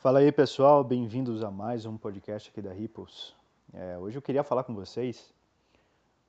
Fala 0.00 0.20
aí 0.20 0.30
pessoal, 0.30 0.84
bem-vindos 0.84 1.42
a 1.42 1.50
mais 1.50 1.84
um 1.84 1.96
podcast 1.96 2.48
aqui 2.48 2.62
da 2.62 2.72
Ripples. 2.72 3.34
É, 3.74 3.98
hoje 3.98 4.16
eu 4.16 4.22
queria 4.22 4.44
falar 4.44 4.62
com 4.62 4.72
vocês 4.72 5.34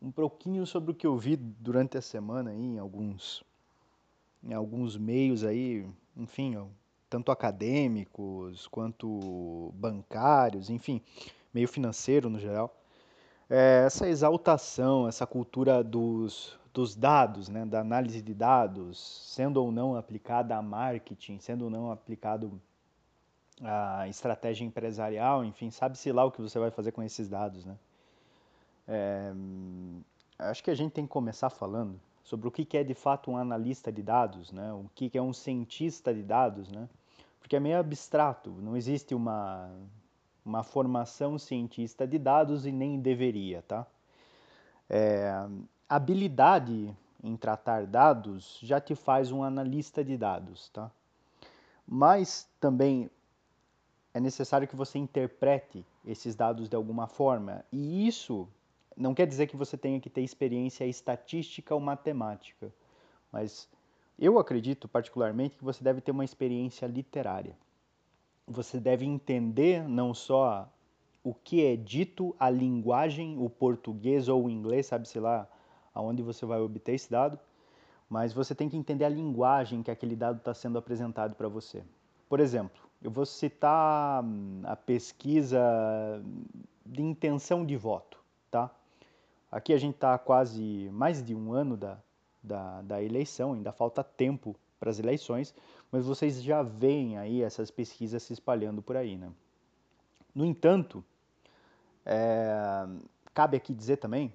um 0.02 0.10
pouquinho 0.10 0.66
sobre 0.66 0.90
o 0.90 0.96
que 0.96 1.06
eu 1.06 1.16
vi 1.16 1.36
durante 1.36 1.96
a 1.96 2.02
semana 2.02 2.50
aí, 2.50 2.58
em 2.60 2.80
alguns, 2.80 3.44
em 4.44 4.56
alguns 4.56 4.98
meios 4.98 5.44
aí, 5.44 5.88
enfim, 6.18 6.58
tanto 7.08 7.32
acadêmicos 7.32 8.66
quanto 8.66 9.72
bancários, 9.76 10.72
enfim, 10.72 11.00
meio 11.54 11.68
financeiro 11.68 12.28
no 12.28 12.40
geral. 12.40 12.76
É, 13.48 13.84
essa 13.86 14.10
exaltação, 14.10 15.08
essa 15.08 15.28
cultura 15.28 15.84
dos, 15.84 16.58
dos 16.74 16.96
dados, 16.96 17.50
né, 17.50 17.68
da 17.68 17.82
análise 17.82 18.20
de 18.20 18.34
dados, 18.34 19.00
sendo 19.32 19.64
ou 19.64 19.72
não 19.72 19.96
aplicada 19.96 20.58
a 20.58 20.62
marketing, 20.62 21.38
sendo 21.38 21.66
ou 21.66 21.70
não 21.70 21.92
aplicado 21.92 22.60
a 23.62 24.08
estratégia 24.08 24.66
empresarial, 24.66 25.44
enfim, 25.44 25.70
sabe-se 25.70 26.12
lá 26.12 26.24
o 26.24 26.32
que 26.32 26.42
você 26.42 26.58
vai 26.58 26.72
fazer 26.72 26.92
com 26.92 27.04
esses 27.04 27.28
dados, 27.28 27.66
né? 27.66 27.78
É, 28.88 29.32
acho 30.40 30.64
que 30.64 30.72
a 30.72 30.76
gente 30.76 30.94
tem 30.94 31.06
que 31.06 31.12
começar 31.12 31.50
falando 31.50 32.00
sobre 32.24 32.48
o 32.48 32.52
que 32.52 32.78
é 32.78 32.84
de 32.84 32.94
fato 32.94 33.32
um 33.32 33.38
analista 33.38 33.92
de 33.92 34.02
dados, 34.02 34.52
né? 34.52 34.72
O 34.74 34.90
que 34.96 35.12
é 35.18 35.22
um 35.22 35.34
cientista 35.34 36.14
de 36.14 36.24
dados, 36.24 36.70
né? 36.72 36.88
Porque 37.40 37.56
é 37.56 37.60
meio 37.60 37.80
abstrato, 37.80 38.50
não 38.50 38.76
existe 38.78 39.14
uma 39.14 39.70
uma 40.46 40.64
formação 40.64 41.38
cientista 41.38 42.08
de 42.08 42.18
dados 42.18 42.66
e 42.66 42.72
nem 42.72 43.00
deveria, 43.00 43.62
tá? 43.62 43.86
É, 44.90 45.32
habilidade 45.88 46.96
em 47.24 47.36
tratar 47.36 47.86
dados 47.86 48.58
já 48.64 48.80
te 48.80 48.96
faz 48.96 49.32
um 49.32 49.44
analista 49.44 50.04
de 50.04 50.18
dados, 50.18 50.70
tá? 50.70 50.90
Mas 51.86 52.48
também 52.60 53.10
é 54.14 54.20
necessário 54.20 54.68
que 54.68 54.76
você 54.76 54.98
interprete 54.98 55.86
esses 56.06 56.36
dados 56.36 56.68
de 56.68 56.76
alguma 56.76 57.08
forma. 57.08 57.64
E 57.72 58.08
isso 58.08 58.48
não 58.98 59.14
quer 59.14 59.28
dizer 59.28 59.48
que 59.48 59.56
você 59.56 59.78
tenha 59.78 60.00
que 60.00 60.10
ter 60.10 60.22
experiência 60.22 60.86
estatística 60.86 61.74
ou 61.74 61.80
matemática, 61.80 62.74
mas 63.32 63.70
eu 64.18 64.38
acredito 64.38 64.88
particularmente 64.88 65.56
que 65.56 65.64
você 65.64 65.84
deve 65.84 66.02
ter 66.02 66.12
uma 66.12 66.26
experiência 66.26 66.86
literária. 66.86 67.56
Você 68.48 68.80
deve 68.80 69.06
entender 69.06 69.88
não 69.88 70.14
só 70.14 70.68
o 71.24 71.34
que 71.34 71.64
é 71.64 71.76
dito, 71.76 72.36
a 72.40 72.50
linguagem, 72.50 73.38
o 73.38 73.50
português 73.50 74.28
ou 74.28 74.46
o 74.46 74.50
inglês, 74.50 74.88
sabe-se 74.88 75.20
lá 75.20 75.48
aonde 75.94 76.24
você 76.24 76.46
vai 76.46 76.60
obter 76.60 76.94
esse 76.94 77.10
dado, 77.10 77.40
mas 78.10 78.34
você 78.34 78.56
tem 78.56 78.68
que 78.68 78.78
entender 78.78 79.06
a 79.06 79.10
linguagem 79.10 79.84
que 79.84 79.92
aquele 79.92 80.16
dado 80.16 80.40
está 80.40 80.54
sendo 80.54 80.78
apresentado 80.78 81.36
para 81.36 81.48
você. 81.48 81.84
Por 82.28 82.40
exemplo, 82.40 82.89
eu 83.02 83.10
vou 83.10 83.26
citar 83.26 84.24
hum, 84.24 84.62
a 84.66 84.76
pesquisa 84.76 85.60
de 86.86 87.02
intenção 87.02 87.66
de 87.66 87.76
voto, 87.76 88.20
tá? 88.52 88.70
Aqui 89.52 89.74
a 89.74 89.78
gente 89.78 89.96
está 89.96 90.18
quase 90.18 90.90
mais 90.92 91.24
de 91.24 91.34
um 91.34 91.54
ano 91.54 91.78
da, 91.78 91.98
da, 92.44 92.82
da 92.82 93.02
eleição, 93.02 93.54
ainda 93.54 93.72
falta 93.72 94.04
tempo 94.04 94.56
para 94.80 94.90
as 94.90 95.00
eleições, 95.00 95.54
mas 95.92 96.06
vocês 96.06 96.42
já 96.42 96.62
veem 96.62 97.18
aí 97.18 97.42
essas 97.42 97.72
pesquisas 97.72 98.24
se 98.24 98.34
espalhando 98.34 98.82
por 98.82 98.96
aí, 98.96 99.18
né? 99.18 99.32
No 100.34 100.46
entanto, 100.46 101.04
é, 102.06 102.88
cabe 103.34 103.58
aqui 103.58 103.74
dizer 103.74 103.98
também 103.98 104.34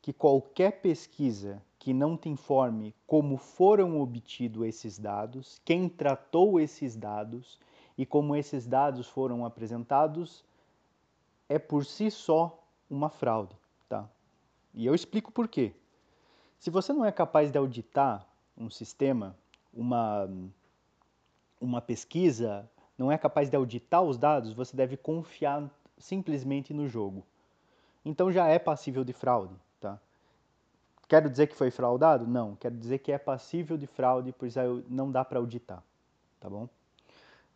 que 0.00 0.12
qualquer 0.12 0.82
pesquisa 0.82 1.62
que 1.78 1.92
não 1.92 2.16
te 2.16 2.28
informe 2.28 2.94
como 3.06 3.36
foram 3.36 4.00
obtidos 4.00 4.66
esses 4.66 4.98
dados, 4.98 5.60
quem 5.64 5.88
tratou 5.88 6.60
esses 6.60 6.94
dados 6.94 7.58
e 8.02 8.06
como 8.06 8.34
esses 8.34 8.66
dados 8.66 9.06
foram 9.06 9.46
apresentados 9.46 10.44
é 11.48 11.56
por 11.56 11.84
si 11.84 12.10
só 12.10 12.60
uma 12.90 13.08
fraude, 13.08 13.56
tá? 13.88 14.08
E 14.74 14.84
eu 14.84 14.92
explico 14.92 15.30
por 15.30 15.46
quê. 15.46 15.72
Se 16.58 16.68
você 16.68 16.92
não 16.92 17.04
é 17.04 17.12
capaz 17.12 17.52
de 17.52 17.58
auditar 17.58 18.26
um 18.58 18.68
sistema, 18.68 19.36
uma 19.72 20.28
uma 21.60 21.80
pesquisa, 21.80 22.68
não 22.98 23.12
é 23.12 23.16
capaz 23.16 23.48
de 23.48 23.54
auditar 23.54 24.02
os 24.02 24.18
dados, 24.18 24.52
você 24.52 24.76
deve 24.76 24.96
confiar 24.96 25.70
simplesmente 25.96 26.74
no 26.74 26.88
jogo. 26.88 27.24
Então 28.04 28.32
já 28.32 28.48
é 28.48 28.58
passível 28.58 29.04
de 29.04 29.12
fraude, 29.12 29.54
tá? 29.80 29.96
Quero 31.06 31.30
dizer 31.30 31.46
que 31.46 31.54
foi 31.54 31.70
fraudado? 31.70 32.26
Não, 32.26 32.56
quero 32.56 32.76
dizer 32.76 32.98
que 32.98 33.12
é 33.12 33.18
passível 33.18 33.78
de 33.78 33.86
fraude, 33.86 34.34
pois 34.36 34.56
não 34.88 35.08
dá 35.08 35.24
para 35.24 35.38
auditar, 35.38 35.84
tá 36.40 36.50
bom? 36.50 36.68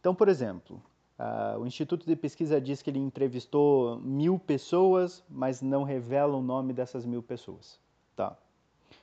Então, 0.06 0.14
por 0.14 0.28
exemplo, 0.28 0.80
uh, 1.18 1.58
o 1.58 1.66
Instituto 1.66 2.06
de 2.06 2.14
Pesquisa 2.14 2.60
diz 2.60 2.80
que 2.80 2.90
ele 2.90 3.00
entrevistou 3.00 3.98
mil 3.98 4.38
pessoas, 4.38 5.24
mas 5.28 5.60
não 5.60 5.82
revela 5.82 6.36
o 6.36 6.40
nome 6.40 6.72
dessas 6.72 7.04
mil 7.04 7.20
pessoas. 7.20 7.76
Tá? 8.14 8.38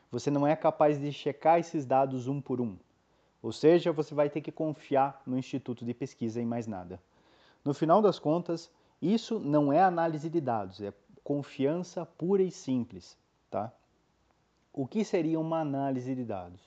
Você 0.10 0.32
não 0.32 0.48
é 0.48 0.56
capaz 0.56 0.98
de 0.98 1.12
checar 1.12 1.60
esses 1.60 1.86
dados 1.86 2.30
um 2.30 2.40
por 2.40 2.62
um. 2.62 2.78
Ou 3.42 3.52
seja, 3.52 3.92
você 3.92 4.16
vai 4.16 4.30
ter 4.30 4.40
que 4.40 4.50
confiar 4.50 5.22
no 5.28 5.38
Instituto 5.38 5.84
de 5.84 5.94
Pesquisa 5.94 6.40
e 6.40 6.46
mais 6.46 6.68
nada. 6.68 7.02
No 7.66 7.74
final 7.74 8.02
das 8.02 8.18
contas, 8.18 8.72
isso 9.02 9.42
não 9.42 9.74
é 9.74 9.82
análise 9.84 10.30
de 10.30 10.40
dados, 10.40 10.80
é 10.80 10.94
confiança 11.22 12.06
pura 12.06 12.44
e 12.44 12.50
simples. 12.50 13.18
Tá? 13.52 13.74
O 14.72 14.88
que 14.88 15.04
seria 15.04 15.38
uma 15.38 15.60
análise 15.60 16.16
de 16.16 16.24
dados? 16.24 16.62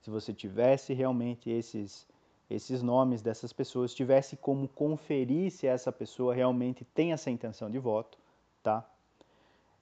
Se 0.00 0.08
você 0.08 0.32
tivesse 0.32 0.94
realmente 0.94 1.50
esses 1.50 2.10
esses 2.54 2.82
nomes 2.82 3.22
dessas 3.22 3.52
pessoas, 3.52 3.94
tivesse 3.94 4.36
como 4.36 4.68
conferir 4.68 5.50
se 5.50 5.66
essa 5.66 5.90
pessoa 5.90 6.34
realmente 6.34 6.84
tem 6.84 7.12
essa 7.12 7.30
intenção 7.30 7.70
de 7.70 7.78
voto, 7.78 8.18
tá? 8.62 8.84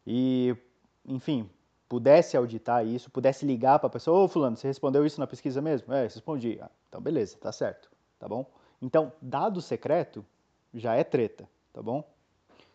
E, 0.06 0.56
enfim, 1.04 1.48
pudesse 1.88 2.36
auditar 2.36 2.86
isso, 2.86 3.10
pudesse 3.10 3.44
ligar 3.44 3.78
para 3.78 3.88
a 3.88 3.90
pessoa, 3.90 4.24
ô 4.24 4.28
fulano, 4.28 4.56
você 4.56 4.68
respondeu 4.68 5.04
isso 5.04 5.20
na 5.20 5.26
pesquisa 5.26 5.60
mesmo? 5.60 5.92
É, 5.92 6.02
respondi. 6.04 6.58
Ah, 6.60 6.70
então 6.88 7.00
beleza, 7.00 7.36
tá 7.38 7.52
certo, 7.52 7.90
tá 8.18 8.28
bom? 8.28 8.46
Então, 8.80 9.12
dado 9.20 9.60
secreto 9.60 10.24
já 10.72 10.94
é 10.94 11.04
treta, 11.04 11.48
tá 11.72 11.82
bom? 11.82 12.04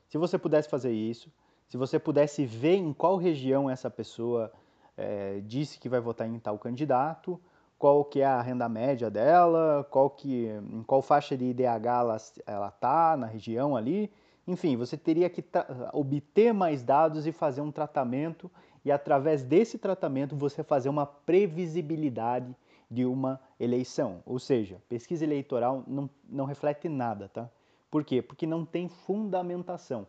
Se 0.08 0.18
você 0.18 0.38
pudesse 0.38 0.70
fazer 0.70 0.92
isso, 0.92 1.32
se 1.68 1.78
você 1.78 1.98
pudesse 1.98 2.46
ver 2.46 2.76
em 2.76 2.94
qual 2.94 3.18
região 3.18 3.70
essa 3.70 3.90
pessoa 3.90 4.52
é, 4.98 5.42
disse 5.46 5.80
que 5.80 5.90
vai 5.90 6.00
votar 6.00 6.28
em 6.28 6.38
tal 6.40 6.58
candidato, 6.60 7.40
qual 7.78 8.06
que 8.06 8.22
é 8.22 8.26
a 8.26 8.42
renda 8.42 8.68
média 8.70 9.10
dela, 9.10 9.86
qual 9.90 10.10
que, 10.10 10.48
em 10.48 10.84
qual 10.84 11.02
faixa 11.02 11.38
de 11.38 11.46
IDH 11.46 11.86
ela, 11.86 12.18
ela 12.46 12.72
tá 12.72 13.18
na 13.18 13.28
região 13.28 13.76
ali. 13.76 14.12
Enfim, 14.48 14.78
você 14.78 14.96
teria 14.96 15.30
que 15.30 15.44
obter 15.92 16.54
mais 16.54 16.84
dados 16.84 17.26
e 17.26 17.32
fazer 17.32 17.62
um 17.62 17.72
tratamento 17.72 18.50
e 18.84 18.92
através 18.92 19.44
desse 19.44 19.78
tratamento 19.78 20.36
você 20.36 20.64
fazer 20.64 20.90
uma 20.90 21.06
previsibilidade 21.06 22.56
de 22.90 23.06
uma 23.06 23.42
eleição. 23.60 24.22
Ou 24.26 24.38
seja, 24.38 24.82
pesquisa 24.88 25.24
eleitoral 25.24 25.84
não, 25.88 26.10
não 26.30 26.46
reflete 26.46 26.88
nada, 26.88 27.28
tá? 27.28 27.50
Por 27.90 28.04
quê? 28.04 28.22
Porque 28.22 28.46
não 28.46 28.64
tem 28.64 28.88
fundamentação. 28.88 30.08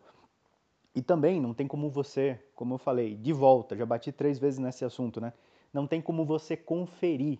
E 0.93 1.01
também 1.01 1.41
não 1.41 1.53
tem 1.53 1.67
como 1.67 1.89
você, 1.89 2.39
como 2.55 2.75
eu 2.75 2.77
falei, 2.77 3.15
de 3.15 3.33
volta, 3.33 3.75
já 3.75 3.85
bati 3.85 4.11
três 4.11 4.37
vezes 4.37 4.59
nesse 4.59 4.85
assunto, 4.85 5.19
né? 5.19 5.33
Não 5.73 5.87
tem 5.87 6.01
como 6.01 6.25
você 6.25 6.55
conferir 6.55 7.39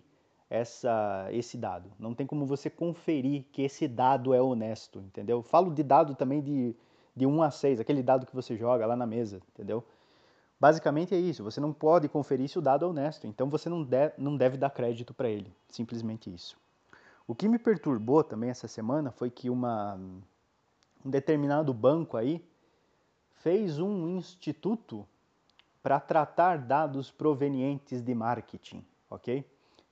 essa, 0.50 1.28
esse 1.30 1.56
dado. 1.56 1.90
Não 1.98 2.14
tem 2.14 2.26
como 2.26 2.46
você 2.46 2.70
conferir 2.70 3.44
que 3.52 3.62
esse 3.62 3.86
dado 3.86 4.32
é 4.32 4.40
honesto, 4.40 4.98
entendeu? 5.00 5.42
Falo 5.42 5.72
de 5.72 5.82
dado 5.82 6.14
também 6.14 6.40
de, 6.40 6.74
de 7.14 7.26
1 7.26 7.42
a 7.42 7.50
6, 7.50 7.80
aquele 7.80 8.02
dado 8.02 8.26
que 8.26 8.34
você 8.34 8.56
joga 8.56 8.86
lá 8.86 8.96
na 8.96 9.06
mesa, 9.06 9.40
entendeu? 9.52 9.84
Basicamente 10.60 11.14
é 11.14 11.18
isso, 11.18 11.44
você 11.44 11.60
não 11.60 11.72
pode 11.72 12.08
conferir 12.08 12.48
se 12.48 12.58
o 12.58 12.62
dado 12.62 12.84
é 12.84 12.88
honesto, 12.88 13.26
então 13.26 13.48
você 13.48 13.68
não, 13.68 13.84
de, 13.84 14.12
não 14.18 14.36
deve 14.36 14.56
dar 14.56 14.70
crédito 14.70 15.14
para 15.14 15.28
ele, 15.28 15.54
simplesmente 15.68 16.32
isso. 16.34 16.56
O 17.28 17.34
que 17.34 17.46
me 17.46 17.58
perturbou 17.58 18.24
também 18.24 18.50
essa 18.50 18.66
semana 18.66 19.12
foi 19.12 19.30
que 19.30 19.50
uma, 19.50 19.94
um 21.04 21.10
determinado 21.10 21.72
banco 21.72 22.16
aí 22.16 22.44
fez 23.30 23.78
um 23.78 24.08
instituto 24.16 25.06
para 25.80 26.00
tratar 26.00 26.58
dados 26.58 27.10
provenientes 27.10 28.02
de 28.02 28.14
marketing, 28.14 28.84
ok? 29.08 29.44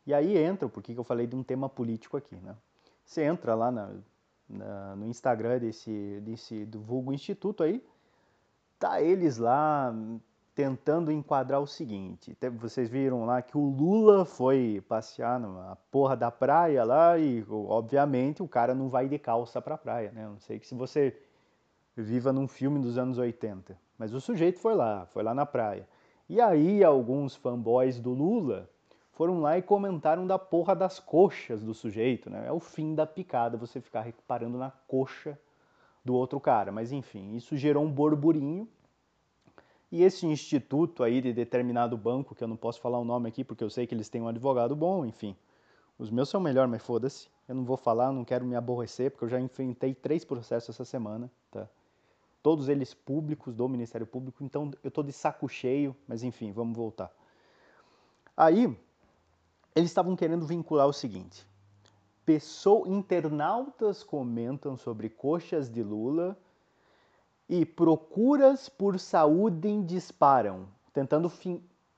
E 0.06 0.14
aí 0.14 0.38
entra, 0.38 0.68
por 0.68 0.82
que 0.82 0.94
eu 0.94 1.02
falei 1.02 1.26
de 1.26 1.34
um 1.34 1.42
tema 1.42 1.68
político 1.68 2.16
aqui, 2.16 2.36
né? 2.36 2.54
Você 3.04 3.22
entra 3.22 3.54
lá 3.54 3.70
na, 3.70 3.90
na, 4.48 4.96
no 4.96 5.06
Instagram 5.06 5.58
desse, 5.58 6.20
desse 6.22 6.64
do 6.64 6.80
vulgo 6.80 7.12
instituto 7.12 7.62
aí, 7.62 7.84
tá 8.78 9.00
eles 9.00 9.36
lá 9.38 9.94
tentando 10.54 11.12
enquadrar 11.12 11.60
o 11.60 11.66
seguinte. 11.66 12.36
Vocês 12.58 12.88
viram 12.88 13.26
lá 13.26 13.42
que 13.42 13.58
o 13.58 13.68
Lula 13.68 14.24
foi 14.24 14.82
passear 14.88 15.38
na 15.38 15.76
porra 15.90 16.16
da 16.16 16.30
praia 16.30 16.82
lá 16.82 17.18
e, 17.18 17.44
obviamente, 17.48 18.42
o 18.42 18.48
cara 18.48 18.74
não 18.74 18.88
vai 18.88 19.08
de 19.08 19.18
calça 19.18 19.60
pra 19.60 19.76
praia, 19.76 20.10
né? 20.12 20.26
Não 20.26 20.38
sei 20.38 20.58
que 20.58 20.66
se 20.66 20.74
você 20.74 21.20
viva 21.96 22.32
num 22.32 22.48
filme 22.48 22.80
dos 22.80 22.96
anos 22.96 23.18
80, 23.18 23.76
mas 23.98 24.14
o 24.14 24.20
sujeito 24.20 24.58
foi 24.58 24.74
lá, 24.74 25.06
foi 25.06 25.22
lá 25.22 25.34
na 25.34 25.44
praia. 25.44 25.86
E 26.28 26.40
aí 26.40 26.82
alguns 26.82 27.36
fanboys 27.36 28.00
do 28.00 28.12
Lula 28.12 28.68
foram 29.16 29.40
lá 29.40 29.56
e 29.56 29.62
comentaram 29.62 30.26
da 30.26 30.38
porra 30.38 30.76
das 30.76 31.00
coxas 31.00 31.62
do 31.62 31.72
sujeito, 31.72 32.28
né? 32.28 32.46
É 32.46 32.52
o 32.52 32.60
fim 32.60 32.94
da 32.94 33.06
picada 33.06 33.56
você 33.56 33.80
ficar 33.80 34.02
reparando 34.02 34.58
na 34.58 34.70
coxa 34.70 35.38
do 36.04 36.14
outro 36.14 36.38
cara. 36.38 36.70
Mas 36.70 36.92
enfim, 36.92 37.34
isso 37.34 37.56
gerou 37.56 37.82
um 37.82 37.90
borburinho. 37.90 38.68
E 39.90 40.02
esse 40.02 40.26
instituto 40.26 41.02
aí 41.02 41.22
de 41.22 41.32
determinado 41.32 41.96
banco, 41.96 42.34
que 42.34 42.44
eu 42.44 42.48
não 42.48 42.58
posso 42.58 42.78
falar 42.78 42.98
o 42.98 43.06
nome 43.06 43.26
aqui 43.26 43.42
porque 43.42 43.64
eu 43.64 43.70
sei 43.70 43.86
que 43.86 43.94
eles 43.94 44.10
têm 44.10 44.20
um 44.20 44.28
advogado 44.28 44.76
bom, 44.76 45.06
enfim. 45.06 45.34
Os 45.98 46.10
meus 46.10 46.28
são 46.28 46.38
melhor, 46.38 46.68
mas 46.68 46.82
foda-se. 46.82 47.30
Eu 47.48 47.54
não 47.54 47.64
vou 47.64 47.78
falar, 47.78 48.12
não 48.12 48.22
quero 48.22 48.44
me 48.44 48.54
aborrecer, 48.54 49.10
porque 49.10 49.24
eu 49.24 49.30
já 49.30 49.40
enfrentei 49.40 49.94
três 49.94 50.26
processos 50.26 50.68
essa 50.76 50.84
semana, 50.84 51.30
tá? 51.50 51.66
Todos 52.42 52.68
eles 52.68 52.92
públicos, 52.92 53.54
do 53.54 53.66
Ministério 53.66 54.06
Público, 54.06 54.44
então 54.44 54.70
eu 54.84 54.90
tô 54.90 55.02
de 55.02 55.12
saco 55.12 55.48
cheio, 55.48 55.96
mas 56.06 56.22
enfim, 56.22 56.52
vamos 56.52 56.76
voltar. 56.76 57.10
Aí, 58.36 58.76
eles 59.76 59.90
estavam 59.90 60.16
querendo 60.16 60.44
vincular 60.44 60.88
o 60.88 60.92
seguinte: 60.92 61.46
pessoas, 62.24 62.90
internautas 62.90 64.02
comentam 64.02 64.76
sobre 64.76 65.08
coxas 65.08 65.70
de 65.70 65.82
Lula 65.82 66.36
e 67.48 67.64
procuras 67.64 68.68
por 68.68 68.98
saúde 68.98 69.80
disparam, 69.82 70.66
tentando 70.92 71.30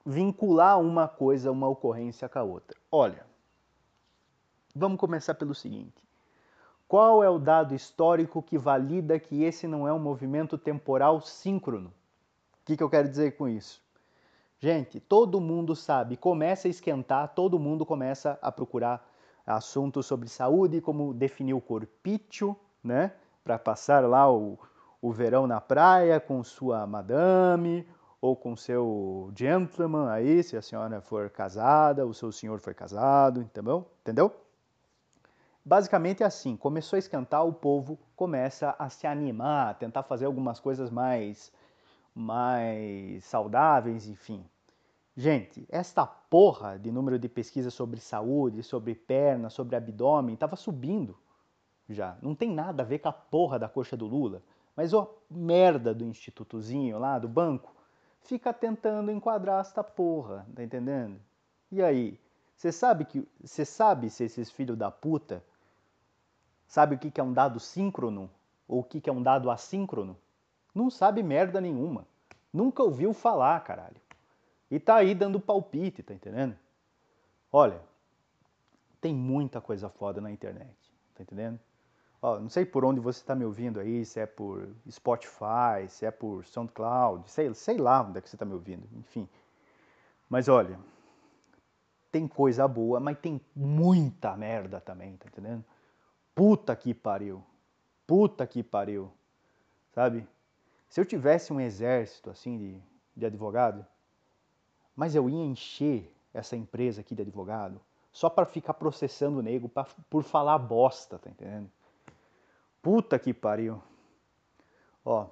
vincular 0.05 0.79
uma 0.79 1.09
coisa, 1.09 1.51
uma 1.51 1.69
ocorrência 1.69 2.29
com 2.29 2.39
a 2.39 2.43
outra. 2.43 2.77
Olha, 2.93 3.29
Vamos 4.79 5.01
começar 5.01 5.35
pelo 5.35 5.57
seguinte: 5.57 6.05
qual 6.87 7.25
é 7.25 7.29
o 7.29 7.39
dado 7.39 7.75
histórico 7.75 8.41
que 8.41 8.57
valida 8.57 9.19
que 9.19 9.43
esse 9.43 9.67
não 9.67 9.89
é 9.89 9.93
um 9.93 9.99
movimento 9.99 10.57
temporal 10.57 11.21
síncrono? 11.21 11.89
O 11.89 11.93
que, 12.65 12.77
que 12.77 12.83
eu 12.83 12.89
quero 12.89 13.09
dizer 13.09 13.37
com 13.37 13.49
isso? 13.49 13.83
Gente, 14.61 14.99
todo 14.99 15.41
mundo 15.41 15.77
sabe, 15.77 16.17
começa 16.17 16.67
a 16.67 16.71
esquentar, 16.71 17.29
todo 17.29 17.61
mundo 17.61 17.87
começa 17.87 18.37
a 18.43 18.51
procurar 18.51 19.09
assuntos 19.47 20.05
sobre 20.05 20.29
saúde, 20.29 20.81
como 20.81 21.15
definir 21.15 21.55
o 21.55 21.61
corpício, 21.61 22.57
né? 22.83 23.13
Para 23.45 23.57
passar 23.57 24.05
lá 24.05 24.31
o, 24.31 24.59
o 25.01 25.13
verão 25.13 25.47
na 25.47 25.61
praia 25.61 26.19
com 26.19 26.43
sua 26.43 26.85
madame 26.89 27.87
ou 28.21 28.35
com 28.35 28.57
seu 28.57 29.31
gentleman 29.37 30.11
aí, 30.11 30.43
se 30.43 30.57
a 30.57 30.63
senhora 30.63 31.01
for 31.01 31.31
casada, 31.31 32.05
o 32.05 32.13
seu 32.13 32.33
senhor 32.33 32.59
for 32.59 32.75
casado, 32.75 33.41
entendeu? 33.41 33.87
Entendeu? 34.01 34.35
Basicamente 35.65 36.25
é 36.25 36.27
assim, 36.27 36.57
começou 36.57 36.97
a 36.97 36.99
esquentar, 36.99 37.47
o 37.47 37.53
povo 37.53 37.97
começa 38.17 38.75
a 38.77 38.89
se 38.89 39.07
animar, 39.07 39.69
a 39.69 39.75
tentar 39.75 40.03
fazer 40.03 40.25
algumas 40.25 40.59
coisas 40.59 40.91
mais, 40.91 41.53
mais 42.19 43.25
saudáveis, 43.25 44.09
enfim. 44.09 44.45
Gente, 45.17 45.67
esta 45.69 46.07
porra 46.07 46.79
de 46.79 46.93
número 46.93 47.19
de 47.19 47.29
pesquisas 47.29 47.75
sobre 47.75 48.01
saúde, 48.01 48.63
sobre 48.63 48.95
perna, 48.95 49.51
sobre 49.51 49.77
abdômen, 49.77 50.35
estava 50.35 50.57
subindo 50.57 51.17
já. 51.89 52.17
Não 52.23 52.35
tem 52.35 52.51
nada 52.51 52.83
a 52.83 52.87
ver 52.87 52.99
com 52.99 53.09
a 53.09 53.13
porra 53.13 53.59
da 53.59 53.69
coxa 53.69 53.97
do 53.97 54.07
Lula. 54.07 54.43
Mas 54.77 54.93
o 54.93 55.09
merda 55.29 55.93
do 55.93 56.05
institutozinho 56.05 56.99
lá, 56.99 57.19
do 57.19 57.29
banco, 57.29 57.75
fica 58.21 58.53
tentando 58.53 59.11
enquadrar 59.11 59.61
esta 59.61 59.83
porra, 59.83 60.47
tá 60.55 60.63
entendendo? 60.63 61.19
E 61.73 61.83
aí, 61.83 62.19
você 62.55 62.71
sabe 62.71 63.05
que 63.05 63.27
você 63.43 63.65
sabe 63.65 64.11
se 64.11 64.25
esses 64.25 64.51
filhos 64.51 64.77
da 64.77 64.91
puta 64.91 65.43
Sabe 66.69 66.97
o 66.97 66.99
que 66.99 67.19
é 67.19 67.25
um 67.25 67.33
dado 67.33 67.59
síncrono 67.59 68.31
ou 68.69 68.81
o 68.81 68.85
que 68.85 69.09
é 69.09 69.13
um 69.13 69.23
dado 69.23 69.51
assíncrono? 69.51 70.19
Não 70.75 70.91
sabe 70.91 71.23
merda 71.23 71.61
nenhuma. 71.61 72.07
Nunca 72.53 72.83
ouviu 72.83 73.13
falar, 73.13 73.63
caralho. 73.65 74.01
E 74.71 74.79
tá 74.79 74.97
aí 74.97 75.15
dando 75.15 75.41
palpite, 75.41 76.03
tá 76.03 76.13
entendendo? 76.13 76.57
Olha, 77.51 77.81
tem 79.01 79.15
muita 79.15 79.61
coisa 79.61 79.89
foda 79.89 80.21
na 80.21 80.31
internet, 80.31 80.77
tá 81.15 81.23
entendendo? 81.23 81.59
Ó, 82.21 82.39
não 82.39 82.49
sei 82.49 82.67
por 82.67 82.85
onde 82.85 83.01
você 83.01 83.21
está 83.21 83.35
me 83.35 83.45
ouvindo 83.45 83.79
aí, 83.79 84.05
se 84.05 84.19
é 84.19 84.27
por 84.27 84.69
Spotify, 84.91 85.89
se 85.89 86.05
é 86.05 86.11
por 86.11 86.45
SoundCloud, 86.45 87.31
sei, 87.31 87.55
sei 87.55 87.79
lá 87.79 88.03
onde 88.03 88.19
é 88.19 88.21
que 88.21 88.29
você 88.29 88.37
está 88.37 88.45
me 88.45 88.55
ouvindo, 88.55 88.87
enfim. 88.97 89.29
Mas 90.29 90.49
olha, 90.49 90.79
tem 92.11 92.27
coisa 92.27 92.67
boa, 92.67 92.99
mas 92.99 93.19
tem 93.19 93.41
muita 93.55 94.37
merda 94.37 94.81
também, 94.81 95.17
tá 95.17 95.27
entendendo? 95.29 95.65
Puta 96.35 96.75
que 96.75 96.93
pariu. 96.93 97.43
Puta 98.07 98.47
que 98.47 98.63
pariu. 98.63 99.11
Sabe? 99.93 100.27
Se 100.89 101.01
eu 101.01 101.05
tivesse 101.05 101.53
um 101.53 101.61
exército 101.61 102.31
assim 102.31 102.57
de, 102.57 102.83
de 103.17 103.27
advogado, 103.27 103.87
mas 104.97 105.15
eu 105.15 105.29
ia 105.29 105.45
encher 105.45 106.13
essa 106.33 106.57
empresa 106.57 107.01
aqui 107.01 107.15
de 107.15 107.23
advogado 107.23 107.81
só 108.11 108.29
para 108.29 108.47
ficar 108.47 108.75
processando 108.75 109.39
o 109.39 109.43
nego 109.43 109.69
pra, 109.69 109.85
por 110.09 110.23
falar 110.23 110.59
bosta, 110.59 111.19
tá 111.19 111.31
entendendo? 111.31 111.71
Puta 112.83 113.19
que 113.19 113.35
pariu. 113.35 113.83
Ó, 115.05 115.27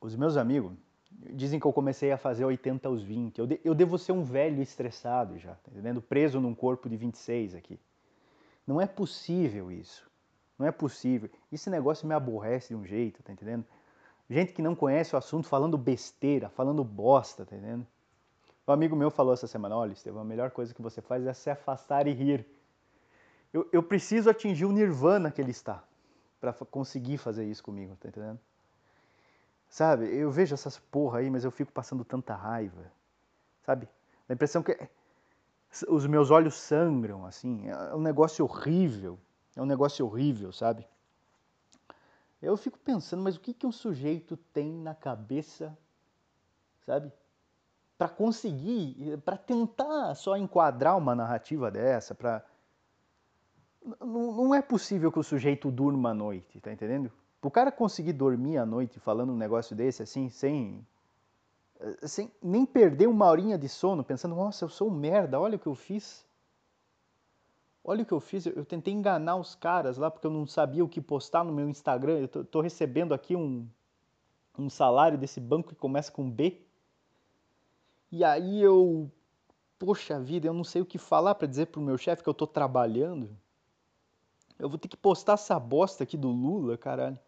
os 0.00 0.14
meus 0.16 0.36
amigos 0.36 0.72
dizem 1.10 1.58
que 1.58 1.66
eu 1.66 1.72
comecei 1.72 2.12
a 2.12 2.18
fazer 2.18 2.44
80 2.44 2.88
aos 2.88 3.02
20. 3.02 3.38
Eu, 3.38 3.46
de, 3.46 3.60
eu 3.64 3.74
devo 3.74 3.96
ser 3.98 4.12
um 4.12 4.22
velho 4.22 4.60
estressado 4.60 5.38
já, 5.38 5.54
tá 5.54 5.70
entendendo? 5.70 6.02
Preso 6.02 6.40
num 6.40 6.54
corpo 6.54 6.88
de 6.88 6.96
26 6.96 7.54
aqui. 7.54 7.78
Não 8.66 8.80
é 8.80 8.86
possível 8.86 9.72
isso. 9.72 10.08
Não 10.58 10.66
é 10.66 10.72
possível. 10.72 11.30
Esse 11.50 11.70
negócio 11.70 12.06
me 12.06 12.14
aborrece 12.14 12.68
de 12.68 12.74
um 12.74 12.84
jeito, 12.84 13.22
tá 13.22 13.32
entendendo? 13.32 13.64
Gente 14.30 14.52
que 14.52 14.60
não 14.60 14.74
conhece 14.74 15.14
o 15.14 15.18
assunto 15.18 15.48
falando 15.48 15.78
besteira, 15.78 16.48
falando 16.50 16.84
bosta, 16.84 17.46
tá 17.46 17.56
entendendo? 17.56 17.86
Um 18.66 18.72
amigo 18.72 18.94
meu 18.94 19.10
falou 19.10 19.32
essa 19.32 19.46
semana, 19.46 19.74
olha, 19.74 19.92
Estevão, 19.92 20.20
a 20.20 20.24
melhor 20.24 20.50
coisa 20.50 20.74
que 20.74 20.82
você 20.82 21.00
faz 21.00 21.26
é 21.26 21.32
se 21.32 21.48
afastar 21.48 22.06
e 22.06 22.12
rir. 22.12 22.46
Eu, 23.52 23.66
eu 23.72 23.82
preciso 23.82 24.28
atingir 24.28 24.66
o 24.66 24.72
nirvana 24.72 25.30
que 25.30 25.40
ele 25.40 25.52
está 25.52 25.82
para 26.38 26.52
conseguir 26.52 27.16
fazer 27.16 27.46
isso 27.46 27.62
comigo, 27.62 27.96
tá 27.98 28.08
entendendo? 28.08 28.38
Sabe, 29.70 30.14
eu 30.14 30.30
vejo 30.30 30.52
essas 30.52 30.78
porra 30.78 31.20
aí, 31.20 31.30
mas 31.30 31.44
eu 31.44 31.50
fico 31.50 31.72
passando 31.72 32.04
tanta 32.04 32.34
raiva, 32.34 32.92
sabe? 33.64 33.88
A 34.28 34.34
impressão 34.34 34.62
que 34.62 34.78
os 35.88 36.06
meus 36.06 36.30
olhos 36.30 36.54
sangram, 36.54 37.24
assim, 37.24 37.68
é 37.68 37.94
um 37.94 38.00
negócio 38.00 38.44
horrível, 38.44 39.18
é 39.56 39.62
um 39.62 39.66
negócio 39.66 40.04
horrível, 40.04 40.52
sabe? 40.52 40.86
Eu 42.40 42.56
fico 42.56 42.78
pensando, 42.78 43.22
mas 43.22 43.36
o 43.36 43.40
que, 43.40 43.52
que 43.52 43.66
um 43.66 43.72
sujeito 43.72 44.36
tem 44.52 44.72
na 44.72 44.94
cabeça, 44.94 45.76
sabe? 46.86 47.12
Para 47.96 48.08
conseguir, 48.08 49.18
para 49.24 49.36
tentar 49.36 50.14
só 50.14 50.36
enquadrar 50.36 50.96
uma 50.96 51.14
narrativa 51.16 51.70
dessa, 51.70 52.14
para 52.14 52.44
não, 54.00 54.32
não 54.32 54.54
é 54.54 54.62
possível 54.62 55.10
que 55.10 55.18
o 55.18 55.22
sujeito 55.22 55.70
durma 55.70 56.10
à 56.10 56.14
noite, 56.14 56.60
tá 56.60 56.72
entendendo? 56.72 57.10
O 57.42 57.50
cara 57.50 57.72
conseguir 57.72 58.12
dormir 58.12 58.58
à 58.58 58.66
noite 58.66 59.00
falando 59.00 59.32
um 59.32 59.36
negócio 59.36 59.74
desse 59.74 60.02
assim, 60.02 60.28
sem 60.28 60.86
sem 62.02 62.32
nem 62.42 62.66
perder 62.66 63.06
uma 63.06 63.26
horinha 63.26 63.56
de 63.56 63.68
sono, 63.68 64.02
pensando, 64.02 64.34
nossa, 64.34 64.64
eu 64.64 64.68
sou 64.68 64.88
um 64.88 64.94
merda, 64.94 65.38
olha 65.38 65.56
o 65.56 65.58
que 65.58 65.66
eu 65.66 65.74
fiz. 65.74 66.26
Olha 67.84 68.02
o 68.02 68.06
que 68.06 68.12
eu 68.12 68.20
fiz, 68.20 68.44
eu 68.44 68.64
tentei 68.64 68.92
enganar 68.92 69.36
os 69.36 69.54
caras 69.54 69.96
lá 69.96 70.10
porque 70.10 70.26
eu 70.26 70.30
não 70.30 70.46
sabia 70.46 70.84
o 70.84 70.88
que 70.88 71.00
postar 71.00 71.44
no 71.44 71.52
meu 71.52 71.68
Instagram. 71.68 72.18
Eu 72.18 72.28
tô, 72.28 72.44
tô 72.44 72.60
recebendo 72.60 73.14
aqui 73.14 73.34
um, 73.34 73.66
um 74.58 74.68
salário 74.68 75.16
desse 75.16 75.40
banco 75.40 75.70
que 75.70 75.74
começa 75.74 76.12
com 76.12 76.30
B. 76.30 76.60
E 78.10 78.24
aí 78.24 78.60
eu, 78.60 79.10
poxa 79.78 80.20
vida, 80.20 80.46
eu 80.46 80.54
não 80.54 80.64
sei 80.64 80.82
o 80.82 80.86
que 80.86 80.98
falar 80.98 81.34
para 81.34 81.46
dizer 81.46 81.66
pro 81.66 81.80
meu 81.80 81.96
chefe 81.96 82.22
que 82.22 82.28
eu 82.28 82.34
tô 82.34 82.46
trabalhando. 82.46 83.30
Eu 84.58 84.68
vou 84.68 84.78
ter 84.78 84.88
que 84.88 84.96
postar 84.96 85.34
essa 85.34 85.58
bosta 85.58 86.02
aqui 86.02 86.16
do 86.16 86.28
Lula, 86.28 86.76
caralho. 86.76 87.18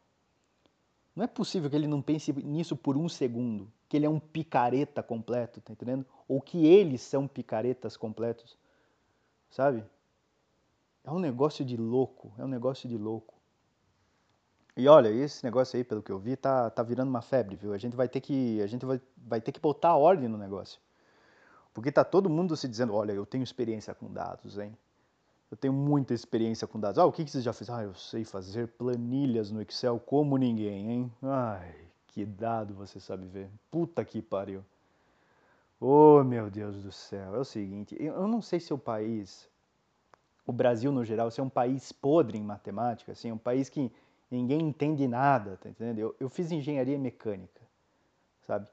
Não 1.14 1.24
é 1.24 1.26
possível 1.26 1.68
que 1.68 1.76
ele 1.76 1.86
não 1.86 2.00
pense 2.00 2.32
nisso 2.32 2.76
por 2.76 2.96
um 2.96 3.08
segundo, 3.08 3.70
que 3.88 3.96
ele 3.96 4.06
é 4.06 4.08
um 4.10 4.18
picareta 4.18 5.02
completo, 5.02 5.60
tá 5.60 5.72
entendendo? 5.72 6.06
Ou 6.26 6.40
que 6.40 6.66
eles 6.66 7.02
são 7.02 7.28
picaretas 7.28 7.96
completos, 7.96 8.56
sabe? 9.50 9.84
É 11.04 11.10
um 11.10 11.18
negócio 11.18 11.64
de 11.64 11.76
louco, 11.76 12.32
é 12.38 12.44
um 12.44 12.48
negócio 12.48 12.88
de 12.88 12.96
louco. 12.96 13.34
E 14.76 14.88
olha, 14.88 15.08
esse 15.08 15.44
negócio 15.44 15.76
aí, 15.76 15.84
pelo 15.84 16.02
que 16.02 16.12
eu 16.12 16.18
vi, 16.18 16.36
tá, 16.36 16.70
tá 16.70 16.82
virando 16.82 17.08
uma 17.08 17.22
febre, 17.22 17.56
viu? 17.56 17.72
A 17.72 17.78
gente 17.78 17.96
vai 17.96 18.08
ter 18.08 18.20
que, 18.20 18.60
a 18.62 18.66
gente 18.66 18.84
vai, 18.86 19.00
vai 19.16 19.40
ter 19.40 19.52
que 19.52 19.60
botar 19.60 19.96
ordem 19.96 20.28
no 20.28 20.38
negócio. 20.38 20.80
Porque 21.74 21.90
tá 21.90 22.04
todo 22.04 22.30
mundo 22.30 22.56
se 22.56 22.68
dizendo, 22.68 22.94
olha, 22.94 23.12
eu 23.12 23.26
tenho 23.26 23.44
experiência 23.44 23.94
com 23.94 24.12
dados, 24.12 24.58
hein? 24.58 24.76
Eu 25.50 25.56
tenho 25.56 25.72
muita 25.72 26.14
experiência 26.14 26.66
com 26.66 26.78
dados. 26.78 26.98
Ah, 26.98 27.06
o 27.06 27.12
que, 27.12 27.24
que 27.24 27.30
você 27.30 27.40
já 27.40 27.52
fez? 27.52 27.68
Ah, 27.68 27.82
eu 27.82 27.94
sei 27.94 28.24
fazer 28.24 28.68
planilhas 28.68 29.50
no 29.50 29.60
Excel 29.60 29.98
como 29.98 30.36
ninguém, 30.36 30.90
hein? 30.90 31.12
Ai, 31.22 31.74
que 32.06 32.24
dado 32.24 32.72
você 32.74 33.00
sabe 33.00 33.26
ver. 33.26 33.50
Puta 33.70 34.04
que 34.04 34.22
pariu. 34.22 34.64
Oh, 35.80 36.22
meu 36.22 36.50
Deus 36.50 36.82
do 36.82 36.92
céu. 36.92 37.34
É 37.34 37.38
o 37.38 37.44
seguinte, 37.44 37.96
eu 37.98 38.28
não 38.28 38.40
sei 38.40 38.60
se 38.60 38.72
o 38.72 38.78
país 38.78 39.48
o 40.50 40.52
Brasil 40.52 40.90
no 40.90 41.04
geral 41.04 41.30
ser 41.30 41.42
um 41.42 41.48
país 41.48 41.92
podre 41.92 42.36
em 42.36 42.42
matemática, 42.42 43.12
assim, 43.12 43.30
um 43.30 43.38
país 43.38 43.68
que 43.68 43.90
ninguém 44.30 44.60
entende 44.60 45.06
nada, 45.06 45.56
tá 45.62 45.68
entendendo? 45.68 45.98
Eu, 45.98 46.14
eu 46.18 46.28
fiz 46.28 46.50
engenharia 46.50 46.98
mecânica, 46.98 47.60
sabe? 48.46 48.68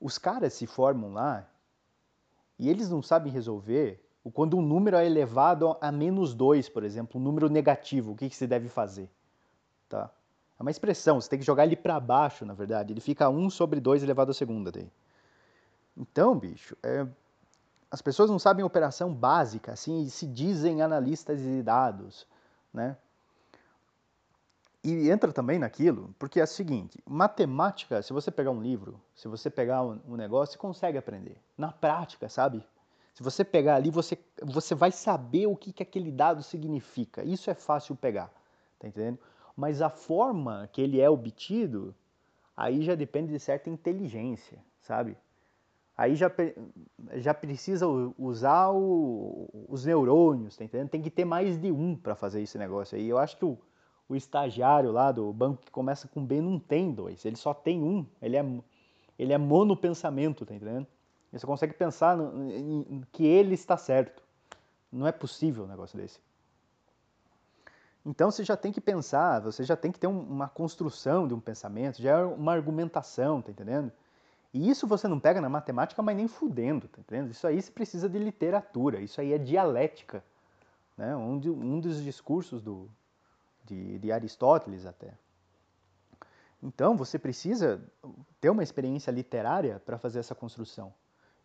Os 0.00 0.16
caras 0.16 0.54
se 0.54 0.66
formam 0.66 1.12
lá 1.12 1.46
e 2.58 2.68
eles 2.68 2.90
não 2.90 3.02
sabem 3.02 3.32
resolver 3.32 4.02
Quando 4.34 4.56
um 4.56 4.62
número 4.62 4.96
é 4.96 5.06
elevado 5.06 5.76
a 5.80 5.92
menos 5.92 6.34
2, 6.34 6.68
por 6.68 6.84
exemplo, 6.84 7.20
um 7.20 7.24
número 7.24 7.48
negativo, 7.48 8.12
o 8.12 8.16
que, 8.16 8.28
que 8.28 8.36
se 8.36 8.46
deve 8.46 8.68
fazer? 8.68 9.08
Tá? 9.88 10.10
É 10.58 10.62
uma 10.62 10.70
expressão, 10.70 11.20
você 11.20 11.28
tem 11.28 11.38
que 11.38 11.44
jogar 11.44 11.64
ele 11.64 11.76
para 11.76 11.98
baixo, 11.98 12.44
na 12.44 12.52
verdade. 12.52 12.92
Ele 12.92 13.00
fica 13.00 13.30
1 13.30 13.48
sobre 13.48 13.80
2 13.80 14.02
elevado 14.02 14.30
à 14.30 14.34
segunda. 14.34 14.70
Daí. 14.70 14.90
Então, 15.96 16.38
bicho, 16.38 16.76
é... 16.82 17.06
as 17.90 18.00
pessoas 18.00 18.30
não 18.30 18.38
sabem 18.38 18.64
operação 18.64 19.12
básica, 19.12 19.72
assim, 19.72 20.02
e 20.02 20.10
se 20.10 20.26
dizem 20.26 20.80
analistas 20.80 21.40
de 21.40 21.62
dados, 21.62 22.26
né? 22.72 22.96
E 24.82 25.10
entra 25.10 25.30
também 25.30 25.58
naquilo, 25.58 26.14
porque 26.18 26.40
é 26.40 26.44
o 26.44 26.46
seguinte, 26.46 27.02
matemática, 27.04 28.00
se 28.00 28.12
você 28.12 28.30
pegar 28.30 28.50
um 28.50 28.62
livro, 28.62 28.98
se 29.14 29.28
você 29.28 29.50
pegar 29.50 29.82
um 29.82 30.16
negócio, 30.16 30.52
você 30.52 30.58
consegue 30.58 30.96
aprender. 30.96 31.36
Na 31.58 31.70
prática, 31.70 32.30
sabe? 32.30 32.64
Se 33.12 33.22
você 33.22 33.44
pegar 33.44 33.74
ali, 33.74 33.90
você, 33.90 34.16
você 34.42 34.74
vai 34.74 34.90
saber 34.90 35.46
o 35.46 35.56
que, 35.56 35.72
que 35.72 35.82
aquele 35.82 36.10
dado 36.10 36.42
significa. 36.42 37.22
Isso 37.22 37.50
é 37.50 37.54
fácil 37.54 37.94
pegar, 37.94 38.32
tá 38.78 38.88
entendendo? 38.88 39.18
Mas 39.54 39.82
a 39.82 39.90
forma 39.90 40.66
que 40.72 40.80
ele 40.80 40.98
é 40.98 41.10
obtido, 41.10 41.94
aí 42.56 42.82
já 42.82 42.94
depende 42.94 43.32
de 43.32 43.38
certa 43.38 43.68
inteligência, 43.68 44.58
sabe? 44.80 45.18
Aí 46.00 46.16
já, 46.16 46.32
já 47.16 47.34
precisa 47.34 47.86
usar 48.18 48.70
o, 48.70 49.66
os 49.68 49.84
neurônios, 49.84 50.56
tá 50.56 50.64
entendendo? 50.64 50.88
Tem 50.88 51.02
que 51.02 51.10
ter 51.10 51.26
mais 51.26 51.58
de 51.58 51.70
um 51.70 51.94
para 51.94 52.14
fazer 52.14 52.40
esse 52.40 52.56
negócio 52.56 52.96
aí. 52.96 53.06
Eu 53.06 53.18
acho 53.18 53.36
que 53.36 53.44
o, 53.44 53.58
o 54.08 54.16
estagiário 54.16 54.90
lá 54.92 55.12
do 55.12 55.30
banco 55.30 55.60
que 55.60 55.70
começa 55.70 56.08
com 56.08 56.24
B 56.24 56.40
não 56.40 56.58
tem 56.58 56.90
dois, 56.90 57.22
ele 57.26 57.36
só 57.36 57.52
tem 57.52 57.82
um, 57.82 58.06
ele 58.22 58.34
é, 58.38 58.62
ele 59.18 59.34
é 59.34 59.36
monopensamento, 59.36 60.46
tá 60.46 60.54
entendendo? 60.54 60.86
Você 61.30 61.46
consegue 61.46 61.74
pensar 61.74 62.16
no, 62.16 62.50
em, 62.50 63.02
que 63.12 63.26
ele 63.26 63.52
está 63.52 63.76
certo. 63.76 64.22
Não 64.90 65.06
é 65.06 65.12
possível 65.12 65.64
um 65.64 65.68
negócio 65.68 65.98
desse. 65.98 66.18
Então 68.06 68.30
você 68.30 68.42
já 68.42 68.56
tem 68.56 68.72
que 68.72 68.80
pensar, 68.80 69.40
você 69.40 69.64
já 69.64 69.76
tem 69.76 69.92
que 69.92 69.98
ter 69.98 70.06
um, 70.06 70.18
uma 70.18 70.48
construção 70.48 71.28
de 71.28 71.34
um 71.34 71.40
pensamento, 71.40 72.00
já 72.00 72.20
é 72.20 72.24
uma 72.24 72.54
argumentação, 72.54 73.42
tá 73.42 73.50
entendendo? 73.50 73.92
E 74.52 74.68
isso 74.68 74.86
você 74.86 75.06
não 75.06 75.20
pega 75.20 75.40
na 75.40 75.48
matemática, 75.48 76.02
mas 76.02 76.16
nem 76.16 76.26
fudendo, 76.26 76.88
tá 76.88 77.00
entendendo? 77.00 77.30
Isso 77.30 77.46
aí 77.46 77.60
você 77.60 77.70
precisa 77.70 78.08
de 78.08 78.18
literatura, 78.18 79.00
isso 79.00 79.20
aí 79.20 79.32
é 79.32 79.38
dialética. 79.38 80.24
Né? 80.96 81.14
Um, 81.14 81.38
de, 81.38 81.48
um 81.48 81.78
dos 81.78 82.02
discursos 82.02 82.60
do, 82.60 82.90
de, 83.64 83.98
de 83.98 84.10
Aristóteles 84.10 84.86
até. 84.86 85.14
Então, 86.62 86.96
você 86.96 87.18
precisa 87.18 87.82
ter 88.40 88.50
uma 88.50 88.62
experiência 88.62 89.10
literária 89.10 89.80
para 89.84 89.98
fazer 89.98 90.18
essa 90.18 90.34
construção. 90.34 90.92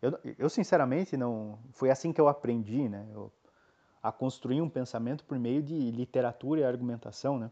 Eu, 0.02 0.18
eu, 0.38 0.50
sinceramente, 0.50 1.16
não. 1.16 1.58
Foi 1.72 1.90
assim 1.90 2.12
que 2.12 2.20
eu 2.20 2.28
aprendi, 2.28 2.88
né? 2.88 3.06
Eu, 3.14 3.32
a 4.02 4.12
construir 4.12 4.60
um 4.60 4.68
pensamento 4.68 5.24
por 5.24 5.38
meio 5.38 5.62
de 5.62 5.90
literatura 5.90 6.60
e 6.60 6.64
argumentação, 6.64 7.38
né? 7.38 7.50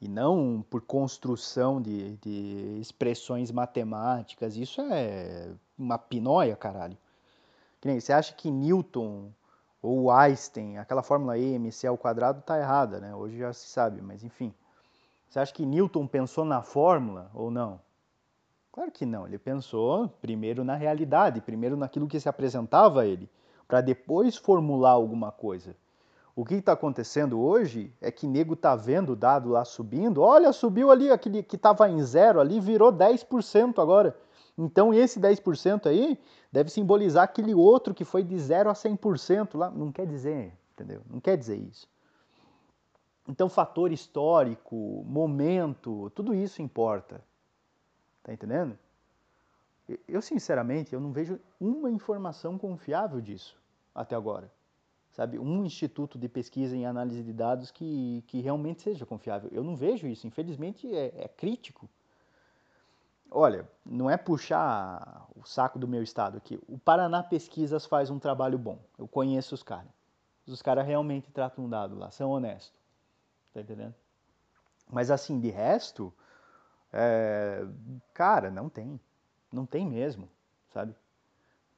E 0.00 0.08
não 0.08 0.64
por 0.70 0.80
construção 0.80 1.80
de, 1.80 2.16
de 2.16 2.78
expressões 2.80 3.50
matemáticas. 3.50 4.56
Isso 4.56 4.80
é 4.80 5.52
uma 5.78 5.98
pinóia, 5.98 6.56
caralho. 6.56 6.96
Que 7.80 7.88
nem, 7.88 8.00
você 8.00 8.12
acha 8.12 8.32
que 8.32 8.50
Newton 8.50 9.30
ou 9.82 10.10
Einstein, 10.10 10.78
aquela 10.78 11.02
fórmula 11.02 11.38
E 11.38 11.58
mc 11.58 11.86
ao 11.86 11.98
quadrado 11.98 12.40
está 12.40 12.58
errada, 12.58 13.00
né? 13.00 13.14
Hoje 13.14 13.38
já 13.38 13.52
se 13.52 13.66
sabe, 13.66 14.00
mas 14.02 14.22
enfim. 14.24 14.54
Você 15.28 15.38
acha 15.38 15.52
que 15.52 15.64
Newton 15.64 16.06
pensou 16.06 16.44
na 16.44 16.62
fórmula 16.62 17.30
ou 17.32 17.50
não? 17.50 17.80
Claro 18.72 18.90
que 18.90 19.06
não. 19.06 19.26
Ele 19.26 19.38
pensou 19.38 20.08
primeiro 20.20 20.64
na 20.64 20.74
realidade, 20.74 21.40
primeiro 21.40 21.76
naquilo 21.76 22.08
que 22.08 22.20
se 22.20 22.28
apresentava 22.28 23.02
a 23.02 23.06
ele, 23.06 23.28
para 23.66 23.80
depois 23.80 24.36
formular 24.36 24.90
alguma 24.90 25.30
coisa. 25.30 25.76
O 26.40 26.44
que 26.46 26.54
está 26.54 26.72
acontecendo 26.72 27.38
hoje 27.38 27.92
é 28.00 28.10
que 28.10 28.26
nego 28.26 28.54
está 28.54 28.74
vendo 28.74 29.12
o 29.12 29.16
dado 29.16 29.50
lá 29.50 29.62
subindo. 29.62 30.22
Olha, 30.22 30.54
subiu 30.54 30.90
ali, 30.90 31.10
aquele 31.10 31.42
que 31.42 31.56
estava 31.56 31.86
em 31.90 32.02
zero 32.02 32.40
ali, 32.40 32.58
virou 32.58 32.90
10% 32.90 33.78
agora. 33.78 34.16
Então 34.56 34.94
esse 34.94 35.20
10% 35.20 35.84
aí 35.84 36.18
deve 36.50 36.70
simbolizar 36.70 37.24
aquele 37.24 37.54
outro 37.54 37.92
que 37.92 38.06
foi 38.06 38.22
de 38.22 38.38
0 38.38 38.70
a 38.70 38.72
100% 38.72 39.54
lá. 39.54 39.70
Não 39.70 39.92
quer 39.92 40.06
dizer, 40.06 40.56
entendeu? 40.72 41.02
Não 41.10 41.20
quer 41.20 41.36
dizer 41.36 41.56
isso. 41.56 41.86
Então 43.28 43.50
fator 43.50 43.92
histórico, 43.92 45.04
momento, 45.06 46.08
tudo 46.14 46.34
isso 46.34 46.62
importa. 46.62 47.22
Tá 48.22 48.32
entendendo? 48.32 48.78
Eu, 50.08 50.22
sinceramente, 50.22 50.94
eu 50.94 51.00
não 51.02 51.12
vejo 51.12 51.38
uma 51.60 51.90
informação 51.90 52.56
confiável 52.56 53.20
disso 53.20 53.60
até 53.94 54.16
agora. 54.16 54.50
Sabe? 55.12 55.38
Um 55.38 55.64
instituto 55.64 56.18
de 56.18 56.28
pesquisa 56.28 56.76
em 56.76 56.86
análise 56.86 57.22
de 57.22 57.32
dados 57.32 57.70
que, 57.70 58.22
que 58.26 58.40
realmente 58.40 58.82
seja 58.82 59.04
confiável. 59.04 59.50
Eu 59.52 59.64
não 59.64 59.76
vejo 59.76 60.06
isso. 60.06 60.26
Infelizmente, 60.26 60.86
é, 60.94 61.24
é 61.24 61.28
crítico 61.28 61.88
olha, 63.30 63.68
não 63.84 64.10
é 64.10 64.16
puxar 64.16 65.28
o 65.36 65.44
saco 65.44 65.78
do 65.78 65.86
meu 65.86 66.02
estado 66.02 66.36
aqui. 66.36 66.60
O 66.66 66.78
Paraná 66.78 67.22
Pesquisas 67.22 67.86
faz 67.86 68.10
um 68.10 68.18
trabalho 68.18 68.58
bom. 68.58 68.78
Eu 68.98 69.06
conheço 69.06 69.54
os 69.54 69.62
caras. 69.62 69.90
Os 70.46 70.60
caras 70.60 70.84
realmente 70.84 71.30
tratam 71.30 71.64
um 71.64 71.68
dado 71.68 71.96
lá, 71.96 72.10
são 72.10 72.30
honestos. 72.30 72.74
Tá 73.54 73.60
entendendo? 73.60 73.94
Mas 74.90 75.10
assim, 75.10 75.38
de 75.38 75.48
resto, 75.48 76.12
é... 76.92 77.64
cara, 78.12 78.50
não 78.50 78.68
tem. 78.68 78.98
Não 79.52 79.64
tem 79.64 79.86
mesmo, 79.86 80.28
sabe? 80.72 80.94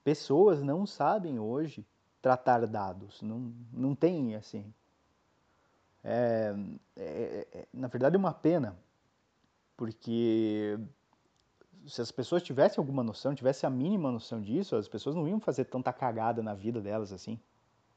Pessoas 0.02 0.62
não 0.62 0.86
sabem 0.86 1.38
hoje 1.38 1.86
tratar 2.22 2.64
dados. 2.66 3.20
Não, 3.20 3.52
não 3.72 3.94
tem 3.94 4.36
assim. 4.36 4.72
É, 6.04 6.54
é, 6.96 7.46
é, 7.52 7.66
na 7.72 7.88
verdade, 7.88 8.16
é 8.16 8.18
uma 8.18 8.32
pena, 8.32 8.76
porque 9.76 10.78
se 11.86 12.00
as 12.00 12.12
pessoas 12.12 12.42
tivessem 12.42 12.80
alguma 12.80 13.02
noção, 13.02 13.34
tivessem 13.34 13.66
a 13.66 13.70
mínima 13.70 14.10
noção 14.10 14.40
disso, 14.40 14.76
as 14.76 14.88
pessoas 14.88 15.16
não 15.16 15.26
iam 15.26 15.40
fazer 15.40 15.64
tanta 15.64 15.92
cagada 15.92 16.42
na 16.42 16.54
vida 16.54 16.80
delas 16.80 17.12
assim, 17.12 17.38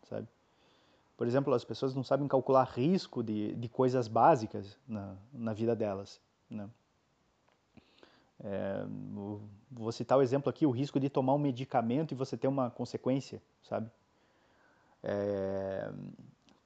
sabe? 0.10 0.27
Por 1.15 1.25
exemplo, 1.25 1.53
as 1.53 1.63
pessoas 1.63 1.96
não 1.96 2.03
sabem 2.03 2.27
calcular 2.27 2.65
risco 2.65 3.24
de, 3.24 3.55
de 3.55 3.70
coisas 3.70 4.08
básicas 4.08 4.77
na, 4.88 5.15
na 5.32 5.53
vida 5.53 5.75
delas, 5.75 6.20
né? 6.50 6.70
É, 8.44 8.86
vou 9.72 9.91
citar 9.94 10.17
o 10.17 10.22
exemplo 10.22 10.50
aqui, 10.50 10.65
o 10.65 10.72
risco 10.72 11.00
de 11.00 11.10
tomar 11.10 11.34
um 11.34 11.39
medicamento 11.39 12.12
e 12.12 12.15
você 12.15 12.36
ter 12.36 12.50
uma 12.50 12.70
consequência, 12.70 13.41
sabe? 13.63 13.89
É, 15.08 15.92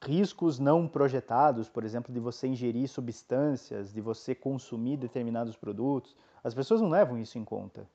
riscos 0.01 0.59
não 0.59 0.87
projetados, 0.87 1.67
por 1.69 1.83
exemplo, 1.83 2.13
de 2.13 2.19
você 2.19 2.47
ingerir 2.47 2.87
substâncias, 2.87 3.91
de 3.91 3.99
você 3.99 4.33
consumir 4.33 4.97
determinados 4.97 5.57
produtos. 5.57 6.15
As 6.43 6.53
pessoas 6.53 6.79
não 6.79 6.89
levam 6.89 7.17
isso 7.17 7.37
em 7.37 7.43
conta, 7.43 7.87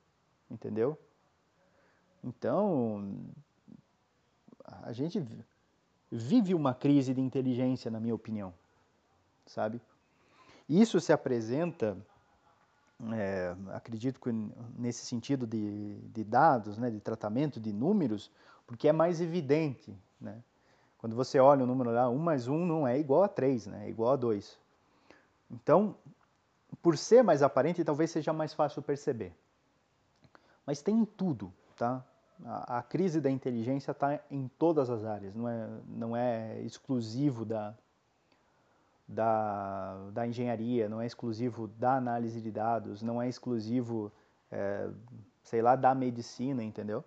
entendeu? 0.51 0.99
Então, 2.23 3.25
a 4.83 4.93
gente 4.93 5.25
vive 6.11 6.55
uma 6.55 6.75
crise 6.75 7.15
de 7.15 7.21
inteligência, 7.21 7.91
na 7.91 7.99
minha 7.99 8.15
opinião, 8.15 8.53
sabe? 9.47 9.81
Isso 10.69 11.01
se 11.01 11.13
apresenta, 11.13 11.97
é, 13.13 13.57
acredito 13.73 14.21
que 14.21 14.31
nesse 14.79 15.07
sentido 15.07 15.47
de, 15.47 15.97
de 16.13 16.23
dados, 16.23 16.77
né, 16.79 16.91
de 16.91 17.01
tratamento 17.01 17.59
de 17.59 17.73
números, 17.73 18.31
porque 18.67 18.89
é 18.89 18.93
mais 18.93 19.21
evidente, 19.21 19.97
né? 20.21 20.43
Quando 20.99 21.15
você 21.15 21.39
olha 21.39 21.65
o 21.65 21.67
número 21.67 21.91
lá, 21.91 22.09
1 22.09 22.17
mais 22.17 22.49
1 22.49 22.65
não 22.65 22.89
é 22.89 22.99
igual 22.99 23.23
a 23.23 23.29
3, 23.29 23.67
né? 23.67 23.87
é 23.87 23.91
igual 23.91 24.13
a 24.13 24.17
2. 24.17 24.59
Então, 25.51 25.95
por 26.81 26.97
ser 26.97 27.23
mais 27.23 27.43
aparente, 27.43 27.85
talvez 27.85 28.11
seja 28.11 28.33
mais 28.33 28.55
fácil 28.55 28.81
perceber. 28.81 29.35
Mas 30.65 30.81
tem 30.81 30.99
em 30.99 31.05
tudo, 31.05 31.53
tá? 31.77 32.03
A, 32.43 32.79
a 32.79 32.83
crise 32.83 33.21
da 33.21 33.31
inteligência 33.31 33.91
está 33.91 34.19
em 34.31 34.49
todas 34.59 34.89
as 34.89 35.05
áreas, 35.05 35.35
não 35.35 35.47
é, 35.47 35.69
não 35.87 36.17
é 36.17 36.61
exclusivo 36.63 37.45
da, 37.45 37.75
da, 39.07 40.11
da 40.11 40.27
engenharia, 40.27 40.89
não 40.89 41.01
é 41.01 41.07
exclusivo 41.07 41.69
da 41.69 41.97
análise 41.97 42.41
de 42.41 42.51
dados, 42.51 43.03
não 43.03 43.21
é 43.21 43.29
exclusivo, 43.29 44.11
é, 44.51 44.89
sei 45.43 45.61
lá, 45.61 45.77
da 45.77 45.95
medicina, 45.95 46.63
entendeu? 46.65 47.05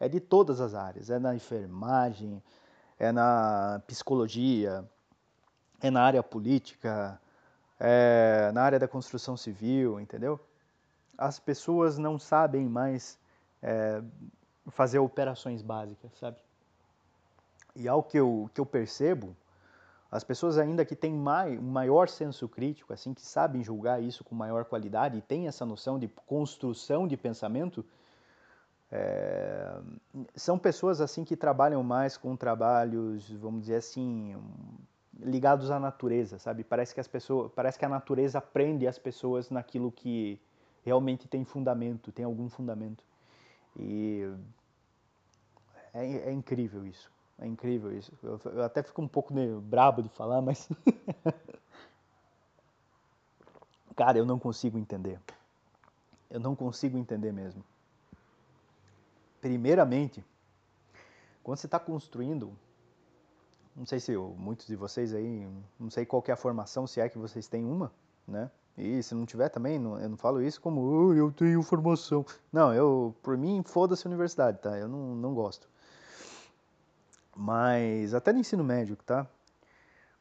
É 0.00 0.08
de 0.08 0.18
todas 0.18 0.60
as 0.60 0.74
áreas, 0.74 1.10
é 1.10 1.18
na 1.18 1.34
enfermagem, 1.34 2.42
é 2.98 3.12
na 3.12 3.82
psicologia, 3.86 4.84
é 5.80 5.90
na 5.90 6.02
área 6.02 6.22
política, 6.22 7.20
é 7.78 8.50
na 8.52 8.62
área 8.62 8.78
da 8.78 8.88
construção 8.88 9.36
civil, 9.36 10.00
entendeu? 10.00 10.40
As 11.16 11.38
pessoas 11.38 11.98
não 11.98 12.18
sabem 12.18 12.66
mais 12.66 13.18
é, 13.62 14.02
fazer 14.68 14.98
operações 14.98 15.62
básicas, 15.62 16.10
sabe? 16.18 16.38
E 17.76 17.86
ao 17.86 18.02
que 18.02 18.18
eu, 18.18 18.50
que 18.54 18.60
eu 18.60 18.66
percebo, 18.66 19.36
as 20.10 20.24
pessoas 20.24 20.58
ainda 20.58 20.84
que 20.84 20.96
têm 20.96 21.12
mai, 21.12 21.56
um 21.56 21.70
maior 21.70 22.08
senso 22.08 22.48
crítico, 22.48 22.92
assim, 22.92 23.14
que 23.14 23.24
sabem 23.24 23.62
julgar 23.62 24.02
isso 24.02 24.24
com 24.24 24.34
maior 24.34 24.64
qualidade 24.64 25.16
e 25.16 25.22
têm 25.22 25.46
essa 25.46 25.64
noção 25.64 25.98
de 25.98 26.08
construção 26.08 27.06
de 27.06 27.16
pensamento, 27.16 27.84
É, 28.92 29.72
são 30.34 30.58
pessoas 30.58 31.00
assim 31.00 31.24
que 31.24 31.36
trabalham 31.36 31.82
mais 31.82 32.16
com 32.16 32.36
trabalhos, 32.36 33.30
vamos 33.30 33.62
dizer 33.62 33.76
assim, 33.76 34.36
ligados 35.20 35.70
à 35.70 35.78
natureza, 35.78 36.38
sabe? 36.38 36.64
Parece 36.64 36.92
que 36.92 37.00
as 37.00 37.06
pessoas, 37.06 37.52
parece 37.54 37.78
que 37.78 37.84
a 37.84 37.88
natureza 37.88 38.40
prende 38.40 38.86
as 38.86 38.98
pessoas 38.98 39.50
naquilo 39.50 39.92
que 39.92 40.40
realmente 40.84 41.28
tem 41.28 41.44
fundamento, 41.44 42.10
tem 42.10 42.24
algum 42.24 42.48
fundamento. 42.48 43.04
E 43.78 44.28
é, 45.94 46.30
é 46.30 46.32
incrível 46.32 46.84
isso. 46.84 47.10
É 47.38 47.46
incrível 47.46 47.96
isso. 47.96 48.12
Eu, 48.22 48.40
eu 48.44 48.64
até 48.64 48.82
fico 48.82 49.00
um 49.00 49.08
pouco 49.08 49.32
brabo 49.60 50.02
de 50.02 50.08
falar, 50.08 50.42
mas 50.42 50.68
cara, 53.94 54.18
eu 54.18 54.26
não 54.26 54.38
consigo 54.38 54.78
entender. 54.78 55.20
Eu 56.28 56.40
não 56.40 56.56
consigo 56.56 56.98
entender 56.98 57.32
mesmo 57.32 57.64
primeiramente, 59.40 60.24
quando 61.42 61.58
você 61.58 61.66
está 61.66 61.78
construindo, 61.78 62.56
não 63.74 63.86
sei 63.86 63.98
se 64.00 64.12
eu, 64.12 64.34
muitos 64.38 64.66
de 64.66 64.76
vocês 64.76 65.14
aí, 65.14 65.48
não 65.78 65.90
sei 65.90 66.04
qual 66.04 66.22
é 66.26 66.32
a 66.32 66.36
formação, 66.36 66.86
se 66.86 67.00
é 67.00 67.08
que 67.08 67.18
vocês 67.18 67.48
têm 67.48 67.64
uma, 67.64 67.92
né? 68.26 68.50
E 68.76 69.02
se 69.02 69.14
não 69.14 69.26
tiver 69.26 69.48
também, 69.48 69.78
não, 69.78 69.98
eu 69.98 70.08
não 70.08 70.16
falo 70.16 70.40
isso 70.40 70.60
como 70.60 70.80
oh, 70.80 71.14
eu 71.14 71.30
tenho 71.30 71.62
formação. 71.62 72.24
Não, 72.52 72.72
eu, 72.72 73.14
por 73.22 73.36
mim, 73.36 73.62
foda-se 73.64 74.06
a 74.06 74.08
universidade, 74.08 74.58
tá? 74.58 74.78
Eu 74.78 74.88
não, 74.88 75.14
não 75.14 75.34
gosto. 75.34 75.68
Mas 77.36 78.14
até 78.14 78.32
no 78.32 78.38
ensino 78.38 78.64
médio, 78.64 78.96
tá? 78.96 79.26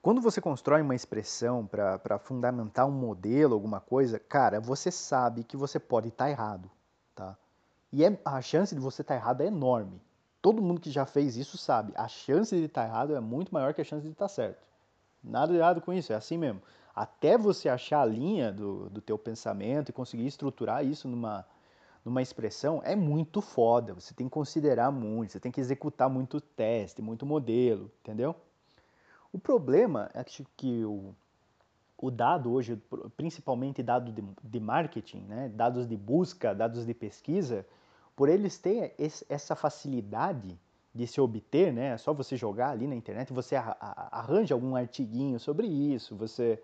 Quando 0.01 0.21
você 0.21 0.39
constrói 0.39 0.81
uma 0.81 0.95
expressão 0.95 1.65
para 1.67 2.17
fundamentar 2.19 2.85
um 2.87 2.91
modelo, 2.91 3.53
alguma 3.53 3.81
coisa, 3.81 4.17
cara, 4.17 4.59
você 4.59 4.89
sabe 4.89 5.43
que 5.43 5.57
você 5.57 5.77
pode 5.79 6.07
estar 6.07 6.25
tá 6.25 6.31
errado, 6.31 6.71
tá? 7.13 7.37
E 7.91 8.05
é, 8.05 8.19
a 8.23 8.41
chance 8.41 8.73
de 8.73 8.81
você 8.81 9.01
estar 9.01 9.15
tá 9.15 9.19
errado 9.19 9.41
é 9.41 9.47
enorme. 9.47 10.01
Todo 10.41 10.61
mundo 10.61 10.79
que 10.79 10.91
já 10.91 11.05
fez 11.05 11.35
isso 11.35 11.57
sabe. 11.57 11.91
A 11.95 12.07
chance 12.07 12.55
de 12.55 12.65
estar 12.65 12.83
tá 12.83 12.87
errado 12.87 13.15
é 13.15 13.19
muito 13.19 13.53
maior 13.53 13.73
que 13.73 13.81
a 13.81 13.83
chance 13.83 14.05
de 14.05 14.11
estar 14.11 14.25
tá 14.25 14.29
certo. 14.29 14.65
Nada 15.23 15.51
de 15.51 15.57
errado 15.57 15.81
com 15.81 15.91
isso, 15.91 16.13
é 16.13 16.15
assim 16.15 16.37
mesmo. 16.37 16.61
Até 16.95 17.37
você 17.37 17.67
achar 17.69 18.01
a 18.01 18.05
linha 18.05 18.51
do, 18.51 18.89
do 18.89 19.01
teu 19.01 19.17
pensamento 19.17 19.89
e 19.89 19.93
conseguir 19.93 20.25
estruturar 20.25 20.85
isso 20.85 21.07
numa, 21.07 21.45
numa 22.03 22.21
expressão, 22.21 22.81
é 22.83 22.95
muito 22.95 23.41
foda. 23.41 23.93
Você 23.93 24.13
tem 24.13 24.27
que 24.27 24.33
considerar 24.33 24.91
muito, 24.91 25.31
você 25.31 25.39
tem 25.39 25.51
que 25.51 25.59
executar 25.59 26.09
muito 26.09 26.39
teste, 26.39 27.01
muito 27.01 27.25
modelo, 27.25 27.91
entendeu? 28.01 28.35
O 29.31 29.37
problema 29.37 30.09
é 30.13 30.23
que, 30.23 30.83
o, 30.83 31.13
o 31.97 32.09
dado 32.09 32.51
hoje, 32.51 32.81
principalmente 33.15 33.83
dado 33.83 34.11
de, 34.11 34.23
de 34.43 34.59
marketing, 34.59 35.19
né, 35.19 35.49
dados 35.53 35.87
de 35.87 35.95
busca, 35.95 36.55
dados 36.55 36.85
de 36.85 36.93
pesquisa, 36.93 37.65
por 38.19 38.27
eles 38.27 38.57
terem 38.57 38.91
essa 39.29 39.55
facilidade 39.55 40.59
de 40.93 41.07
se 41.07 41.21
obter, 41.21 41.71
né? 41.71 41.93
É 41.93 41.97
só 41.97 42.13
você 42.13 42.35
jogar 42.35 42.71
ali 42.71 42.85
na 42.85 42.93
internet, 42.93 43.31
você 43.31 43.55
arranja 43.55 44.53
algum 44.53 44.75
artiguinho 44.75 45.39
sobre 45.39 45.67
isso, 45.67 46.17
você 46.17 46.61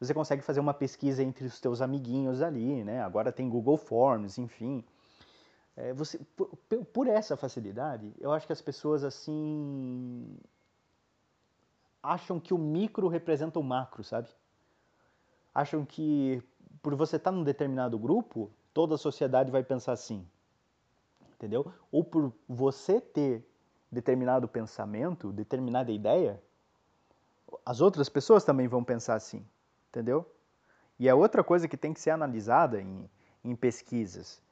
você 0.00 0.12
consegue 0.12 0.42
fazer 0.42 0.58
uma 0.58 0.74
pesquisa 0.74 1.22
entre 1.22 1.46
os 1.46 1.60
teus 1.60 1.80
amiguinhos 1.80 2.42
ali, 2.42 2.82
né? 2.82 3.00
Agora 3.00 3.30
tem 3.30 3.48
Google 3.48 3.76
Forms, 3.76 4.38
enfim. 4.38 4.84
É, 5.76 5.92
você, 5.92 6.18
por, 6.34 6.48
por, 6.86 7.06
essa 7.06 7.36
facilidade, 7.36 8.12
eu 8.18 8.32
acho 8.32 8.48
que 8.48 8.52
as 8.52 8.60
pessoas 8.60 9.04
assim 9.04 10.36
acham 12.02 12.40
que 12.40 12.52
o 12.52 12.58
micro 12.58 13.06
representa 13.06 13.60
o 13.60 13.62
macro, 13.62 14.02
sabe? 14.02 14.28
Acham 15.54 15.84
que 15.84 16.42
por 16.82 16.96
você 16.96 17.14
estar 17.14 17.30
num 17.30 17.44
determinado 17.44 17.96
grupo, 17.96 18.50
toda 18.74 18.96
a 18.96 18.98
sociedade 18.98 19.52
vai 19.52 19.62
pensar 19.62 19.92
assim 19.92 20.26
entendeu? 21.38 21.72
Ou 21.90 22.02
por 22.02 22.32
você 22.48 23.00
ter 23.00 23.46
determinado 23.90 24.48
pensamento, 24.48 25.32
determinada 25.32 25.92
ideia, 25.92 26.42
as 27.64 27.80
outras 27.80 28.08
pessoas 28.08 28.44
também 28.44 28.66
vão 28.66 28.82
pensar 28.84 29.14
assim, 29.14 29.46
entendeu? 29.88 30.26
E 30.98 31.08
é 31.08 31.14
outra 31.14 31.44
coisa 31.44 31.68
que 31.68 31.76
tem 31.76 31.94
que 31.94 32.00
ser 32.00 32.10
analisada 32.10 32.80
em, 32.80 33.08
em 33.44 33.54
pesquisas. 33.54 34.42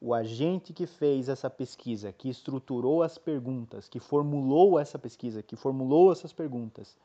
O 0.00 0.12
agente 0.12 0.72
que 0.72 0.86
fez 0.86 1.28
essa 1.28 1.48
pesquisa, 1.48 2.10
que 2.10 2.28
estruturou 2.28 3.02
as 3.02 3.18
perguntas, 3.18 3.88
que 3.88 4.00
formulou 4.00 4.80
essa 4.80 4.98
pesquisa, 4.98 5.42
que 5.42 5.54
formulou 5.54 6.10
essas 6.10 6.32
perguntas, 6.32 6.96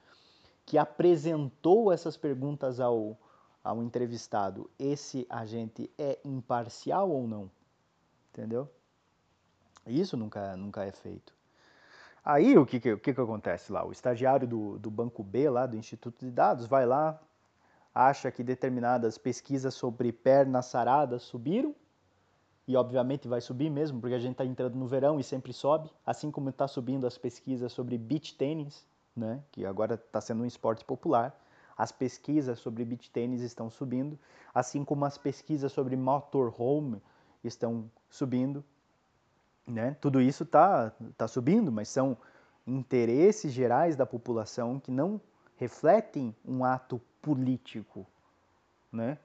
que 0.66 0.78
apresentou 0.78 1.92
essas 1.92 2.18
perguntas 2.18 2.80
ao, 2.80 3.16
ao 3.63 3.84
entrevistado, 3.84 4.70
esse 4.80 5.28
agente 5.30 5.92
é 5.98 6.18
imparcial 6.26 7.12
ou 7.12 7.28
não? 7.28 7.52
Entendeu? 8.32 8.68
Isso 9.88 10.17
nunca, 10.17 10.56
nunca 10.56 10.84
é 10.84 10.91
feito. 10.91 11.34
Aí 12.23 12.58
o 12.58 12.65
que, 12.65 12.78
o 12.91 13.00
que, 13.00 13.13
que 13.13 13.21
acontece 13.21 13.71
lá? 13.71 13.86
O 13.86 13.91
estagiário 13.91 14.47
do, 14.47 14.78
do 14.80 14.91
Banco 14.91 15.23
B, 15.23 15.50
lá 15.50 15.65
do 15.65 15.78
Instituto 15.78 16.26
de 16.26 16.32
Dados, 16.32 16.67
vai 16.67 16.86
lá, 16.86 17.19
acha 17.95 18.30
que 18.30 18.43
determinadas 18.43 19.17
pesquisas 19.17 19.73
sobre 19.73 20.12
pernas 20.12 20.65
saradas 20.65 21.23
subiram, 21.23 21.73
e 22.67 22.76
obviamente 22.76 23.30
vai 23.30 23.39
subir 23.39 23.69
mesmo, 23.69 24.02
porque 24.02 24.13
a 24.13 24.19
gente 24.19 24.34
está 24.34 24.43
entrando 24.45 24.76
no 24.76 24.88
verão 24.88 25.19
e 25.19 25.23
sempre 25.23 25.54
sobe, 25.54 25.89
assim 26.06 26.30
como 26.30 26.50
está 26.50 26.67
subindo 26.67 27.08
as 27.08 27.17
pesquisas 27.17 27.71
sobre 27.71 27.97
beach 27.97 28.36
tênis, 28.36 28.86
né, 29.15 29.41
que 29.52 29.65
agora 29.65 29.95
está 29.95 30.19
sendo 30.19 30.43
um 30.43 30.45
esporte 30.45 30.84
popular. 30.84 31.39
As 31.78 31.91
pesquisas 31.91 32.60
sobre 32.60 32.84
beach 32.84 33.10
tênis 33.10 33.41
estão 33.41 33.69
subindo, 33.69 34.19
assim 34.54 34.84
como 34.84 35.06
as 35.06 35.17
pesquisas 35.17 35.71
sobre 35.71 35.95
motorhome 35.95 37.02
estão 37.41 37.89
subindo. 38.10 38.65
Né? 39.67 39.97
Tudo 39.99 40.21
isso 40.21 40.43
está 40.43 40.91
tá 41.17 41.27
subindo, 41.27 41.71
mas 41.71 41.89
são 41.89 42.17
interesses 42.65 43.51
gerais 43.51 43.95
da 43.95 44.06
população 44.06 44.80
que 44.80 44.91
não 44.91 45.19
refletem 45.58 46.34
um 46.45 46.63
ato 46.63 47.01
político. 47.21 48.08
Né? 48.91 49.17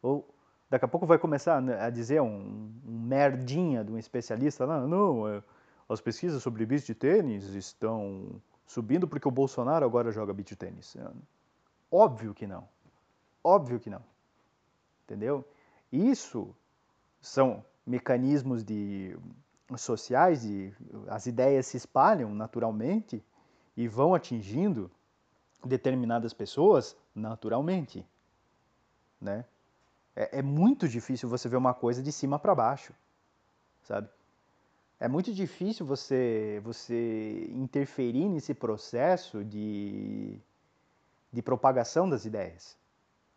Ou 0.00 0.28
daqui 0.68 0.84
a 0.84 0.88
pouco 0.88 1.06
vai 1.06 1.18
começar 1.18 1.58
a 1.58 1.90
dizer 1.90 2.22
um, 2.22 2.70
um 2.86 3.00
merdinha 3.02 3.84
de 3.84 3.90
um 3.90 3.98
especialista 3.98 4.64
lá, 4.64 4.86
não, 4.86 5.28
é, 5.28 5.42
as 5.88 6.00
pesquisas 6.00 6.40
sobre 6.40 6.64
beach 6.64 6.94
tênis 6.94 7.44
estão 7.54 8.40
subindo 8.64 9.08
porque 9.08 9.26
o 9.26 9.32
Bolsonaro 9.32 9.84
agora 9.84 10.12
joga 10.12 10.32
beach 10.32 10.54
tênis. 10.54 10.96
Óbvio 11.90 12.32
que 12.32 12.46
não. 12.46 12.68
Óbvio 13.42 13.80
que 13.80 13.90
não. 13.90 14.02
Entendeu? 15.04 15.44
Isso 15.90 16.54
são 17.20 17.64
mecanismos 17.84 18.62
de 18.62 19.18
sociais 19.78 20.44
e 20.44 20.72
as 21.08 21.26
ideias 21.26 21.66
se 21.66 21.76
espalham 21.76 22.34
naturalmente 22.34 23.22
e 23.76 23.86
vão 23.86 24.14
atingindo 24.14 24.90
determinadas 25.64 26.32
pessoas 26.32 26.96
naturalmente, 27.14 28.06
né? 29.20 29.44
É, 30.16 30.38
é 30.38 30.42
muito 30.42 30.88
difícil 30.88 31.28
você 31.28 31.48
ver 31.48 31.56
uma 31.56 31.74
coisa 31.74 32.02
de 32.02 32.10
cima 32.10 32.38
para 32.38 32.54
baixo, 32.54 32.92
sabe? 33.82 34.08
É 34.98 35.08
muito 35.08 35.32
difícil 35.32 35.86
você 35.86 36.60
você 36.64 37.48
interferir 37.52 38.28
nesse 38.28 38.54
processo 38.54 39.44
de 39.44 40.38
de 41.32 41.40
propagação 41.42 42.08
das 42.08 42.24
ideias. 42.24 42.76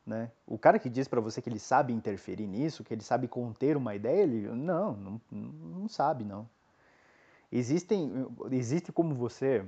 Né? 0.05 0.29
O 0.45 0.57
cara 0.57 0.77
que 0.77 0.89
diz 0.89 1.07
para 1.07 1.21
você 1.21 1.41
que 1.41 1.49
ele 1.49 1.59
sabe 1.59 1.93
interferir 1.93 2.45
nisso, 2.45 2.83
que 2.83 2.93
ele 2.93 3.03
sabe 3.03 3.27
conter 3.27 3.77
uma 3.77 3.95
ideia, 3.95 4.23
ele 4.23 4.47
não, 4.49 4.93
não, 4.95 5.21
não 5.31 5.87
sabe 5.87 6.25
não. 6.25 6.47
Existem, 7.49 8.11
existe 8.51 8.91
como 8.91 9.15
você, 9.15 9.65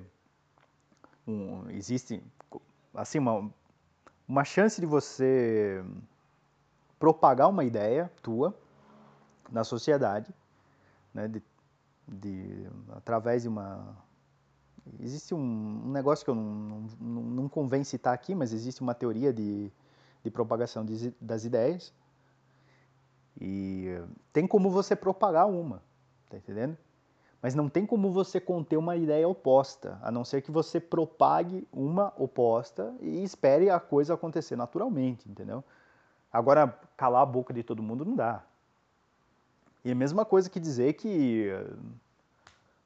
um, 1.25 1.69
existe 1.69 2.21
assim 2.93 3.19
uma, 3.19 3.49
uma 4.27 4.43
chance 4.43 4.81
de 4.81 4.87
você 4.87 5.83
propagar 6.99 7.47
uma 7.47 7.63
ideia 7.63 8.11
tua 8.21 8.57
na 9.49 9.63
sociedade, 9.63 10.33
né, 11.13 11.27
de, 11.27 11.41
de, 12.07 12.67
através 12.89 13.43
de 13.43 13.47
uma 13.47 13.95
existe 14.99 15.33
um, 15.33 15.39
um 15.85 15.91
negócio 15.91 16.25
que 16.25 16.29
eu 16.29 16.35
não, 16.35 16.87
não, 16.99 17.21
não 17.21 17.49
convém 17.49 17.83
citar 17.83 18.13
aqui, 18.13 18.35
mas 18.35 18.53
existe 18.53 18.81
uma 18.81 18.93
teoria 18.93 19.31
de 19.31 19.71
de 20.25 20.31
propagação 20.31 20.83
de, 20.83 21.13
das 21.21 21.45
ideias. 21.45 21.93
E 23.39 23.95
tem 24.33 24.47
como 24.47 24.71
você 24.71 24.95
propagar 24.95 25.47
uma, 25.47 25.83
tá 26.29 26.38
entendendo? 26.38 26.75
Mas 27.41 27.53
não 27.53 27.69
tem 27.69 27.85
como 27.85 28.11
você 28.11 28.39
conter 28.39 28.75
uma 28.75 28.95
ideia 28.95 29.27
oposta, 29.29 29.99
a 30.01 30.11
não 30.11 30.25
ser 30.25 30.41
que 30.41 30.49
você 30.49 30.79
propague 30.79 31.67
uma 31.71 32.11
oposta 32.17 32.91
e 32.99 33.23
espere 33.23 33.69
a 33.69 33.79
coisa 33.79 34.15
acontecer 34.15 34.55
naturalmente, 34.55 35.29
entendeu? 35.29 35.63
Agora, 36.33 36.75
calar 36.97 37.21
a 37.21 37.25
boca 37.25 37.53
de 37.53 37.61
todo 37.61 37.83
mundo 37.83 38.03
não 38.03 38.15
dá. 38.15 38.43
E 39.83 39.91
a 39.91 39.95
mesma 39.95 40.25
coisa 40.25 40.49
que 40.49 40.59
dizer 40.59 40.93
que, 40.93 41.51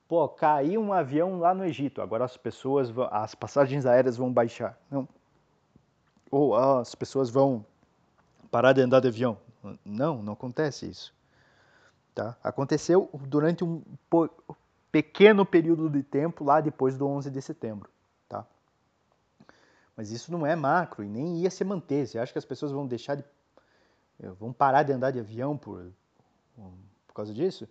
pô, 0.10 0.28
caiu 0.28 0.82
um 0.82 0.92
avião 0.92 1.40
lá 1.40 1.54
no 1.54 1.64
Egito, 1.64 2.02
agora 2.02 2.26
as 2.26 2.36
pessoas, 2.36 2.92
as 3.12 3.34
passagens 3.34 3.86
aéreas 3.86 4.18
vão 4.18 4.34
baixar. 4.34 4.78
Não, 4.92 5.08
ou 6.32 6.56
ah, 6.56 6.82
as 6.82 6.96
pessoas 6.96 7.30
vão 7.30 7.66
parar 8.52 8.74
de 8.74 8.82
andar 8.82 9.00
de 9.00 9.08
avião. 9.08 9.38
Não, 9.84 10.22
não 10.22 10.34
acontece 10.34 10.90
isso. 10.90 11.14
Tá? 12.16 12.36
Aconteceu 12.44 13.10
durante 13.28 13.64
um 13.64 13.82
pequeno 14.92 15.46
período 15.46 15.90
de 15.90 16.04
tempo 16.04 16.44
lá 16.44 16.60
depois 16.62 16.98
do 16.98 17.08
11 17.08 17.30
de 17.30 17.42
setembro. 17.42 17.90
Tá? 18.28 18.46
Mas 19.96 20.12
isso 20.12 20.32
não 20.32 20.46
é 20.46 20.56
macro 20.56 21.04
e 21.04 21.10
nem 21.10 21.38
ia 21.38 21.50
se 21.50 21.64
manter. 21.64 22.08
Você 22.08 22.18
acha 22.20 22.32
que 22.32 22.40
as 22.40 22.46
pessoas 22.46 22.72
vão 22.72 22.88
deixar 22.88 23.16
de. 23.16 23.24
vão 24.40 24.52
parar 24.52 24.84
de 24.84 24.94
andar 24.94 25.12
de 25.12 25.20
avião 25.20 25.58
por, 25.58 25.92
por 27.08 27.14
causa 27.14 27.34
disso? 27.34 27.68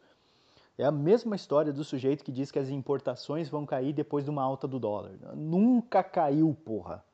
É 0.76 0.84
a 0.84 0.92
mesma 0.92 1.34
história 1.34 1.72
do 1.72 1.82
sujeito 1.82 2.24
que 2.24 2.30
diz 2.30 2.52
que 2.52 2.58
as 2.58 2.68
importações 2.68 3.48
vão 3.48 3.66
cair 3.66 3.92
depois 3.92 4.24
de 4.24 4.30
uma 4.30 4.44
alta 4.44 4.68
do 4.68 4.78
dólar. 4.78 5.12
Nunca 5.34 6.04
caiu, 6.04 6.56
porra. 6.64 7.04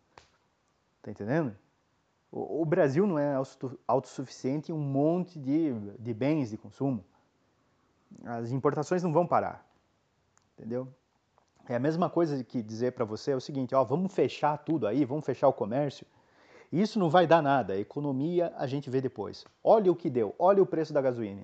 Tá 1.05 1.11
entendendo? 1.11 1.55
O, 2.33 2.64
Brasil 2.64 3.07
não 3.07 3.19
é 3.19 3.37
autossuficiente 3.87 4.73
em 4.73 4.75
um 4.75 4.79
monte 4.79 5.38
de, 5.38 5.73
de 5.99 6.14
bens 6.14 6.49
de 6.49 6.57
consumo. 6.57 7.05
As 8.25 8.51
importações 8.51 9.03
não 9.03 9.12
vão 9.12 9.27
parar. 9.27 9.69
Entendeu? 10.57 10.88
É 11.69 11.77
a 11.77 11.79
mesma 11.79 12.09
coisa 12.09 12.43
que 12.43 12.62
dizer 12.62 12.93
para 12.93 13.05
você 13.05 13.33
é 13.33 13.37
o 13.37 13.40
seguinte, 13.40 13.75
ó, 13.75 13.85
vamos 13.85 14.14
fechar 14.14 14.57
tudo 14.57 14.87
aí, 14.87 15.05
vamos 15.05 15.27
fechar 15.27 15.47
o 15.47 15.53
comércio. 15.53 16.07
Isso 16.73 16.99
não 16.99 17.11
vai 17.11 17.27
dar 17.27 17.43
nada. 17.43 17.75
A 17.75 17.79
economia 17.79 18.51
a 18.57 18.67
gente 18.67 18.88
vê 18.88 19.03
depois. 19.03 19.45
Olha 19.62 19.93
o 19.93 19.97
que 19.97 20.09
deu, 20.09 20.35
olha 20.38 20.62
o 20.62 20.67
preço 20.67 20.93
da 20.93 21.03
gasolina. 21.03 21.43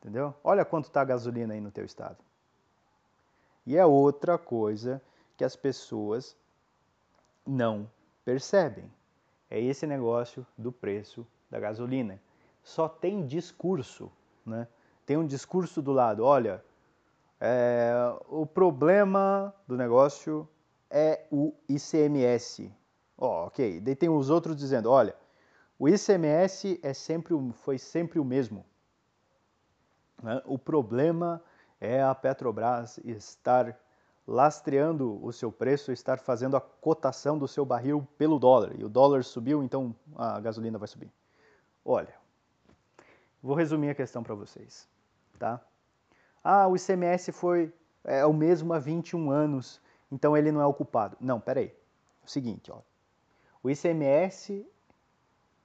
Entendeu? 0.00 0.34
Olha 0.42 0.64
quanto 0.64 0.86
está 0.86 1.02
a 1.02 1.04
gasolina 1.04 1.52
aí 1.52 1.60
no 1.60 1.70
teu 1.70 1.84
estado. 1.84 2.24
E 3.66 3.76
é 3.76 3.84
outra 3.84 4.38
coisa 4.38 5.02
que 5.36 5.44
as 5.44 5.54
pessoas 5.54 6.34
não 7.46 7.88
percebem. 8.24 8.90
É 9.48 9.60
esse 9.60 9.86
negócio 9.86 10.46
do 10.58 10.72
preço 10.72 11.26
da 11.50 11.60
gasolina. 11.60 12.20
Só 12.62 12.88
tem 12.88 13.26
discurso, 13.26 14.10
né? 14.44 14.66
Tem 15.04 15.16
um 15.16 15.26
discurso 15.26 15.80
do 15.80 15.92
lado, 15.92 16.24
olha, 16.24 16.64
é, 17.40 17.94
o 18.28 18.44
problema 18.44 19.54
do 19.68 19.76
negócio 19.76 20.48
é 20.90 21.26
o 21.30 21.54
ICMS. 21.68 22.72
Oh, 23.16 23.46
ok. 23.46 23.80
Daí 23.80 23.94
tem 23.94 24.08
os 24.08 24.30
outros 24.30 24.56
dizendo, 24.56 24.90
olha, 24.90 25.14
o 25.78 25.88
ICMS 25.88 26.80
é 26.82 26.92
sempre, 26.92 27.34
foi 27.52 27.78
sempre 27.78 28.18
o 28.18 28.24
mesmo. 28.24 28.64
Né? 30.22 30.42
O 30.44 30.58
problema 30.58 31.42
é 31.80 32.02
a 32.02 32.14
Petrobras 32.14 32.98
estar 33.04 33.78
lastreando 34.26 35.24
o 35.24 35.32
seu 35.32 35.52
preço, 35.52 35.92
estar 35.92 36.18
fazendo 36.18 36.56
a 36.56 36.60
cotação 36.60 37.38
do 37.38 37.46
seu 37.46 37.64
barril 37.64 38.06
pelo 38.18 38.38
dólar. 38.38 38.72
E 38.78 38.84
o 38.84 38.88
dólar 38.88 39.22
subiu, 39.22 39.62
então 39.62 39.94
a 40.16 40.40
gasolina 40.40 40.78
vai 40.78 40.88
subir. 40.88 41.10
Olha, 41.84 42.14
vou 43.40 43.54
resumir 43.54 43.90
a 43.90 43.94
questão 43.94 44.22
para 44.22 44.34
vocês, 44.34 44.88
tá? 45.38 45.60
Ah, 46.42 46.66
o 46.66 46.76
ICMS 46.76 47.30
foi 47.32 47.72
é, 48.04 48.26
o 48.26 48.32
mesmo 48.32 48.72
há 48.72 48.78
21 48.78 49.30
anos, 49.30 49.80
então 50.10 50.36
ele 50.36 50.50
não 50.50 50.60
é 50.60 50.66
o 50.66 50.74
culpado. 50.74 51.16
Não, 51.20 51.40
peraí. 51.40 51.72
O 52.24 52.30
seguinte, 52.30 52.70
ó. 52.72 52.80
O 53.62 53.70
ICMS 53.70 54.66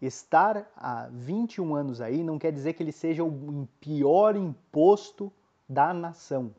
estar 0.01 0.71
há 0.75 1.07
21 1.11 1.75
anos 1.75 2.01
aí 2.01 2.23
não 2.23 2.39
quer 2.39 2.51
dizer 2.51 2.73
que 2.73 2.81
ele 2.81 2.91
seja 2.91 3.23
o 3.23 3.67
pior 3.79 4.35
imposto 4.35 5.31
da 5.69 5.93
nação. 5.93 6.53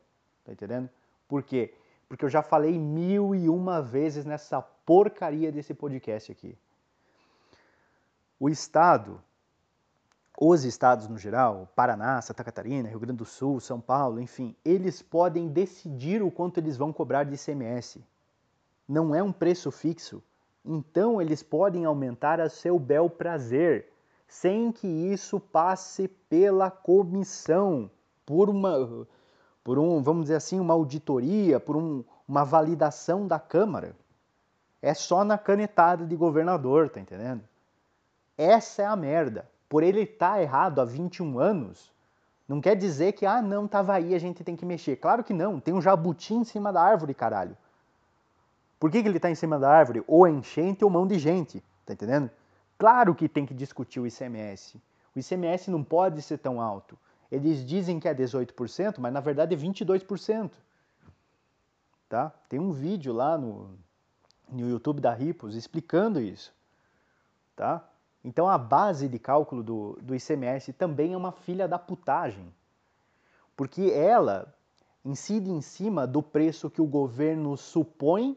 Tá 0.44 0.52
entendendo? 0.52 0.88
Por 1.28 1.42
quê? 1.42 1.74
Porque 2.12 2.26
eu 2.26 2.28
já 2.28 2.42
falei 2.42 2.78
mil 2.78 3.34
e 3.34 3.48
uma 3.48 3.80
vezes 3.80 4.26
nessa 4.26 4.60
porcaria 4.60 5.50
desse 5.50 5.72
podcast 5.72 6.30
aqui. 6.30 6.54
O 8.38 8.50
Estado, 8.50 9.18
os 10.38 10.64
estados 10.64 11.08
no 11.08 11.16
geral, 11.16 11.72
Paraná, 11.74 12.20
Santa 12.20 12.44
Catarina, 12.44 12.90
Rio 12.90 13.00
Grande 13.00 13.16
do 13.16 13.24
Sul, 13.24 13.60
São 13.60 13.80
Paulo, 13.80 14.20
enfim, 14.20 14.54
eles 14.62 15.00
podem 15.00 15.48
decidir 15.48 16.22
o 16.22 16.30
quanto 16.30 16.58
eles 16.58 16.76
vão 16.76 16.92
cobrar 16.92 17.24
de 17.24 17.36
ICMS. 17.36 18.04
Não 18.86 19.14
é 19.14 19.22
um 19.22 19.32
preço 19.32 19.70
fixo 19.70 20.22
então 20.64 21.20
eles 21.20 21.42
podem 21.42 21.84
aumentar 21.84 22.40
a 22.40 22.48
seu 22.48 22.78
bel 22.78 23.10
prazer, 23.10 23.88
sem 24.28 24.70
que 24.70 24.86
isso 24.86 25.40
passe 25.40 26.06
pela 26.06 26.70
comissão, 26.70 27.90
por 28.24 28.48
uma, 28.48 29.06
por 29.64 29.78
um, 29.78 30.02
vamos 30.02 30.24
dizer 30.24 30.36
assim, 30.36 30.58
uma 30.58 30.74
auditoria, 30.74 31.60
por 31.60 31.76
um, 31.76 32.04
uma 32.26 32.44
validação 32.44 33.26
da 33.26 33.38
Câmara. 33.38 33.94
É 34.80 34.94
só 34.94 35.24
na 35.24 35.38
canetada 35.38 36.04
de 36.04 36.16
governador, 36.16 36.90
tá 36.90 37.00
entendendo? 37.00 37.42
Essa 38.36 38.82
é 38.82 38.86
a 38.86 38.96
merda. 38.96 39.48
Por 39.68 39.82
ele 39.82 40.02
estar 40.02 40.34
tá 40.34 40.42
errado 40.42 40.80
há 40.80 40.84
21 40.84 41.38
anos, 41.38 41.92
não 42.48 42.60
quer 42.60 42.76
dizer 42.76 43.12
que, 43.12 43.24
ah, 43.24 43.40
não, 43.40 43.68
tava 43.68 43.94
aí, 43.94 44.14
a 44.14 44.18
gente 44.18 44.42
tem 44.42 44.56
que 44.56 44.66
mexer. 44.66 44.96
Claro 44.96 45.22
que 45.22 45.32
não, 45.32 45.60
tem 45.60 45.72
um 45.72 45.80
jabuti 45.80 46.34
em 46.34 46.44
cima 46.44 46.72
da 46.72 46.82
árvore, 46.82 47.14
caralho. 47.14 47.56
Por 48.78 48.90
que, 48.90 49.00
que 49.00 49.08
ele 49.08 49.18
está 49.18 49.30
em 49.30 49.34
cima 49.34 49.58
da 49.58 49.70
árvore? 49.70 50.02
Ou 50.08 50.26
é 50.26 50.30
enchente 50.30 50.84
ou 50.84 50.90
mão 50.90 51.06
de 51.06 51.18
gente, 51.18 51.62
tá 51.86 51.92
entendendo? 51.92 52.28
Claro 52.76 53.14
que 53.14 53.28
tem 53.28 53.46
que 53.46 53.54
discutir 53.54 54.00
o 54.00 54.06
ICMS. 54.06 54.76
O 55.14 55.18
ICMS 55.20 55.70
não 55.70 55.84
pode 55.84 56.20
ser 56.20 56.38
tão 56.38 56.60
alto. 56.60 56.98
Eles 57.32 57.64
dizem 57.64 57.98
que 57.98 58.06
é 58.06 58.14
18%, 58.14 58.98
mas 58.98 59.10
na 59.10 59.20
verdade 59.20 59.54
é 59.54 59.58
22%. 59.58 60.50
Tá? 62.06 62.30
Tem 62.46 62.60
um 62.60 62.72
vídeo 62.72 63.10
lá 63.10 63.38
no, 63.38 63.70
no 64.50 64.68
YouTube 64.68 65.00
da 65.00 65.14
Ripos 65.14 65.56
explicando 65.56 66.20
isso. 66.20 66.52
Tá? 67.56 67.82
Então 68.22 68.46
a 68.46 68.58
base 68.58 69.08
de 69.08 69.18
cálculo 69.18 69.62
do, 69.62 69.98
do 70.02 70.14
ICMS 70.14 70.74
também 70.74 71.14
é 71.14 71.16
uma 71.16 71.32
filha 71.32 71.66
da 71.66 71.78
putagem. 71.78 72.52
Porque 73.56 73.90
ela 73.90 74.54
incide 75.02 75.50
em 75.50 75.62
cima 75.62 76.06
do 76.06 76.22
preço 76.22 76.68
que 76.68 76.82
o 76.82 76.86
governo 76.86 77.56
supõe 77.56 78.36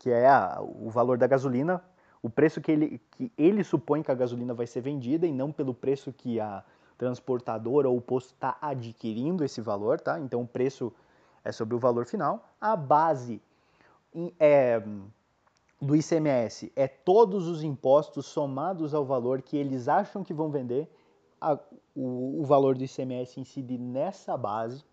que 0.00 0.10
é 0.10 0.28
a, 0.28 0.60
o 0.60 0.90
valor 0.90 1.16
da 1.16 1.26
gasolina, 1.26 1.82
o 2.22 2.28
preço 2.28 2.60
que 2.60 2.70
ele, 2.70 3.00
que 3.12 3.32
ele 3.38 3.62
supõe 3.62 4.02
que 4.02 4.10
a 4.10 4.14
gasolina 4.14 4.52
vai 4.52 4.66
ser 4.66 4.80
vendida 4.80 5.26
e 5.26 5.32
não 5.32 5.52
pelo 5.52 5.72
preço 5.72 6.12
que 6.12 6.40
a 6.40 6.64
transportadora 6.96 7.88
ou 7.88 7.96
o 7.96 8.00
posto 8.00 8.32
está 8.32 8.56
adquirindo 8.60 9.44
esse 9.44 9.60
valor, 9.60 10.00
tá? 10.00 10.18
Então 10.20 10.42
o 10.42 10.46
preço 10.46 10.92
é 11.44 11.52
sobre 11.52 11.74
o 11.74 11.78
valor 11.78 12.06
final. 12.06 12.48
A 12.60 12.74
base 12.74 13.40
é, 14.40 14.82
do 15.80 15.94
ICMS 15.94 16.72
é 16.74 16.88
todos 16.88 17.46
os 17.48 17.62
impostos 17.62 18.26
somados 18.26 18.94
ao 18.94 19.04
valor 19.04 19.42
que 19.42 19.56
eles 19.56 19.88
acham 19.88 20.24
que 20.24 20.34
vão 20.34 20.50
vender. 20.50 20.90
A, 21.40 21.58
o, 21.94 22.40
o 22.40 22.44
valor 22.44 22.76
do 22.76 22.84
ICMS 22.84 23.38
incide 23.40 23.76
nessa 23.78 24.36
base 24.36 24.84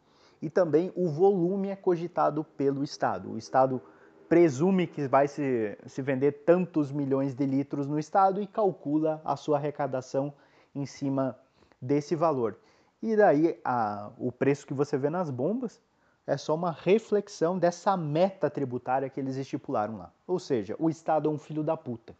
e 0.42 0.50
também 0.50 0.92
o 0.96 1.08
volume 1.08 1.70
é 1.70 1.76
cogitado 1.76 2.44
pelo 2.44 2.84
Estado. 2.84 3.32
O 3.32 3.38
Estado 3.38 3.82
presume 4.28 4.88
que 4.88 5.08
vai 5.08 5.28
se, 5.28 5.78
se 5.86 6.02
vender 6.02 6.44
tantos 6.44 6.92
milhões 6.92 7.34
de 7.34 7.46
litros 7.46 7.88
no 7.88 7.98
estado 8.00 8.42
e 8.42 8.48
calcula 8.48 9.22
a 9.24 9.36
sua 9.36 9.58
arrecadação 9.58 10.34
em 10.76 10.86
cima 10.86 11.38
desse 11.84 12.16
valor. 12.16 12.58
E 13.02 13.16
daí 13.16 13.60
a, 13.64 14.12
o 14.18 14.32
preço 14.32 14.66
que 14.66 14.74
você 14.74 14.98
vê 14.98 15.10
nas 15.10 15.30
bombas 15.30 15.82
é 16.26 16.38
só 16.38 16.56
uma 16.56 16.72
reflexão 16.72 17.60
dessa 17.60 17.98
meta 17.98 18.50
tributária 18.50 19.10
que 19.10 19.20
eles 19.20 19.36
estipularam 19.36 19.98
lá. 19.98 20.12
Ou 20.26 20.40
seja, 20.40 20.76
o 20.80 20.90
Estado 20.90 21.30
é 21.30 21.32
um 21.32 21.38
filho 21.38 21.64
da 21.64 21.76
puta. 21.76 22.16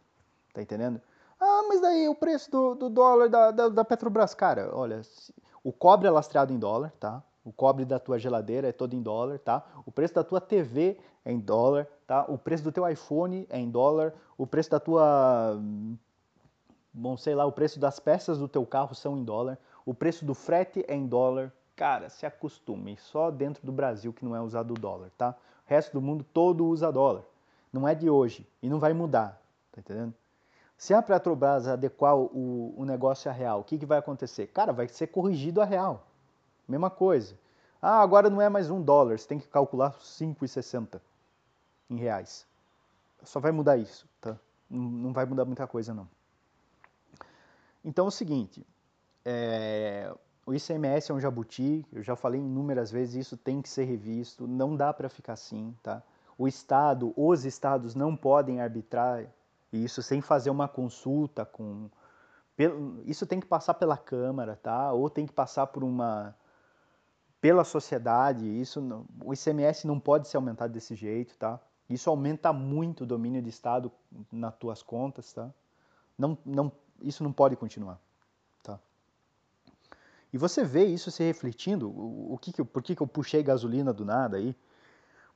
Tá 0.52 0.60
entendendo? 0.60 1.00
Ah, 1.40 1.62
mas 1.68 1.80
daí 1.80 2.08
o 2.08 2.14
preço 2.14 2.50
do, 2.50 2.74
do 2.74 2.90
dólar 2.90 3.28
da, 3.28 3.50
da, 3.50 3.68
da, 3.68 3.84
Petrobras, 3.84 4.34
cara, 4.34 4.70
olha, 4.72 5.00
o 5.64 5.72
cobre 5.72 6.06
é 6.06 6.10
lastreado 6.10 6.52
em 6.52 6.58
dólar, 6.58 6.92
tá? 7.00 7.22
O 7.44 7.52
cobre 7.52 7.84
da 7.84 7.98
tua 7.98 8.18
geladeira 8.18 8.68
é 8.68 8.72
todo 8.72 8.94
em 8.94 9.02
dólar, 9.02 9.38
tá? 9.38 9.64
O 9.84 9.90
preço 9.90 10.14
da 10.14 10.22
tua 10.22 10.40
TV 10.40 10.98
é 11.24 11.32
em 11.32 11.40
dólar, 11.40 11.86
tá? 12.06 12.24
O 12.28 12.38
preço 12.38 12.62
do 12.62 12.70
teu 12.70 12.88
iPhone 12.88 13.46
é 13.50 13.58
em 13.58 13.70
dólar, 13.70 14.14
o 14.36 14.46
preço 14.46 14.70
da 14.70 14.78
tua 14.78 15.58
bom, 16.94 17.16
sei 17.16 17.34
lá, 17.34 17.44
o 17.44 17.52
preço 17.52 17.80
das 17.80 17.98
peças 17.98 18.38
do 18.38 18.48
teu 18.48 18.64
carro 18.64 18.94
são 18.94 19.18
em 19.18 19.24
dólar, 19.24 19.58
o 19.84 19.92
preço 19.92 20.24
do 20.24 20.32
frete 20.32 20.84
é 20.86 20.94
em 20.94 21.06
dólar. 21.06 21.52
Cara, 21.74 22.08
se 22.08 22.24
acostume, 22.24 22.96
só 22.96 23.32
dentro 23.32 23.66
do 23.66 23.72
Brasil 23.72 24.12
que 24.12 24.24
não 24.24 24.36
é 24.36 24.40
usado 24.40 24.70
o 24.70 24.78
dólar, 24.78 25.10
tá? 25.18 25.30
O 25.66 25.68
resto 25.68 25.92
do 25.92 26.00
mundo 26.00 26.24
todo 26.32 26.64
usa 26.64 26.92
dólar. 26.92 27.24
Não 27.72 27.88
é 27.88 27.94
de 27.94 28.08
hoje 28.08 28.48
e 28.62 28.68
não 28.68 28.78
vai 28.78 28.92
mudar, 28.92 29.42
tá 29.72 29.80
entendendo? 29.80 30.14
Se 30.76 30.94
a 30.94 31.02
Petrobras 31.02 31.66
adequar 31.66 32.16
o, 32.16 32.74
o 32.76 32.84
negócio 32.84 33.28
a 33.28 33.34
real, 33.34 33.60
o 33.60 33.64
que, 33.64 33.78
que 33.78 33.86
vai 33.86 33.98
acontecer? 33.98 34.46
Cara, 34.48 34.72
vai 34.72 34.86
ser 34.86 35.08
corrigido 35.08 35.60
a 35.60 35.64
real. 35.64 36.06
Mesma 36.68 36.90
coisa. 36.90 37.36
Ah, 37.82 38.00
agora 38.00 38.30
não 38.30 38.40
é 38.40 38.48
mais 38.48 38.70
um 38.70 38.80
dólar, 38.80 39.18
você 39.18 39.26
tem 39.26 39.38
que 39.38 39.48
calcular 39.48 39.92
5,60 39.98 41.00
em 41.90 41.96
reais. 41.96 42.46
Só 43.22 43.40
vai 43.40 43.52
mudar 43.52 43.76
isso, 43.76 44.08
tá? 44.20 44.38
Não 44.70 45.12
vai 45.12 45.26
mudar 45.26 45.44
muita 45.44 45.66
coisa, 45.66 45.92
não. 45.92 46.08
Então 47.84 48.06
é 48.06 48.08
o 48.08 48.10
seguinte, 48.10 48.66
é, 49.24 50.12
o 50.46 50.54
ICMS 50.54 51.10
é 51.10 51.14
um 51.14 51.20
jabuti, 51.20 51.84
eu 51.92 52.02
já 52.02 52.16
falei 52.16 52.40
inúmeras 52.40 52.90
vezes, 52.90 53.26
isso 53.26 53.36
tem 53.36 53.60
que 53.60 53.68
ser 53.68 53.84
revisto, 53.84 54.46
não 54.46 54.76
dá 54.76 54.92
para 54.92 55.08
ficar 55.08 55.34
assim, 55.34 55.74
tá? 55.82 56.02
O 56.36 56.48
Estado, 56.48 57.12
os 57.16 57.44
Estados 57.44 57.94
não 57.94 58.16
podem 58.16 58.60
arbitrar 58.60 59.26
isso 59.72 60.02
sem 60.02 60.20
fazer 60.20 60.50
uma 60.50 60.68
consulta 60.68 61.44
com 61.44 61.88
Isso 63.04 63.26
tem 63.26 63.40
que 63.40 63.46
passar 63.46 63.74
pela 63.74 63.96
Câmara, 63.96 64.56
tá? 64.56 64.92
Ou 64.92 65.10
tem 65.10 65.26
que 65.26 65.32
passar 65.32 65.66
por 65.66 65.82
uma 65.82 66.34
pela 67.40 67.64
sociedade. 67.64 68.46
Isso 68.60 68.80
o 69.24 69.32
ICMS 69.34 69.86
não 69.86 70.00
pode 70.00 70.28
ser 70.28 70.36
aumentado 70.36 70.72
desse 70.72 70.94
jeito, 70.94 71.36
tá? 71.36 71.60
Isso 71.88 72.08
aumenta 72.08 72.52
muito 72.52 73.02
o 73.02 73.06
domínio 73.06 73.42
de 73.42 73.50
Estado 73.50 73.90
nas 74.32 74.56
tuas 74.56 74.82
contas, 74.82 75.32
tá? 75.32 75.50
Não, 76.16 76.38
não, 76.46 76.72
isso 77.00 77.22
não 77.22 77.32
pode 77.32 77.56
continuar, 77.56 78.00
tá? 78.62 78.78
E 80.32 80.38
você 80.38 80.64
vê 80.64 80.84
isso 80.84 81.10
se 81.10 81.22
refletindo. 81.22 81.88
O, 81.88 82.34
o 82.34 82.38
que, 82.38 82.52
que 82.52 82.60
eu, 82.60 82.66
por 82.66 82.82
que, 82.82 82.94
que 82.96 83.02
eu 83.02 83.06
puxei 83.06 83.42
gasolina 83.42 83.92
do 83.92 84.04
nada 84.04 84.36
aí? 84.36 84.54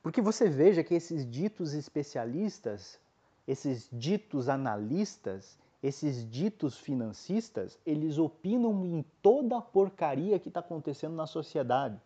Porque 0.01 0.21
você 0.21 0.49
veja 0.49 0.83
que 0.83 0.93
esses 0.93 1.29
ditos 1.29 1.73
especialistas, 1.73 2.99
esses 3.47 3.89
ditos 3.91 4.47
analistas, 4.47 5.57
esses 5.81 6.29
ditos 6.29 6.77
financistas, 6.77 7.77
eles 7.85 8.17
opinam 8.17 8.85
em 8.85 9.03
toda 9.21 9.57
a 9.57 9.61
porcaria 9.61 10.39
que 10.39 10.49
está 10.49 10.59
acontecendo 10.59 11.15
na 11.15 11.25
sociedade. 11.25 11.99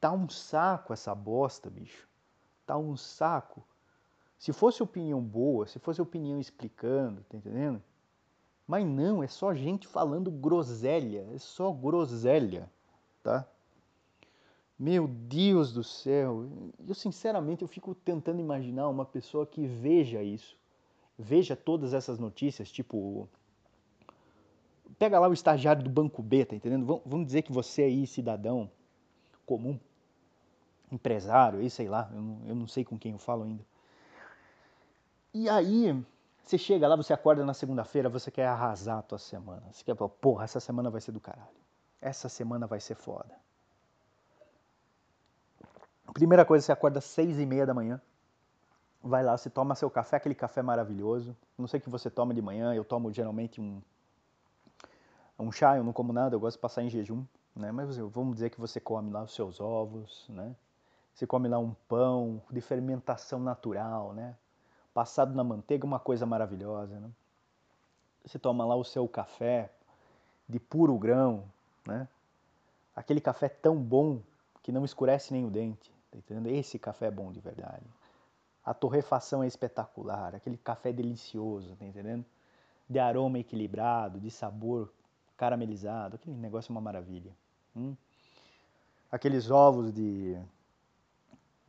Tá 0.00 0.12
um 0.12 0.28
saco 0.28 0.92
essa 0.92 1.14
bosta, 1.14 1.68
bicho. 1.68 2.08
Tá 2.66 2.76
um 2.76 2.96
saco. 2.96 3.62
Se 4.38 4.52
fosse 4.52 4.82
opinião 4.82 5.20
boa, 5.20 5.66
se 5.66 5.78
fosse 5.78 6.00
opinião 6.00 6.40
explicando, 6.40 7.22
tá 7.28 7.36
entendendo? 7.36 7.82
Mas 8.70 8.86
não, 8.86 9.20
é 9.20 9.26
só 9.26 9.52
gente 9.52 9.88
falando 9.88 10.30
groselha, 10.30 11.26
é 11.34 11.38
só 11.38 11.72
groselha, 11.72 12.70
tá? 13.20 13.44
Meu 14.78 15.08
Deus 15.08 15.72
do 15.72 15.82
céu, 15.82 16.48
eu 16.86 16.94
sinceramente 16.94 17.62
eu 17.62 17.68
fico 17.68 17.96
tentando 17.96 18.38
imaginar 18.38 18.88
uma 18.88 19.04
pessoa 19.04 19.44
que 19.44 19.66
veja 19.66 20.22
isso, 20.22 20.56
veja 21.18 21.56
todas 21.56 21.92
essas 21.92 22.20
notícias, 22.20 22.70
tipo, 22.70 23.28
pega 24.96 25.18
lá 25.18 25.26
o 25.26 25.32
estagiário 25.32 25.82
do 25.82 25.90
banco 25.90 26.22
B, 26.22 26.44
tá 26.44 26.54
entendendo? 26.54 27.02
Vamos 27.04 27.26
dizer 27.26 27.42
que 27.42 27.50
você 27.50 27.82
aí, 27.82 28.06
cidadão 28.06 28.70
comum, 29.44 29.80
empresário, 30.92 31.58
aí 31.58 31.68
sei 31.68 31.88
lá, 31.88 32.08
eu 32.14 32.22
não, 32.22 32.40
eu 32.46 32.54
não 32.54 32.68
sei 32.68 32.84
com 32.84 32.96
quem 32.96 33.10
eu 33.10 33.18
falo 33.18 33.42
ainda. 33.42 33.66
E 35.34 35.48
aí, 35.48 35.92
você 36.44 36.58
chega 36.58 36.88
lá, 36.88 36.96
você 36.96 37.12
acorda 37.12 37.44
na 37.44 37.54
segunda-feira, 37.54 38.08
você 38.08 38.30
quer 38.30 38.46
arrasar 38.46 38.98
a 38.98 39.02
tua 39.02 39.18
semana. 39.18 39.62
Você 39.70 39.84
quer 39.84 39.96
falar, 39.96 40.10
porra, 40.10 40.44
essa 40.44 40.60
semana 40.60 40.90
vai 40.90 41.00
ser 41.00 41.12
do 41.12 41.20
caralho. 41.20 41.48
Essa 42.00 42.28
semana 42.28 42.66
vai 42.66 42.80
ser 42.80 42.94
foda. 42.94 43.34
Primeira 46.12 46.44
coisa, 46.44 46.66
você 46.66 46.72
acorda 46.72 46.98
às 46.98 47.04
seis 47.04 47.38
e 47.38 47.46
meia 47.46 47.64
da 47.64 47.72
manhã, 47.72 48.00
vai 49.02 49.22
lá, 49.22 49.36
você 49.36 49.48
toma 49.48 49.74
seu 49.74 49.88
café, 49.88 50.16
aquele 50.16 50.34
café 50.34 50.60
maravilhoso. 50.62 51.36
Não 51.56 51.66
sei 51.66 51.78
o 51.78 51.82
que 51.82 51.88
você 51.88 52.10
toma 52.10 52.34
de 52.34 52.42
manhã, 52.42 52.74
eu 52.74 52.84
tomo 52.84 53.12
geralmente 53.12 53.60
um, 53.60 53.80
um 55.38 55.52
chá, 55.52 55.76
eu 55.76 55.84
não 55.84 55.92
como 55.92 56.12
nada, 56.12 56.34
eu 56.34 56.40
gosto 56.40 56.56
de 56.56 56.62
passar 56.62 56.82
em 56.82 56.90
jejum, 56.90 57.24
né? 57.54 57.70
Mas 57.70 57.96
vamos 57.96 58.34
dizer 58.34 58.50
que 58.50 58.60
você 58.60 58.80
come 58.80 59.10
lá 59.10 59.22
os 59.22 59.34
seus 59.34 59.60
ovos, 59.60 60.26
né? 60.28 60.54
Você 61.14 61.26
come 61.26 61.48
lá 61.48 61.58
um 61.58 61.74
pão 61.88 62.42
de 62.50 62.60
fermentação 62.60 63.38
natural, 63.38 64.12
né? 64.12 64.36
Passado 65.00 65.34
na 65.34 65.42
manteiga, 65.42 65.86
uma 65.86 65.98
coisa 65.98 66.26
maravilhosa, 66.26 67.00
né? 67.00 67.10
Você 68.22 68.38
toma 68.38 68.66
lá 68.66 68.74
o 68.74 68.84
seu 68.84 69.08
café 69.08 69.70
de 70.46 70.60
puro 70.60 70.98
grão, 70.98 71.44
né? 71.86 72.06
Aquele 72.94 73.18
café 73.18 73.48
tão 73.48 73.76
bom 73.76 74.20
que 74.62 74.70
não 74.70 74.84
escurece 74.84 75.32
nem 75.32 75.46
o 75.46 75.50
dente. 75.50 75.90
Tá 76.10 76.18
entendendo? 76.18 76.48
Esse 76.48 76.78
café 76.78 77.06
é 77.06 77.10
bom 77.10 77.32
de 77.32 77.40
verdade. 77.40 77.86
A 78.62 78.74
torrefação 78.74 79.42
é 79.42 79.46
espetacular, 79.46 80.34
aquele 80.34 80.58
café 80.58 80.92
delicioso, 80.92 81.74
tá 81.76 81.86
entendendo? 81.86 82.26
De 82.86 82.98
aroma 82.98 83.38
equilibrado, 83.38 84.20
de 84.20 84.30
sabor 84.30 84.92
caramelizado, 85.34 86.16
aquele 86.16 86.36
negócio 86.36 86.70
é 86.70 86.74
uma 86.74 86.80
maravilha. 86.82 87.34
Hum? 87.74 87.96
Aqueles 89.10 89.50
ovos 89.50 89.94
de, 89.94 90.38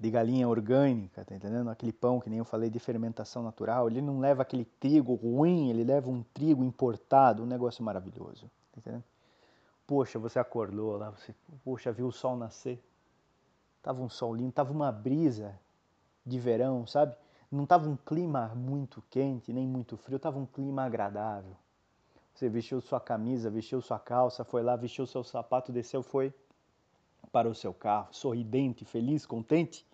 de 0.02 0.10
galinha 0.10 0.50
orgânica, 0.50 1.24
tá 1.24 1.36
entendendo? 1.36 1.70
Aquele 1.70 1.94
pão 1.94 2.20
que 2.20 2.30
nem 2.30 2.40
eu 2.40 2.46
falei 2.46 2.70
de 2.70 2.80
fermentação 2.80 3.44
natural, 3.44 3.88
ele 3.88 4.02
não 4.02 4.20
leva 4.20 4.42
aquele 4.42 4.66
trigo 4.66 5.14
ruim, 5.14 5.70
ele 5.70 5.84
leva 5.84 6.10
um 6.10 6.24
trigo 6.34 6.64
importado, 6.64 7.44
um 7.44 7.46
negócio 7.46 7.84
maravilhoso, 7.84 8.50
tá 8.72 8.80
entendendo? 8.80 9.04
Poxa, 9.86 10.18
você 10.18 10.40
acordou 10.40 10.98
lá, 10.98 11.12
você, 11.12 11.36
poxa, 11.64 11.92
viu 11.92 12.08
o 12.08 12.12
sol 12.12 12.36
nascer, 12.36 12.82
Tava 13.82 14.02
um 14.02 14.10
sol 14.10 14.36
lindo, 14.36 14.52
tava 14.52 14.72
uma 14.72 14.92
brisa 14.92 15.60
de 16.26 16.40
verão, 16.40 16.86
sabe? 16.86 17.16
Não 17.52 17.66
tava 17.66 17.90
um 17.90 17.98
clima 17.98 18.50
muito 18.56 19.04
quente, 19.10 19.52
nem 19.52 19.68
muito 19.68 19.98
frio, 19.98 20.20
tava 20.20 20.38
um 20.38 20.46
clima 20.46 20.84
agradável. 20.84 21.56
Você 22.34 22.48
vestiu 22.48 22.80
sua 22.80 23.00
camisa, 23.00 23.50
vestiu 23.50 23.82
sua 23.82 24.00
calça, 24.00 24.44
foi 24.44 24.62
lá, 24.62 24.76
vestiu 24.76 25.06
seu 25.06 25.24
sapato, 25.24 25.72
desceu, 25.72 26.04
foi 26.04 26.34
para 27.32 27.50
o 27.50 27.56
seu 27.56 27.74
carro, 27.74 28.08
sorridente, 28.12 28.86
feliz, 28.86 29.26
contente. 29.26 29.86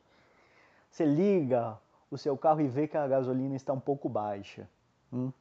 Você 0.98 1.06
liga 1.06 1.78
o 2.10 2.18
seu 2.18 2.36
carro 2.36 2.60
e 2.60 2.68
vê 2.68 2.88
que 2.88 2.98
a 2.98 3.08
gasolina 3.08 3.56
está 3.56 3.72
um 3.72 3.80
pouco 3.80 4.10
baixa. 4.10 4.68
Hum? 5.14 5.32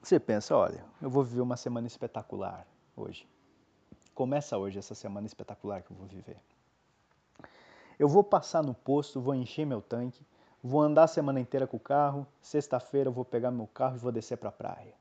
Você 0.00 0.20
pensa, 0.20 0.56
olha, 0.56 0.84
eu 1.00 1.10
vou 1.10 1.24
viver 1.24 1.40
uma 1.40 1.56
semana 1.56 1.88
espetacular 1.88 2.64
hoje. 2.96 3.28
Começa 4.14 4.56
hoje 4.56 4.78
essa 4.78 4.94
semana 4.94 5.26
espetacular 5.26 5.82
que 5.82 5.90
eu 5.90 5.96
vou 5.96 6.06
viver. 6.06 6.36
Eu 7.98 8.06
vou 8.06 8.22
passar 8.22 8.62
no 8.62 8.72
posto, 8.72 9.20
vou 9.20 9.34
encher 9.34 9.66
meu 9.66 9.82
tanque, 9.82 10.24
vou 10.62 10.80
andar 10.80 11.02
a 11.02 11.08
semana 11.08 11.40
inteira 11.40 11.66
com 11.66 11.76
o 11.76 11.80
carro, 11.80 12.24
sexta-feira 12.40 13.08
eu 13.08 13.12
vou 13.12 13.24
pegar 13.24 13.50
meu 13.50 13.66
carro 13.66 13.96
e 13.96 13.98
vou 13.98 14.12
descer 14.12 14.36
para 14.38 14.50
a 14.50 14.52
praia. 14.52 14.94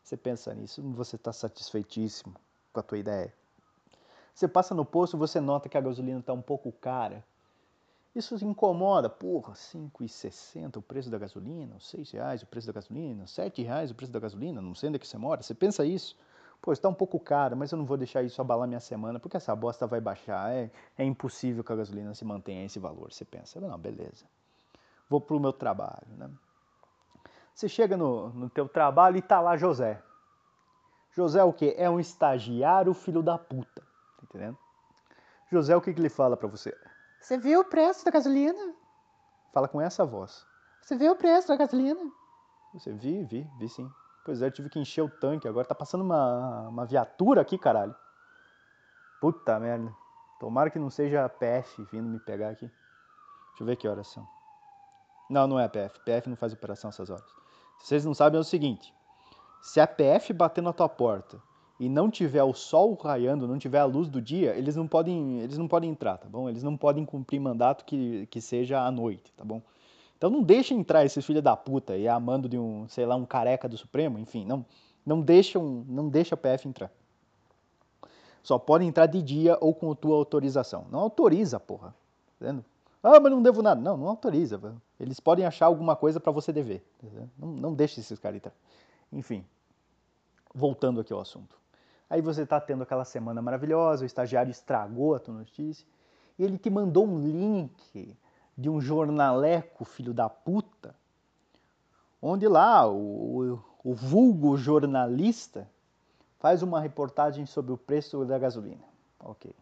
Você 0.00 0.16
pensa 0.16 0.54
nisso, 0.54 0.80
você 0.92 1.16
está 1.16 1.32
satisfeitíssimo 1.32 2.36
com 2.72 2.78
a 2.78 2.84
tua 2.84 2.98
ideia. 2.98 3.34
Você 4.32 4.46
passa 4.46 4.76
no 4.76 4.84
posto, 4.84 5.18
você 5.18 5.40
nota 5.40 5.68
que 5.68 5.76
a 5.76 5.80
gasolina 5.80 6.20
está 6.20 6.32
um 6.32 6.40
pouco 6.40 6.70
cara. 6.70 7.24
Isso 8.14 8.34
incomoda, 8.44 9.08
porra, 9.08 9.52
5,60 9.52 10.78
o 10.78 10.82
preço 10.82 11.10
da 11.10 11.18
gasolina, 11.18 11.78
6 11.78 12.10
reais 12.10 12.42
o 12.42 12.46
preço 12.46 12.66
da 12.66 12.72
gasolina, 12.72 13.26
7 13.26 13.62
reais 13.62 13.90
o 13.90 13.94
preço 13.94 14.12
da 14.12 14.18
gasolina, 14.18 14.60
não 14.60 14.74
sei 14.74 14.88
onde 14.88 14.96
é 14.96 14.98
que 14.98 15.06
você 15.06 15.18
mora. 15.18 15.42
Você 15.42 15.54
pensa 15.54 15.84
isso? 15.84 16.16
Pô, 16.60 16.72
está 16.72 16.88
um 16.88 16.94
pouco 16.94 17.20
caro, 17.20 17.56
mas 17.56 17.70
eu 17.70 17.78
não 17.78 17.84
vou 17.84 17.96
deixar 17.96 18.22
isso 18.22 18.40
abalar 18.40 18.66
minha 18.66 18.80
semana, 18.80 19.20
porque 19.20 19.36
essa 19.36 19.54
bosta 19.54 19.86
vai 19.86 20.00
baixar. 20.00 20.52
É, 20.52 20.70
é 20.96 21.04
impossível 21.04 21.62
que 21.62 21.72
a 21.72 21.76
gasolina 21.76 22.14
se 22.14 22.24
mantenha 22.24 22.64
esse 22.64 22.80
valor. 22.80 23.12
Você 23.12 23.24
pensa, 23.24 23.60
não, 23.60 23.78
beleza. 23.78 24.24
Vou 25.08 25.20
para 25.20 25.36
o 25.36 25.40
meu 25.40 25.52
trabalho, 25.52 26.08
né? 26.16 26.28
Você 27.54 27.68
chega 27.68 27.96
no, 27.96 28.30
no 28.30 28.50
teu 28.50 28.68
trabalho 28.68 29.16
e 29.16 29.22
tá 29.22 29.40
lá 29.40 29.56
José. 29.56 30.02
José 31.12 31.40
é 31.40 31.44
o 31.44 31.52
quê? 31.52 31.74
É 31.76 31.88
um 31.88 31.98
estagiário 31.98 32.92
filho 32.94 33.22
da 33.22 33.38
puta, 33.38 33.80
tá 33.80 34.22
entendendo? 34.22 34.58
José, 35.50 35.74
o 35.74 35.80
que, 35.80 35.92
que 35.92 36.00
ele 36.00 36.08
fala 36.08 36.36
para 36.36 36.46
você? 36.48 36.76
Você 37.20 37.36
viu 37.36 37.60
o 37.60 37.64
preço 37.64 38.04
da 38.04 38.10
gasolina? 38.10 38.74
Fala 39.52 39.68
com 39.68 39.80
essa 39.80 40.04
voz. 40.04 40.46
Você 40.80 40.96
viu 40.96 41.12
o 41.12 41.16
preço 41.16 41.48
da 41.48 41.56
gasolina? 41.56 42.00
Você 42.72 42.92
vi, 42.92 43.24
vi, 43.24 43.50
vi 43.58 43.68
sim. 43.68 43.90
Pois 44.24 44.42
é, 44.42 44.46
eu 44.46 44.50
tive 44.50 44.68
que 44.68 44.78
encher 44.78 45.02
o 45.02 45.08
tanque. 45.08 45.48
Agora 45.48 45.66
tá 45.66 45.74
passando 45.74 46.02
uma, 46.02 46.68
uma 46.68 46.86
viatura 46.86 47.40
aqui, 47.40 47.58
caralho. 47.58 47.94
Puta 49.20 49.58
merda. 49.58 49.92
Tomara 50.38 50.70
que 50.70 50.78
não 50.78 50.90
seja 50.90 51.24
a 51.24 51.28
PF 51.28 51.84
vindo 51.90 52.08
me 52.08 52.20
pegar 52.20 52.50
aqui. 52.50 52.66
Deixa 53.50 53.62
eu 53.62 53.66
ver 53.66 53.76
que 53.76 53.88
horas 53.88 54.06
são. 54.06 54.26
Não, 55.28 55.46
não 55.46 55.58
é 55.58 55.64
a 55.64 55.68
PF. 55.68 55.98
PF 56.00 56.28
não 56.28 56.36
faz 56.36 56.52
operação 56.52 56.90
essas 56.90 57.10
horas. 57.10 57.24
Se 57.80 57.88
vocês 57.88 58.04
não 58.04 58.14
sabem, 58.14 58.38
é 58.38 58.40
o 58.40 58.44
seguinte. 58.44 58.94
Se 59.60 59.80
a 59.80 59.86
PF 59.86 60.32
bater 60.32 60.62
na 60.62 60.72
tua 60.72 60.88
porta 60.88 61.42
e 61.78 61.88
não 61.88 62.10
tiver 62.10 62.42
o 62.42 62.52
sol 62.52 62.94
raiando, 62.94 63.46
não 63.46 63.58
tiver 63.58 63.78
a 63.78 63.84
luz 63.84 64.08
do 64.08 64.20
dia, 64.20 64.54
eles 64.56 64.74
não 64.74 64.88
podem, 64.88 65.40
eles 65.40 65.56
não 65.56 65.68
podem 65.68 65.90
entrar, 65.90 66.16
tá 66.16 66.28
bom? 66.28 66.48
Eles 66.48 66.62
não 66.62 66.76
podem 66.76 67.04
cumprir 67.04 67.40
mandato 67.40 67.84
que, 67.84 68.26
que 68.26 68.40
seja 68.40 68.80
à 68.80 68.90
noite, 68.90 69.32
tá 69.36 69.44
bom? 69.44 69.62
Então 70.16 70.28
não 70.28 70.42
deixa 70.42 70.74
entrar 70.74 71.04
esses 71.04 71.24
filhos 71.24 71.42
da 71.42 71.56
puta 71.56 71.96
e 71.96 72.08
a 72.08 72.18
mando 72.18 72.48
de 72.48 72.58
um, 72.58 72.88
sei 72.88 73.06
lá, 73.06 73.14
um 73.14 73.24
careca 73.24 73.68
do 73.68 73.78
Supremo, 73.78 74.18
enfim, 74.18 74.44
não, 74.44 74.66
não 75.06 75.20
deixa, 75.20 75.58
um, 75.58 75.84
não 75.88 76.08
deixa 76.08 76.34
a 76.34 76.38
PF 76.38 76.66
entrar. 76.66 76.90
Só 78.42 78.58
pode 78.58 78.84
entrar 78.84 79.06
de 79.06 79.22
dia 79.22 79.56
ou 79.60 79.74
com 79.74 79.94
tua 79.94 80.16
autorização. 80.16 80.86
Não 80.90 81.00
autoriza, 81.00 81.60
porra. 81.60 81.94
Tá 82.38 82.46
vendo? 82.46 82.64
Ah, 83.02 83.20
mas 83.20 83.30
não 83.30 83.42
devo 83.42 83.62
nada. 83.62 83.80
Não, 83.80 83.96
não 83.96 84.08
autoriza. 84.08 84.60
Eles 84.98 85.20
podem 85.20 85.44
achar 85.44 85.66
alguma 85.66 85.94
coisa 85.94 86.18
para 86.18 86.32
você 86.32 86.52
dever. 86.52 86.82
Tá 86.98 87.06
não, 87.38 87.48
não 87.48 87.74
deixa 87.74 88.00
esses 88.00 88.18
caras 88.18 88.36
entrar. 88.36 88.54
Enfim, 89.12 89.44
voltando 90.54 91.00
aqui 91.00 91.12
ao 91.12 91.20
assunto. 91.20 91.58
Aí 92.10 92.22
você 92.22 92.42
está 92.42 92.60
tendo 92.60 92.82
aquela 92.82 93.04
semana 93.04 93.42
maravilhosa, 93.42 94.02
o 94.02 94.06
estagiário 94.06 94.50
estragou 94.50 95.14
a 95.14 95.18
tua 95.18 95.34
notícia, 95.34 95.86
e 96.38 96.44
ele 96.44 96.56
te 96.56 96.70
mandou 96.70 97.06
um 97.06 97.18
link 97.18 98.16
de 98.56 98.70
um 98.70 98.80
jornaleco 98.80 99.84
filho 99.84 100.14
da 100.14 100.28
puta, 100.28 100.94
onde 102.20 102.48
lá 102.48 102.86
o, 102.86 103.52
o, 103.52 103.64
o 103.84 103.94
vulgo 103.94 104.56
jornalista 104.56 105.68
faz 106.38 106.62
uma 106.62 106.80
reportagem 106.80 107.46
sobre 107.46 107.72
o 107.72 107.76
preço 107.76 108.24
da 108.24 108.38
gasolina. 108.38 108.82
Ok. 109.20 109.54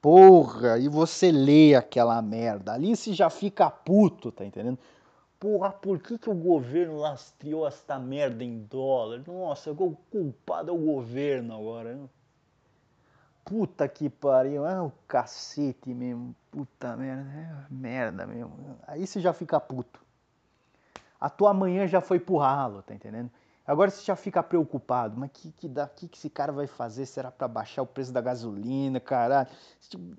Porra, 0.00 0.78
e 0.78 0.88
você 0.88 1.32
lê 1.32 1.74
aquela 1.74 2.20
merda. 2.22 2.72
Ali 2.72 2.96
se 2.96 3.12
já 3.12 3.28
fica 3.28 3.68
puto, 3.68 4.30
tá 4.30 4.44
entendendo? 4.44 4.78
Porra, 5.38 5.70
por 5.70 5.98
que, 5.98 6.18
que 6.18 6.30
o 6.30 6.34
governo 6.34 6.96
lastreou 6.96 7.66
esta 7.66 7.98
merda 7.98 8.42
em 8.42 8.60
dólar? 8.60 9.22
Nossa, 9.26 9.70
o 9.70 9.96
culpado 10.10 10.70
é 10.70 10.74
o 10.74 10.78
governo 10.78 11.54
agora. 11.54 11.98
Puta 13.44 13.86
que 13.86 14.08
pariu, 14.08 14.66
é 14.66 14.80
o 14.80 14.90
cacete 15.06 15.92
mesmo. 15.92 16.34
Puta 16.50 16.96
merda, 16.96 17.30
é 17.30 17.66
merda 17.70 18.26
mesmo. 18.26 18.78
Aí 18.86 19.06
você 19.06 19.20
já 19.20 19.32
fica 19.32 19.60
puto. 19.60 20.00
A 21.20 21.28
tua 21.28 21.52
manhã 21.52 21.86
já 21.86 22.00
foi 22.00 22.18
pro 22.18 22.38
ralo, 22.38 22.82
tá 22.82 22.94
entendendo? 22.94 23.30
Agora 23.66 23.90
você 23.90 24.02
já 24.04 24.16
fica 24.16 24.42
preocupado, 24.42 25.18
mas 25.18 25.30
que 25.32 25.52
que 25.52 25.68
dá, 25.68 25.86
que 25.86 26.08
que 26.08 26.16
esse 26.16 26.30
cara 26.30 26.52
vai 26.52 26.66
fazer? 26.66 27.04
Será 27.04 27.30
para 27.30 27.48
baixar 27.48 27.82
o 27.82 27.86
preço 27.86 28.12
da 28.12 28.20
gasolina, 28.20 29.00
caralho? 29.00 29.48
Tipo, 29.80 30.16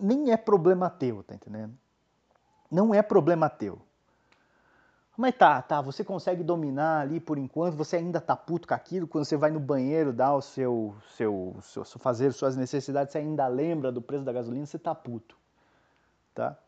nem 0.00 0.30
é 0.30 0.36
problema 0.36 0.88
teu, 0.88 1.22
tá 1.22 1.34
entendendo? 1.34 1.76
Não 2.70 2.94
é 2.94 3.02
problema 3.02 3.50
teu. 3.50 3.80
Mas 5.16 5.36
tá, 5.36 5.62
tá, 5.62 5.80
você 5.80 6.02
consegue 6.02 6.42
dominar 6.42 7.02
ali 7.02 7.20
por 7.20 7.38
enquanto, 7.38 7.76
você 7.76 7.96
ainda 7.96 8.20
tá 8.20 8.34
puto 8.34 8.66
com 8.66 8.74
aquilo, 8.74 9.06
quando 9.06 9.24
você 9.24 9.36
vai 9.36 9.50
no 9.50 9.60
banheiro 9.60 10.12
dar 10.12 10.34
o 10.34 10.40
seu, 10.40 10.92
seu, 11.16 11.56
seu, 11.62 11.84
fazer 11.84 12.32
suas 12.32 12.56
necessidades, 12.56 13.12
você 13.12 13.18
ainda 13.18 13.46
lembra 13.46 13.92
do 13.92 14.02
preço 14.02 14.24
da 14.24 14.32
gasolina, 14.32 14.66
você 14.66 14.78
tá 14.78 14.92
puto, 14.92 15.36
tá? 16.34 16.58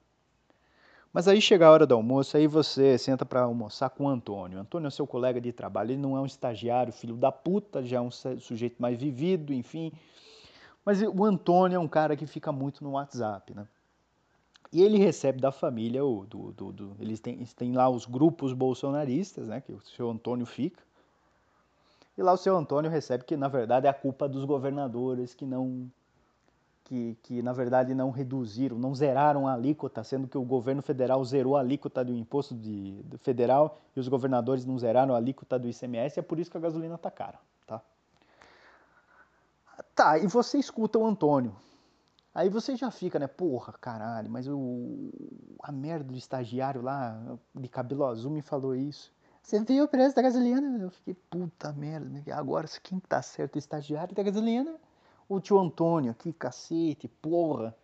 Mas 1.13 1.27
aí 1.27 1.41
chega 1.41 1.67
a 1.67 1.71
hora 1.71 1.87
do 1.87 1.95
almoço, 1.95 2.37
aí 2.37 2.47
você 2.47 2.97
senta 2.99 3.25
para 3.25 3.41
almoçar 3.41 3.91
com 3.91 4.05
o 4.05 4.09
Antônio. 4.09 4.61
Antônio 4.61 4.87
é 4.87 4.91
seu 4.91 5.07
colega 5.07 5.41
de 5.41 5.51
trabalho, 5.51 5.93
ele 5.93 6.01
não 6.01 6.17
é 6.17 6.21
um 6.21 6.27
estagiário, 6.27 6.93
filho 6.93 7.17
da 7.17 7.33
puta, 7.33 7.83
já 7.83 7.97
é 7.97 8.01
um 8.01 8.11
sujeito 8.11 8.77
mais 8.79 8.97
vivido, 8.97 9.53
enfim. 9.53 9.93
Mas 10.85 11.03
o 11.03 11.25
Antônio 11.25 11.77
é 11.77 11.79
um 11.79 11.89
cara 11.89 12.15
que 12.17 12.27
fica 12.27 12.53
muito 12.53 12.85
no 12.85 12.93
WhatsApp, 12.93 13.55
né? 13.55 13.67
E 14.73 14.83
ele 14.83 14.99
recebe 14.99 15.41
da 15.41 15.53
família, 15.53 16.05
o, 16.05 16.27
do, 16.27 16.53
do, 16.53 16.73
do, 16.73 16.97
eles, 16.99 17.21
têm, 17.21 17.45
têm 17.57 17.73
lá 17.73 17.89
os 17.89 18.05
grupos 18.05 18.53
bolsonaristas, 18.53 19.49
né, 19.49 19.61
que 19.61 19.73
o 19.73 19.81
seu 19.81 20.11
Antônio 20.11 20.45
fica. 20.45 20.83
E 22.17 22.23
lá 22.23 22.33
o 22.33 22.37
seu 22.37 22.57
Antônio 22.57 22.91
recebe 22.91 23.25
que, 23.25 23.37
na 23.37 23.49
verdade, 23.49 23.87
é 23.87 23.91
a 23.91 23.95
culpa 23.95 24.29
dos 24.29 24.45
governadores 24.45 25.35
que 25.35 25.45
não. 25.45 25.91
Que, 26.85 27.19
que, 27.25 27.43
na 27.43 27.53
verdade, 27.53 27.95
não 27.95 28.11
reduziram, 28.11 28.79
não 28.79 28.95
zeraram 28.95 29.49
a 29.49 29.55
alíquota, 29.55 30.05
sendo 30.05 30.29
que 30.29 30.39
o 30.39 30.45
governo 30.45 30.81
federal 30.83 31.25
zerou 31.25 31.57
a 31.57 31.61
alíquota 31.61 32.05
do 32.05 32.15
imposto 32.15 32.55
de, 32.55 33.05
federal 33.19 33.81
e 33.97 33.99
os 33.99 34.07
governadores 34.07 34.65
não 34.65 34.79
zeraram 34.79 35.13
a 35.13 35.17
alíquota 35.17 35.59
do 35.59 35.69
ICMS, 35.69 36.21
é 36.21 36.23
por 36.23 36.39
isso 36.39 36.49
que 36.49 36.57
a 36.57 36.61
gasolina 36.61 36.95
está 36.95 37.11
cara. 37.11 37.41
Tá? 37.67 37.83
tá, 39.97 40.19
e 40.19 40.29
você 40.29 40.59
escuta 40.59 40.97
o 40.97 41.05
Antônio, 41.05 41.57
Aí 42.37 42.51
você 42.51 42.77
já 42.77 42.91
fica, 42.91 43.19
né? 43.19 43.27
Porra, 43.27 43.73
caralho, 43.81 44.31
mas 44.31 44.47
o, 44.47 45.11
a 45.63 45.73
merda 45.73 46.13
do 46.13 46.19
estagiário 46.19 46.83
lá, 46.83 47.19
de 47.55 47.67
cabelo 47.67 48.05
azul, 48.05 48.31
me 48.31 48.43
falou 48.43 48.77
isso. 48.77 49.11
Você 49.43 49.59
viu 49.65 49.85
o 49.85 49.89
preço 49.89 50.15
da 50.15 50.21
gasolina? 50.21 50.83
Eu 50.83 50.91
fiquei, 50.91 51.15
puta 51.31 51.73
merda, 51.73 52.07
né? 52.07 52.23
agora 52.33 52.69
quem 52.83 53.01
tá 53.01 53.23
certo, 53.23 53.57
o 53.57 53.59
estagiário 53.59 54.15
da 54.15 54.23
gasolina? 54.23 54.77
O 55.27 55.41
tio 55.41 55.59
Antônio, 55.59 56.13
que 56.13 56.31
cacete, 56.31 57.09
porra. 57.09 57.75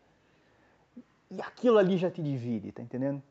E 1.31 1.41
aquilo 1.41 1.79
ali 1.79 1.97
já 1.97 2.11
te 2.11 2.23
divide, 2.23 2.73
tá 2.73 2.83
entendendo? 2.83 3.23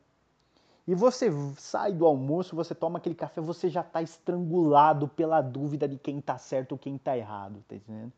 E 0.88 0.92
você 0.92 1.30
sai 1.56 1.92
do 1.92 2.04
almoço, 2.04 2.56
você 2.56 2.74
toma 2.74 2.98
aquele 2.98 3.14
café, 3.14 3.40
você 3.40 3.70
já 3.70 3.84
tá 3.84 4.02
estrangulado 4.02 5.06
pela 5.06 5.40
dúvida 5.40 5.86
de 5.86 5.98
quem 5.98 6.20
tá 6.20 6.36
certo 6.36 6.72
ou 6.72 6.78
quem 6.78 6.98
tá 6.98 7.16
errado, 7.16 7.62
tá 7.68 7.76
entendendo? 7.76 8.12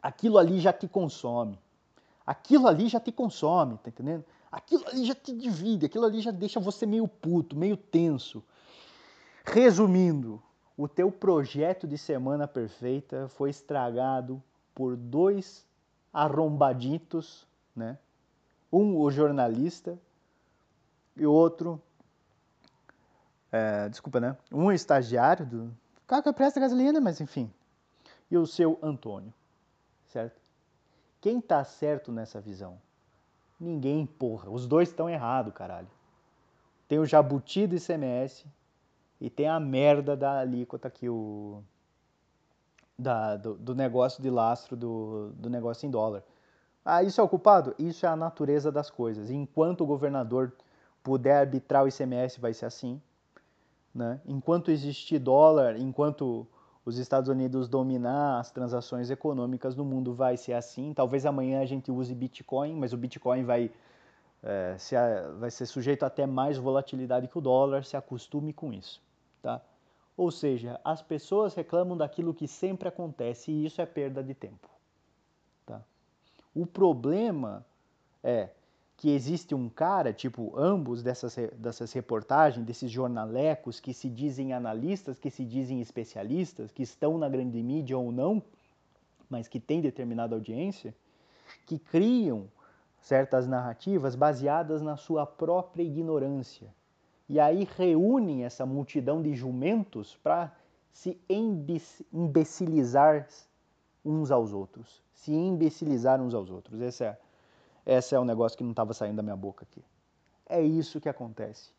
Aquilo 0.00 0.38
ali 0.38 0.60
já 0.60 0.72
te 0.72 0.86
consome. 0.86 1.58
Aquilo 2.26 2.66
ali 2.66 2.88
já 2.88 2.98
te 2.98 3.12
consome, 3.12 3.76
tá 3.78 3.90
entendendo? 3.90 4.24
Aquilo 4.50 4.86
ali 4.88 5.04
já 5.04 5.14
te 5.14 5.32
divide, 5.32 5.86
aquilo 5.86 6.04
ali 6.04 6.20
já 6.20 6.30
deixa 6.30 6.60
você 6.60 6.86
meio 6.86 7.06
puto, 7.06 7.56
meio 7.56 7.76
tenso. 7.76 8.42
Resumindo, 9.44 10.42
o 10.76 10.88
teu 10.88 11.10
projeto 11.10 11.86
de 11.86 11.98
semana 11.98 12.48
perfeita 12.48 13.28
foi 13.28 13.50
estragado 13.50 14.42
por 14.74 14.96
dois 14.96 15.66
arrombaditos, 16.12 17.46
né? 17.74 17.98
Um, 18.72 18.96
o 18.98 19.10
jornalista, 19.10 19.98
e 21.16 21.26
outro, 21.26 21.80
é, 23.52 23.88
desculpa, 23.88 24.18
né? 24.18 24.36
Um 24.52 24.72
estagiário 24.72 25.46
do 25.46 25.76
cara 26.06 26.22
que 26.22 26.32
presta 26.32 26.60
gasolina, 26.60 27.00
mas 27.00 27.20
enfim, 27.20 27.52
e 28.30 28.36
o 28.36 28.46
seu 28.46 28.78
Antônio, 28.82 29.32
certo? 30.06 30.43
Quem 31.24 31.40
tá 31.40 31.64
certo 31.64 32.12
nessa 32.12 32.38
visão? 32.38 32.78
Ninguém, 33.58 34.04
porra. 34.04 34.50
Os 34.50 34.66
dois 34.66 34.90
estão 34.90 35.08
errados, 35.08 35.54
caralho. 35.54 35.88
Tem 36.86 36.98
o 36.98 37.06
jabuti 37.06 37.66
do 37.66 37.74
ICMS 37.74 38.44
e 39.18 39.30
tem 39.30 39.48
a 39.48 39.58
merda 39.58 40.14
da 40.14 40.40
alíquota 40.40 40.90
que 40.90 41.08
o. 41.08 41.62
Da, 42.98 43.38
do, 43.38 43.54
do, 43.54 43.74
negócio 43.74 44.22
de 44.22 44.28
lastro 44.28 44.76
do, 44.76 45.30
do 45.32 45.48
negócio 45.48 45.86
em 45.86 45.90
dólar. 45.90 46.22
Ah, 46.84 47.02
isso 47.02 47.22
é 47.22 47.24
o 47.24 47.28
culpado? 47.28 47.74
Isso 47.78 48.04
é 48.04 48.08
a 48.10 48.16
natureza 48.16 48.70
das 48.70 48.90
coisas. 48.90 49.30
Enquanto 49.30 49.80
o 49.80 49.86
governador 49.86 50.52
puder 51.02 51.38
arbitrar 51.38 51.84
o 51.84 51.88
ICMS, 51.88 52.38
vai 52.38 52.52
ser 52.52 52.66
assim. 52.66 53.00
Né? 53.94 54.20
Enquanto 54.26 54.70
existir 54.70 55.18
dólar, 55.18 55.78
enquanto 55.78 56.46
os 56.84 56.98
Estados 56.98 57.28
Unidos 57.28 57.68
dominar 57.68 58.40
as 58.40 58.50
transações 58.50 59.10
econômicas 59.10 59.74
no 59.74 59.84
mundo 59.84 60.12
vai 60.12 60.36
ser 60.36 60.52
assim. 60.52 60.92
Talvez 60.92 61.24
amanhã 61.24 61.60
a 61.60 61.66
gente 61.66 61.90
use 61.90 62.14
Bitcoin, 62.14 62.74
mas 62.74 62.92
o 62.92 62.96
Bitcoin 62.96 63.42
vai, 63.42 63.70
é, 64.42 64.76
se, 64.78 64.94
vai 65.38 65.50
ser 65.50 65.66
sujeito 65.66 66.02
a 66.02 66.08
até 66.08 66.26
mais 66.26 66.58
volatilidade 66.58 67.28
que 67.28 67.38
o 67.38 67.40
dólar, 67.40 67.84
se 67.84 67.96
acostume 67.96 68.52
com 68.52 68.72
isso. 68.72 69.00
Tá? 69.40 69.62
Ou 70.16 70.30
seja, 70.30 70.78
as 70.84 71.00
pessoas 71.00 71.54
reclamam 71.54 71.96
daquilo 71.96 72.34
que 72.34 72.46
sempre 72.46 72.88
acontece 72.88 73.50
e 73.50 73.64
isso 73.64 73.80
é 73.80 73.86
perda 73.86 74.22
de 74.22 74.34
tempo. 74.34 74.68
Tá? 75.64 75.80
O 76.54 76.66
problema 76.66 77.64
é 78.22 78.50
que 78.96 79.10
existe 79.10 79.54
um 79.54 79.68
cara, 79.68 80.12
tipo 80.12 80.52
ambos 80.56 81.02
dessas, 81.02 81.36
dessas 81.56 81.92
reportagens, 81.92 82.64
desses 82.64 82.90
jornalecos 82.90 83.80
que 83.80 83.92
se 83.92 84.08
dizem 84.08 84.52
analistas, 84.52 85.18
que 85.18 85.30
se 85.30 85.44
dizem 85.44 85.80
especialistas, 85.80 86.70
que 86.70 86.82
estão 86.82 87.18
na 87.18 87.28
grande 87.28 87.62
mídia 87.62 87.98
ou 87.98 88.12
não, 88.12 88.42
mas 89.28 89.48
que 89.48 89.58
têm 89.58 89.80
determinada 89.80 90.34
audiência, 90.34 90.94
que 91.66 91.78
criam 91.78 92.48
certas 93.00 93.46
narrativas 93.46 94.14
baseadas 94.14 94.80
na 94.80 94.96
sua 94.96 95.26
própria 95.26 95.82
ignorância. 95.82 96.72
E 97.28 97.40
aí 97.40 97.68
reúnem 97.76 98.44
essa 98.44 98.64
multidão 98.64 99.20
de 99.20 99.34
jumentos 99.34 100.16
para 100.22 100.54
se 100.92 101.18
imbecilizar 101.28 103.26
uns 104.04 104.30
aos 104.30 104.52
outros. 104.52 105.02
Se 105.12 105.32
imbecilizar 105.32 106.20
uns 106.20 106.34
aos 106.34 106.50
outros. 106.50 106.80
Essa 106.80 107.04
é 107.04 107.18
esse 107.86 108.14
é 108.14 108.20
um 108.20 108.24
negócio 108.24 108.56
que 108.56 108.64
não 108.64 108.70
estava 108.70 108.94
saindo 108.94 109.16
da 109.16 109.22
minha 109.22 109.36
boca 109.36 109.66
aqui. 109.70 109.84
É 110.46 110.60
isso 110.60 111.00
que 111.00 111.08
acontece. 111.08 111.70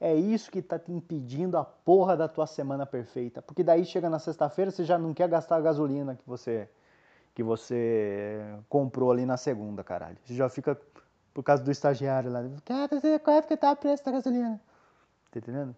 É 0.00 0.14
isso 0.14 0.50
que 0.50 0.58
está 0.58 0.78
te 0.78 0.92
impedindo 0.92 1.56
a 1.56 1.64
porra 1.64 2.16
da 2.16 2.28
tua 2.28 2.46
semana 2.46 2.84
perfeita. 2.84 3.40
Porque 3.40 3.62
daí 3.62 3.84
chega 3.84 4.10
na 4.10 4.18
sexta-feira, 4.18 4.70
você 4.70 4.84
já 4.84 4.98
não 4.98 5.14
quer 5.14 5.28
gastar 5.28 5.56
a 5.56 5.60
gasolina 5.60 6.14
que 6.14 6.26
você 6.26 6.68
que 7.34 7.42
você 7.42 8.40
comprou 8.68 9.10
ali 9.10 9.26
na 9.26 9.36
segunda, 9.36 9.82
caralho. 9.82 10.16
Você 10.24 10.34
já 10.34 10.48
fica 10.48 10.80
por 11.32 11.42
causa 11.42 11.64
do 11.64 11.70
estagiário 11.70 12.30
lá. 12.30 12.40
Cara, 12.64 12.88
quanto 13.18 13.48
que 13.48 13.56
tá 13.56 13.72
o 13.72 13.76
preço 13.76 14.04
da 14.04 14.12
gasolina? 14.12 14.60
Tá 15.32 15.40
entendendo? 15.40 15.74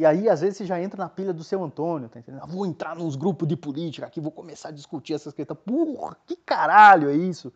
E 0.00 0.06
aí, 0.06 0.30
às 0.30 0.40
vezes, 0.40 0.56
você 0.56 0.64
já 0.64 0.80
entra 0.80 0.96
na 0.96 1.10
pilha 1.10 1.30
do 1.30 1.44
seu 1.44 1.62
Antônio, 1.62 2.08
tá 2.08 2.18
entendendo? 2.18 2.42
Ah, 2.42 2.46
vou 2.46 2.64
entrar 2.64 2.96
nos 2.96 3.16
grupos 3.16 3.46
de 3.46 3.54
política 3.54 4.06
aqui, 4.06 4.18
vou 4.18 4.32
começar 4.32 4.70
a 4.70 4.72
discutir 4.72 5.12
essas 5.12 5.34
questões. 5.34 5.58
Porra, 5.62 6.16
que 6.24 6.36
caralho 6.36 7.10
é 7.10 7.12
isso? 7.12 7.52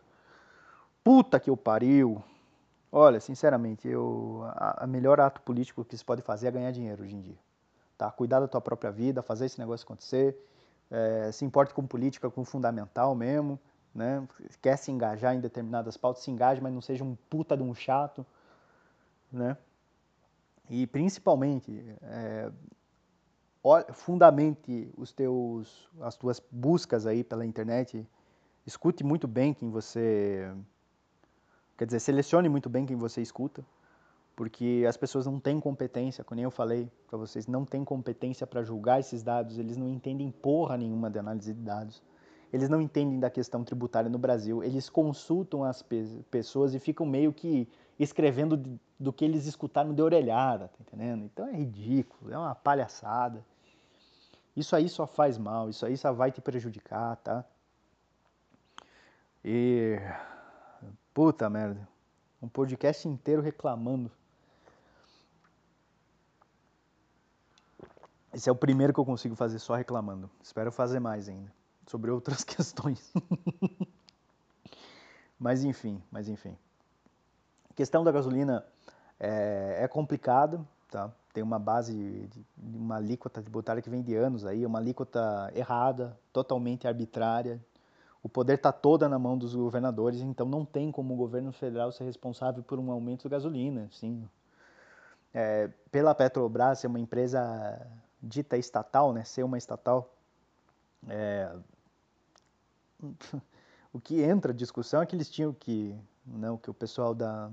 Puta 1.03 1.41
que 1.41 1.49
eu 1.49 1.57
pariu. 1.57 2.23
Olha, 2.93 3.19
sinceramente, 3.19 3.89
eu, 3.89 4.43
a, 4.57 4.85
a, 4.85 4.87
melhor 4.87 5.21
ato 5.21 5.41
político 5.41 5.87
que 5.87 5.97
se 5.97 6.05
pode 6.05 6.21
fazer 6.21 6.49
é 6.49 6.51
ganhar 6.51 6.71
dinheiro 6.71 7.03
hoje 7.03 7.17
em 7.17 7.21
dia. 7.23 7.39
Tá? 7.97 8.11
Cuidar 8.11 8.41
da 8.41 8.47
tua 8.47 8.61
própria 8.61 8.93
vida, 8.93 9.23
fazer 9.23 9.47
esse 9.47 9.59
negócio 9.59 9.85
acontecer. 9.85 10.37
É, 10.91 11.33
se 11.33 11.47
importe 11.47 11.73
com 11.73 11.87
política, 11.87 12.29
com 12.29 12.45
fundamental 12.45 13.15
mesmo. 13.15 13.59
Né? 13.95 14.23
Quer 14.61 14.77
se 14.77 14.92
engajar 14.92 15.35
em 15.35 15.40
determinadas 15.40 15.97
pautas, 15.97 16.23
se 16.23 16.31
engaje, 16.31 16.61
mas 16.61 16.75
não 16.75 16.83
seja 16.83 17.05
um 17.05 17.17
puta 17.31 17.57
de 17.57 17.63
um 17.63 17.75
chato. 17.75 18.27
Né? 19.33 19.57
E 20.69 20.87
principalmente, 20.87 21.85
é, 22.02 22.50
fundamente 23.92 24.90
os 24.96 25.12
teus, 25.12 25.88
as 26.00 26.17
tuas 26.17 26.40
buscas 26.50 27.06
aí 27.06 27.23
pela 27.23 27.44
internet, 27.44 28.06
escute 28.67 29.04
muito 29.04 29.29
bem 29.29 29.52
quem 29.52 29.71
você, 29.71 30.50
quer 31.77 31.87
dizer, 31.87 32.00
selecione 32.00 32.48
muito 32.48 32.69
bem 32.69 32.87
quem 32.87 32.96
você 32.96 33.21
escuta, 33.21 33.65
porque 34.35 34.85
as 34.88 34.96
pessoas 34.96 35.27
não 35.27 35.38
têm 35.38 35.60
competência, 35.60 36.25
como 36.25 36.40
eu 36.40 36.50
falei 36.50 36.90
para 37.08 37.19
vocês, 37.19 37.46
não 37.46 37.65
têm 37.65 37.85
competência 37.85 38.46
para 38.46 38.62
julgar 38.62 39.00
esses 39.00 39.23
dados, 39.23 39.58
eles 39.58 39.77
não 39.77 39.88
entendem 39.88 40.31
porra 40.31 40.77
nenhuma 40.77 41.10
de 41.10 41.19
análise 41.19 41.52
de 41.52 41.60
dados. 41.60 42.02
Eles 42.55 42.69
não 42.69 42.81
entendem 42.81 43.19
da 43.19 43.29
questão 43.29 43.65
tributária 43.65 44.09
no 44.09 44.17
Brasil. 44.17 44.63
Eles 44.63 44.88
consultam 44.88 45.65
as 45.65 45.83
pe 45.83 46.05
pessoas 46.31 46.73
e 46.73 46.79
ficam 46.79 47.05
meio 47.05 47.33
que 47.33 47.69
escrevendo 47.98 48.79
do 48.96 49.13
que 49.13 49.25
eles 49.25 49.46
escutaram 49.46 49.92
de 49.92 50.00
orelhada, 50.00 50.69
tá 50.69 50.77
entendendo? 50.81 51.25
Então 51.25 51.48
é 51.48 51.52
ridículo, 51.52 52.33
é 52.33 52.38
uma 52.38 52.55
palhaçada. 52.55 53.44
Isso 54.57 54.77
aí 54.77 54.88
só 54.88 55.05
faz 55.05 55.37
mal, 55.37 55.69
isso 55.69 55.85
aí 55.85 55.96
só 55.96 56.13
vai 56.13 56.31
te 56.31 56.40
prejudicar, 56.40 57.17
tá? 57.17 57.44
E. 59.44 59.98
Puta 61.13 61.50
merda. 61.50 61.88
Um 62.40 62.48
podcast 62.48 63.09
inteiro 63.09 63.42
reclamando. 63.42 64.13
Esse 68.33 68.48
é 68.48 68.52
o 68.52 68.57
primeiro 68.57 68.94
que 68.94 69.00
eu 69.00 69.05
consigo 69.05 69.35
fazer 69.35 69.59
só 69.59 69.75
reclamando. 69.75 70.31
Espero 70.40 70.71
fazer 70.71 71.00
mais 71.00 71.29
ainda. 71.29 71.63
Sobre 71.87 72.11
outras 72.11 72.43
questões. 72.45 73.13
mas 75.39 75.65
enfim, 75.65 76.03
mas 76.11 76.29
enfim. 76.29 76.57
A 77.71 77.75
questão 77.75 78.05
da 78.05 78.13
gasolina 78.13 78.65
é, 79.19 79.79
é 79.81 79.89
complicado, 79.89 80.67
tá? 80.91 81.13
Tem 81.33 81.43
uma 81.43 81.59
base 81.59 82.29
de, 82.29 82.47
uma 82.57 82.97
alíquota 82.97 83.43
tributária 83.43 83.83
que 83.83 83.91
vem 83.91 84.03
de 84.03 84.15
anos 84.15 84.47
aí, 84.47 84.65
uma 84.65 84.79
alíquota 84.79 85.51
errada, 85.55 86.17
totalmente 86.33 86.87
arbitrária, 86.87 87.61
o 88.25 88.29
poder 88.29 88.55
está 88.55 88.73
toda 88.73 89.07
na 89.07 89.19
mão 89.19 89.37
dos 89.37 89.55
governadores, 89.55 90.23
então 90.23 90.47
não 90.47 90.65
tem 90.65 90.91
como 90.91 91.13
o 91.13 91.17
governo 91.17 91.53
federal 91.53 91.93
ser 91.93 92.05
responsável 92.05 92.63
por 92.63 92.79
um 92.79 92.91
aumento 92.91 93.29
da 93.29 93.37
gasolina. 93.37 93.87
Sim. 93.93 94.27
É, 95.35 95.69
pela 95.93 96.15
Petrobras 96.15 96.79
ser 96.79 96.87
uma 96.87 96.99
empresa 96.99 97.87
dita 98.23 98.57
estatal, 98.57 99.13
né, 99.13 99.25
ser 99.25 99.43
uma 99.43 99.59
estatal, 99.59 100.11
é, 101.07 101.55
o 103.92 104.01
que 104.01 104.23
entra 104.23 104.53
a 104.53 104.55
discussão 104.55 105.03
é 105.03 105.07
que 105.07 105.15
eles 105.15 105.31
tinham 105.31 105.53
que, 105.53 105.95
não, 106.27 106.57
que 106.57 106.71
o 106.71 106.75
pessoal 106.75 107.15
da 107.15 107.51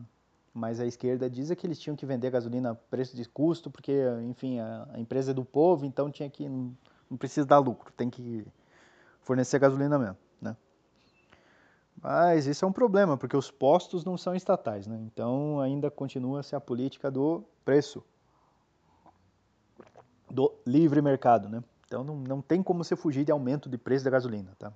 mais 0.54 0.82
à 0.82 0.86
esquerda 0.86 1.30
diz 1.30 1.50
é 1.50 1.56
que 1.56 1.66
eles 1.66 1.80
tinham 1.80 1.96
que 1.96 2.06
vender 2.06 2.30
gasolina 2.30 2.72
a 2.72 2.76
preço 2.76 3.16
de 3.16 3.24
custo, 3.24 3.72
porque, 3.72 3.94
enfim, 4.24 4.60
a, 4.60 4.88
a 4.94 5.00
empresa 5.00 5.32
é 5.32 5.34
do 5.34 5.46
povo, 5.46 5.86
então 5.86 6.12
tinha 6.12 6.30
que 6.30 6.50
não, 6.50 6.76
não 7.10 7.18
precisa 7.18 7.46
dar 7.46 7.60
lucro, 7.60 7.94
tem 7.94 8.10
que 8.10 8.46
fornecer 9.22 9.60
gasolina 9.60 9.98
mesmo. 9.98 10.18
Mas 12.02 12.48
isso 12.48 12.66
é 12.66 12.68
um 12.68 12.72
problema, 12.72 13.16
porque 13.16 13.38
os 13.38 13.52
postos 13.52 14.04
não 14.04 14.18
são 14.18 14.36
estatais, 14.36 14.88
né? 14.88 15.00
Então 15.04 15.60
ainda 15.60 15.92
continua-se 15.92 16.56
a 16.56 16.60
política 16.60 17.12
do 17.12 17.44
preço, 17.64 18.04
do 20.30 20.52
livre 20.66 21.00
mercado, 21.02 21.48
né? 21.48 21.64
Então 21.86 22.04
não, 22.04 22.16
não 22.16 22.42
tem 22.42 22.64
como 22.64 22.84
você 22.84 22.96
fugir 22.96 23.24
de 23.24 23.32
aumento 23.32 23.70
de 23.70 23.78
preço 23.78 24.04
da 24.04 24.12
gasolina, 24.12 24.56
tá? 24.58 24.74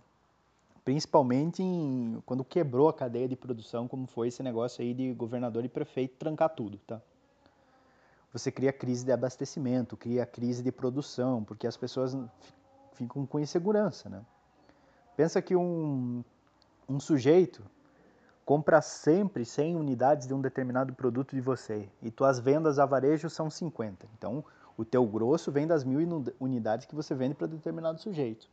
Principalmente 0.85 1.61
em, 1.61 2.21
quando 2.25 2.45
quebrou 2.45 2.87
a 2.87 2.93
cadeia 2.93 3.27
de 3.27 3.35
produção, 3.35 3.87
como 3.87 4.07
foi 4.07 4.29
esse 4.29 4.41
negócio 4.41 4.81
aí 4.83 4.93
de 4.93 5.13
governador 5.13 5.65
e 5.65 5.69
prefeito 5.69 6.15
trancar 6.15 6.49
tudo, 6.49 6.77
tá? 6.77 7.01
Você 8.31 8.51
cria 8.51 8.71
crise 8.71 9.03
de 9.03 9.11
abastecimento, 9.11 9.97
cria 9.97 10.25
crise 10.25 10.61
de 10.63 10.71
produção, 10.71 11.43
porque 11.43 11.65
as 11.65 11.75
pessoas 11.75 12.15
ficam 12.93 13.25
com 13.25 13.39
insegurança, 13.39 14.07
né? 14.07 14.23
Pensa 15.17 15.41
que 15.41 15.55
um 15.55 16.23
um 16.87 16.99
sujeito 16.99 17.63
compra 18.45 18.81
sempre 18.81 19.43
100 19.43 19.75
unidades 19.75 20.27
de 20.27 20.33
um 20.33 20.41
determinado 20.41 20.93
produto 20.93 21.35
de 21.35 21.41
você 21.41 21.89
e 22.01 22.11
tuas 22.11 22.39
vendas 22.39 22.77
a 22.77 22.85
varejo 22.85 23.29
são 23.29 23.49
50. 23.49 24.07
Então, 24.17 24.45
o 24.77 24.85
teu 24.85 25.05
grosso 25.05 25.51
vem 25.51 25.65
das 25.65 25.83
mil 25.83 25.99
unidades 26.39 26.85
que 26.85 26.93
você 26.93 27.15
vende 27.15 27.33
para 27.33 27.47
determinado 27.47 27.99
sujeito. 27.99 28.47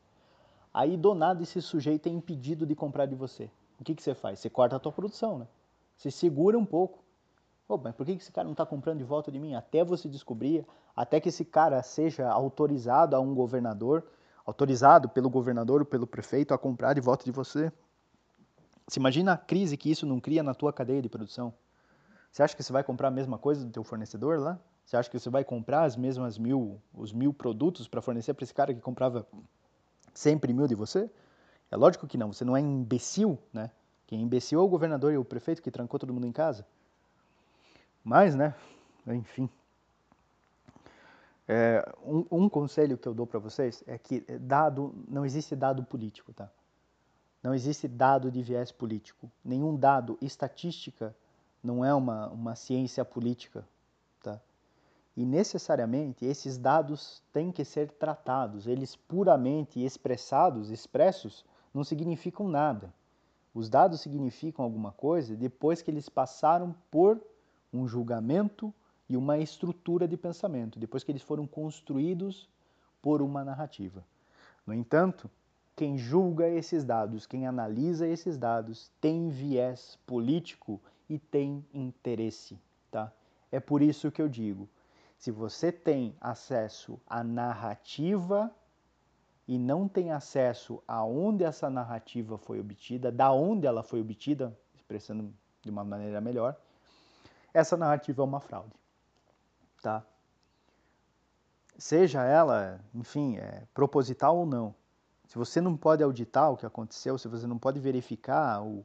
Aí, 0.73 0.97
do 0.97 1.15
nada, 1.15 1.43
esse 1.43 1.61
sujeito 1.61 2.09
é 2.09 2.13
impedido 2.13 2.65
de 2.65 2.75
comprar 2.75 3.07
de 3.07 3.15
você. 3.15 3.51
O 3.79 3.85
que, 3.85 3.95
que 3.95 4.03
você 4.03 4.15
faz? 4.15 4.39
Você 4.39 4.49
corta 4.49 4.77
a 4.77 4.79
tua 4.79 4.93
produção, 4.93 5.39
né? 5.39 5.47
Você 5.97 6.11
segura 6.11 6.59
um 6.59 6.65
pouco. 6.65 7.03
Pô, 7.67 7.79
mas 7.79 7.95
por 7.95 8.07
que, 8.07 8.13
esse 8.13 8.33
cara 8.33 8.45
não 8.45 8.53
está 8.53 8.65
comprando 8.65 8.99
de 8.99 9.05
volta 9.05 9.31
de 9.31 9.39
mim? 9.39 9.55
Até 9.55 9.85
você 9.85 10.09
descobrir, 10.09 10.67
até 10.97 11.21
que 11.21 11.29
esse 11.29 11.45
cara 11.45 11.83
seja 11.83 12.29
autorizado 12.29 13.15
a 13.15 13.21
um 13.21 13.35
governador, 13.35 14.05
autorizado 14.45 15.09
pelo 15.09 15.29
governador 15.31 15.81
ou 15.81 15.87
pelo 15.87 16.07
prefeito 16.07 16.55
a 16.55 16.59
comprar 16.59 16.95
de 16.95 17.01
volta 17.01 17.25
de 17.25 17.31
você. 17.31 17.73
Você 18.87 18.99
imagina 18.99 19.33
a 19.33 19.37
crise 19.37 19.77
que 19.77 19.91
isso 19.91 20.07
não 20.07 20.21
cria 20.21 20.43
na 20.43 20.55
tua 20.55 20.73
cadeia 20.73 21.01
de 21.01 21.09
produção? 21.09 21.55
Você 22.31 22.43
acha 22.43 22.57
que 22.57 22.63
você 22.63 22.73
vai 22.73 22.83
comprar 22.83 23.09
a 23.09 23.11
mesma 23.11 23.39
coisa 23.39 23.65
do 23.65 23.71
teu 23.71 23.85
fornecedor 23.85 24.39
lá? 24.41 24.59
Você 24.85 24.97
acha 24.97 25.09
que 25.09 25.19
você 25.19 25.31
vai 25.31 25.45
comprar 25.45 25.85
as 25.85 25.97
mesmas 25.97 26.39
mil, 26.39 26.81
os 26.93 27.13
mil 27.13 27.33
produtos 27.33 27.87
para 27.87 28.03
fornecer 28.03 28.35
para 28.35 28.45
esse 28.45 28.55
cara 28.55 28.75
que 28.75 28.81
comprava 28.81 29.27
sempre 30.13 30.53
mil 30.53 30.67
de 30.67 30.75
você? 30.75 31.11
É 31.71 31.77
lógico 31.77 32.07
que 32.07 32.19
não. 32.19 32.33
Você 32.33 32.45
não 32.45 32.57
é 32.57 32.61
imbecil, 32.61 33.39
né? 33.53 33.71
Quem 34.07 34.21
é 34.21 34.23
imbecil 34.23 34.61
é 34.61 34.63
o 34.63 34.69
governador 34.69 35.13
e 35.13 35.17
o 35.17 35.25
prefeito 35.25 35.63
que 35.63 35.71
trancou 35.71 35.99
todo 35.99 36.13
mundo 36.13 36.27
em 36.27 36.33
casa. 36.33 36.67
Mas, 38.05 38.35
né? 38.35 38.55
Enfim. 39.07 39.49
É, 41.49 41.87
um, 42.05 42.27
um 42.31 42.49
conselho 42.49 42.97
que 42.99 43.09
eu 43.09 43.15
dou 43.15 43.27
para 43.27 43.39
vocês 43.39 43.83
é 43.87 43.99
que 43.99 44.21
dado 44.39 44.95
não 45.09 45.25
existe 45.25 45.57
dado 45.57 45.83
político, 45.83 46.33
tá? 46.33 46.51
Não 47.43 47.55
existe 47.55 47.89
dado 47.89 48.31
de 48.31 48.43
viés 48.43 48.71
político. 48.71 49.31
Nenhum 49.45 49.77
dado, 49.77 50.17
estatística, 50.21 51.15
não 51.63 51.85
é 51.85 51.93
uma, 51.95 52.29
uma 52.29 52.55
ciência 52.55 53.05
política. 53.05 53.65
E 55.17 55.25
necessariamente 55.25 56.25
esses 56.25 56.57
dados 56.57 57.23
têm 57.33 57.53
que 57.53 57.65
ser 57.65 57.91
tratados. 57.91 58.67
Eles 58.67 58.97
puramente 58.97 59.85
expressados, 59.85 60.71
expressos, 60.71 61.45
não 61.75 61.85
significam 61.85 62.49
nada. 62.49 62.93
Os 63.55 63.69
dados 63.69 64.01
significam 64.01 64.65
alguma 64.65 64.93
coisa 64.93 65.37
depois 65.37 65.83
que 65.83 65.91
eles 65.91 66.09
passaram 66.09 66.75
por 66.91 67.21
um 67.73 67.87
julgamento 67.87 68.73
e 69.09 69.17
uma 69.17 69.39
estrutura 69.39 70.09
de 70.09 70.17
pensamento, 70.17 70.79
depois 70.79 71.05
que 71.05 71.13
eles 71.13 71.23
foram 71.23 71.47
construídos 71.47 72.49
por 73.03 73.21
uma 73.21 73.45
narrativa. 73.45 74.03
No 74.67 74.73
entanto, 74.73 75.29
quem 75.77 75.99
julga 75.99 76.49
esses 76.49 76.85
dados, 76.85 77.27
quem 77.27 77.47
analisa 77.47 78.07
esses 78.07 78.39
dados, 78.39 78.91
tem 79.01 79.29
viés 79.29 79.99
político 80.07 80.81
e 81.09 81.19
tem 81.19 81.65
interesse, 81.75 82.59
tá? 82.91 83.13
É 83.51 83.61
por 83.61 83.83
isso 83.83 84.11
que 84.11 84.23
eu 84.23 84.29
digo, 84.29 84.69
se 85.23 85.31
você 85.31 85.71
tem 85.71 86.17
acesso 86.21 87.01
à 87.07 87.23
narrativa 87.23 88.53
e 89.47 89.57
não 89.57 89.87
tem 89.87 90.11
acesso 90.11 90.83
a 90.87 91.05
onde 91.05 91.45
essa 91.45 91.71
narrativa 91.71 92.37
foi 92.37 92.59
obtida, 92.59 93.13
da 93.13 93.31
onde 93.31 93.65
ela 93.65 93.85
foi 93.85 94.01
obtida, 94.01 94.53
expressando 94.75 95.33
de 95.63 95.71
uma 95.71 95.85
maneira 95.85 96.21
melhor, 96.21 96.57
essa 97.55 97.77
narrativa 97.77 98.21
é 98.21 98.25
uma 98.25 98.41
fraude, 98.41 98.75
tá? 99.81 100.05
Seja 101.79 102.25
ela, 102.25 102.81
enfim, 102.93 103.37
é, 103.37 103.65
proposital 103.73 104.37
ou 104.37 104.45
não, 104.45 104.75
se 105.29 105.39
você 105.39 105.61
não 105.61 105.77
pode 105.77 106.03
auditar 106.03 106.51
o 106.51 106.57
que 106.57 106.67
aconteceu, 106.67 107.17
se 107.17 107.29
você 107.29 107.47
não 107.47 107.59
pode 107.61 107.79
verificar 107.79 108.61
o, 108.61 108.85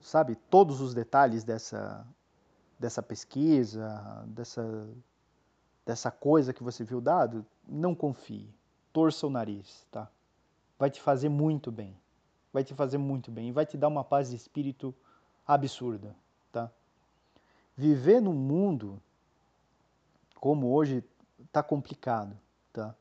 sabe, 0.00 0.34
todos 0.34 0.80
os 0.80 0.94
detalhes 0.94 1.44
dessa, 1.44 2.06
dessa 2.78 3.02
pesquisa, 3.02 4.24
dessa, 4.28 4.88
dessa 5.84 6.10
coisa 6.10 6.52
que 6.52 6.62
você 6.62 6.84
viu 6.84 7.00
dado, 7.00 7.44
não 7.66 7.94
confie. 7.94 8.48
Torça 8.92 9.26
o 9.26 9.30
nariz, 9.30 9.86
tá? 9.90 10.08
Vai 10.78 10.90
te 10.90 11.00
fazer 11.00 11.28
muito 11.28 11.72
bem. 11.72 11.98
Vai 12.52 12.64
te 12.64 12.74
fazer 12.74 12.98
muito 12.98 13.30
bem 13.30 13.48
e 13.48 13.52
vai 13.52 13.66
te 13.66 13.76
dar 13.76 13.88
uma 13.88 14.04
paz 14.04 14.30
de 14.30 14.36
espírito 14.36 14.94
absurda, 15.46 16.14
tá? 16.50 16.70
Viver 17.76 18.20
num 18.20 18.34
mundo 18.34 19.00
como 20.40 20.72
hoje 20.72 21.04
está 21.44 21.62
complicado, 21.62 22.36
tá? 22.72 22.94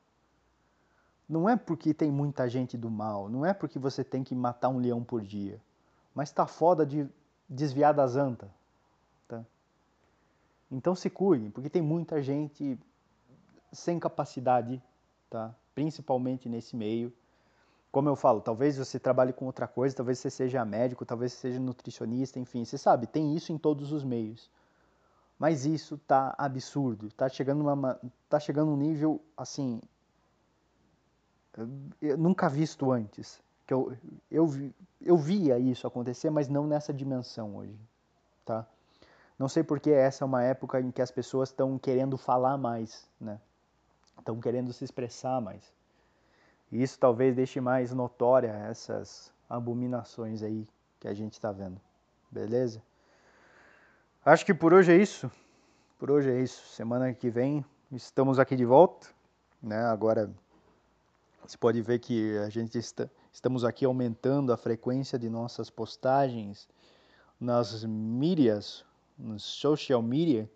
Não 1.27 1.47
é 1.47 1.55
porque 1.55 1.93
tem 1.93 2.11
muita 2.11 2.47
gente 2.49 2.77
do 2.77 2.89
mal, 2.89 3.29
não 3.29 3.45
é 3.45 3.53
porque 3.53 3.77
você 3.77 4.03
tem 4.03 4.23
que 4.23 4.33
matar 4.33 4.69
um 4.69 4.79
leão 4.79 5.03
por 5.03 5.21
dia, 5.21 5.61
mas 6.13 6.31
tá 6.31 6.47
foda 6.47 6.85
de 6.85 7.07
desviar 7.49 7.93
das 7.93 8.15
antas, 8.15 8.49
tá? 8.49 8.55
Então 10.71 10.95
se 10.95 11.09
cuide, 11.09 11.49
porque 11.49 11.69
tem 11.69 11.81
muita 11.81 12.21
gente 12.21 12.77
sem 13.71 13.99
capacidade, 13.99 14.81
tá? 15.29 15.55
Principalmente 15.73 16.49
nesse 16.49 16.75
meio. 16.75 17.13
Como 17.91 18.09
eu 18.09 18.15
falo, 18.15 18.41
talvez 18.41 18.77
você 18.77 18.99
trabalhe 18.99 19.31
com 19.31 19.45
outra 19.45 19.67
coisa, 19.67 19.95
talvez 19.95 20.19
você 20.19 20.29
seja 20.29 20.63
médico, 20.65 21.05
talvez 21.05 21.33
você 21.33 21.49
seja 21.49 21.59
nutricionista, 21.59 22.39
enfim, 22.39 22.65
você 22.65 22.77
sabe, 22.77 23.07
tem 23.07 23.35
isso 23.35 23.51
em 23.51 23.57
todos 23.57 23.91
os 23.91 24.03
meios. 24.03 24.49
Mas 25.39 25.65
isso 25.65 25.97
tá 25.99 26.35
absurdo, 26.37 27.11
tá 27.11 27.29
chegando 27.29 27.61
uma 27.61 27.99
tá 28.27 28.39
chegando 28.39 28.71
um 28.71 28.77
nível 28.77 29.21
assim 29.37 29.79
nunca 32.17 32.49
visto 32.49 32.91
antes. 32.91 33.41
Que 33.65 33.73
eu, 33.73 33.97
eu, 34.31 34.71
eu 35.01 35.17
via 35.17 35.59
isso 35.59 35.87
acontecer, 35.87 36.29
mas 36.29 36.47
não 36.47 36.65
nessa 36.67 36.93
dimensão 36.93 37.57
hoje. 37.57 37.77
Tá? 38.45 38.65
Não 39.37 39.47
sei 39.47 39.63
porque 39.63 39.91
essa 39.91 40.23
é 40.23 40.25
uma 40.25 40.43
época 40.43 40.79
em 40.81 40.91
que 40.91 41.01
as 41.01 41.11
pessoas 41.11 41.49
estão 41.49 41.77
querendo 41.77 42.17
falar 42.17 42.57
mais, 42.57 43.07
né? 43.19 43.39
Estão 44.17 44.39
querendo 44.39 44.73
se 44.73 44.83
expressar 44.83 45.39
mais. 45.39 45.73
E 46.71 46.81
isso 46.81 46.97
talvez 46.99 47.35
deixe 47.35 47.61
mais 47.61 47.93
notória 47.93 48.51
essas 48.69 49.31
abominações 49.49 50.41
aí 50.41 50.67
que 50.99 51.07
a 51.07 51.13
gente 51.13 51.33
está 51.33 51.51
vendo. 51.51 51.79
Beleza? 52.31 52.81
Acho 54.25 54.45
que 54.45 54.53
por 54.53 54.73
hoje 54.73 54.91
é 54.91 54.97
isso. 54.97 55.31
Por 55.97 56.11
hoje 56.11 56.29
é 56.29 56.41
isso. 56.41 56.67
Semana 56.67 57.13
que 57.13 57.29
vem 57.29 57.63
estamos 57.91 58.39
aqui 58.39 58.55
de 58.55 58.65
volta. 58.65 59.07
Né? 59.61 59.79
Agora 59.85 60.29
você 61.45 61.57
pode 61.57 61.81
ver 61.81 61.99
que 61.99 62.37
a 62.39 62.49
gente 62.49 62.77
está, 62.77 63.09
estamos 63.31 63.63
aqui 63.63 63.85
aumentando 63.85 64.51
a 64.51 64.57
frequência 64.57 65.17
de 65.17 65.29
nossas 65.29 65.69
postagens 65.69 66.67
nas 67.39 67.85
mídias, 67.85 68.83
no 69.17 69.39
social 69.39 70.01
media, 70.01 70.49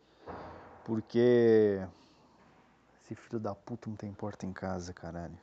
porque 0.84 1.86
esse 3.02 3.16
filho 3.16 3.40
da 3.40 3.56
puta 3.56 3.90
não 3.90 3.98
tem 3.98 4.14
porta 4.14 4.46
em 4.46 4.54
casa, 4.54 4.94
caralho. 4.94 5.38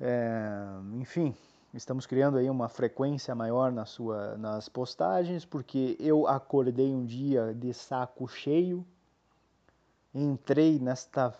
É, 0.00 0.64
enfim, 0.94 1.34
estamos 1.74 2.06
criando 2.06 2.38
aí 2.38 2.48
uma 2.50 2.68
frequência 2.68 3.34
maior 3.34 3.70
na 3.70 3.84
sua, 3.84 4.36
nas 4.36 4.68
postagens, 4.68 5.44
porque 5.44 5.96
eu 6.00 6.26
acordei 6.26 6.92
um 6.92 7.04
dia 7.04 7.54
de 7.54 7.72
saco 7.72 8.26
cheio, 8.26 8.84
entrei 10.14 10.78
nesta, 10.78 11.34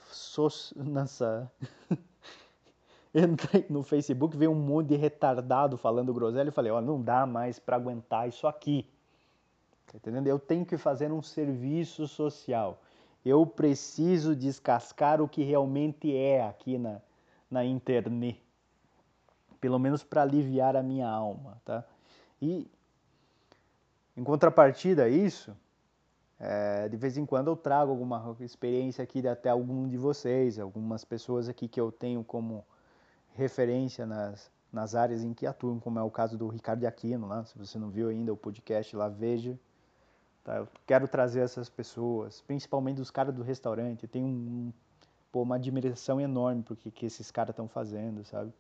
nessa 0.77 1.51
entrei 3.15 3.67
no 3.69 3.83
Facebook, 3.83 4.37
veio 4.37 4.53
um 4.53 4.55
monte 4.55 4.89
de 4.89 4.97
retardado 4.97 5.77
falando 5.77 6.15
groselha 6.15 6.49
e 6.49 6.53
falei, 6.53 6.71
ó, 6.71 6.81
não 6.81 7.03
dá 7.03 7.27
mais 7.27 7.59
para 7.59 7.77
aguentar 7.77 8.29
isso 8.29 8.47
aqui. 8.47 8.89
Tá 9.93 9.99
entendendo? 9.99 10.27
Eu 10.27 10.39
tenho 10.39 10.65
que 10.65 10.77
fazer 10.77 11.13
um 11.13 11.23
serviço 11.23 12.09
social. 12.09 12.81
Eu 13.25 13.47
preciso 13.47 14.35
descascar 14.35 15.21
o 15.21 15.29
que 15.29 15.45
realmente 15.45 16.17
é 16.17 16.45
aqui 16.45 16.79
na, 16.79 17.01
na 17.51 17.65
internet 17.65 18.43
pelo 19.63 19.79
menos 19.79 20.03
para 20.03 20.23
aliviar 20.23 20.75
a 20.75 20.83
minha 20.83 21.09
alma, 21.09 21.63
tá? 21.65 21.85
E 22.43 22.69
em 24.17 24.25
contrapartida 24.25 25.05
a 25.05 25.09
isso, 25.09 25.57
é, 26.41 26.89
de 26.89 26.97
vez 26.97 27.17
em 27.17 27.25
quando 27.25 27.47
eu 27.47 27.57
trago 27.57 27.93
alguma 27.93 28.37
experiência 28.41 29.05
aqui 29.05 29.23
de 29.23 29.29
até 29.29 29.51
algum 29.51 29.89
de 29.89 29.97
vocês, 29.97 30.59
algumas 30.59 31.05
pessoas 31.05 31.49
aqui 31.49 31.69
que 31.69 31.81
eu 31.81 31.93
tenho 31.93 32.25
como 32.25 32.67
referência 33.35 34.05
nas, 34.05 34.51
nas 34.73 34.97
áreas 34.97 35.23
em 35.23 35.33
que 35.33 35.47
atuam, 35.47 35.79
como 35.79 35.97
é 35.97 36.03
o 36.03 36.11
caso 36.11 36.37
do 36.37 36.49
Ricardo 36.49 36.85
Aquino 36.85 37.29
lá, 37.29 37.45
se 37.45 37.57
você 37.57 37.79
não 37.79 37.89
viu 37.89 38.09
ainda 38.09 38.33
o 38.33 38.37
podcast 38.37 38.97
lá, 38.97 39.09
veja. 39.09 39.57
Tá? 40.45 40.57
Eu 40.57 40.69
quero 40.87 41.07
trazer 41.09 41.41
essas 41.41 41.69
pessoas, 41.69 42.41
principalmente 42.41 43.01
os 43.01 43.11
caras 43.11 43.35
do 43.35 43.43
restaurante, 43.43 44.05
eu 44.05 44.09
tenho 44.09 44.27
um, 44.27 44.73
pô, 45.31 45.43
uma 45.43 45.57
admiração 45.57 46.21
enorme 46.21 46.63
porque 46.63 46.91
que 46.91 47.07
esses 47.07 47.31
caras 47.31 47.51
estão 47.51 47.69
fazendo, 47.69 48.25
sabe? 48.25 48.53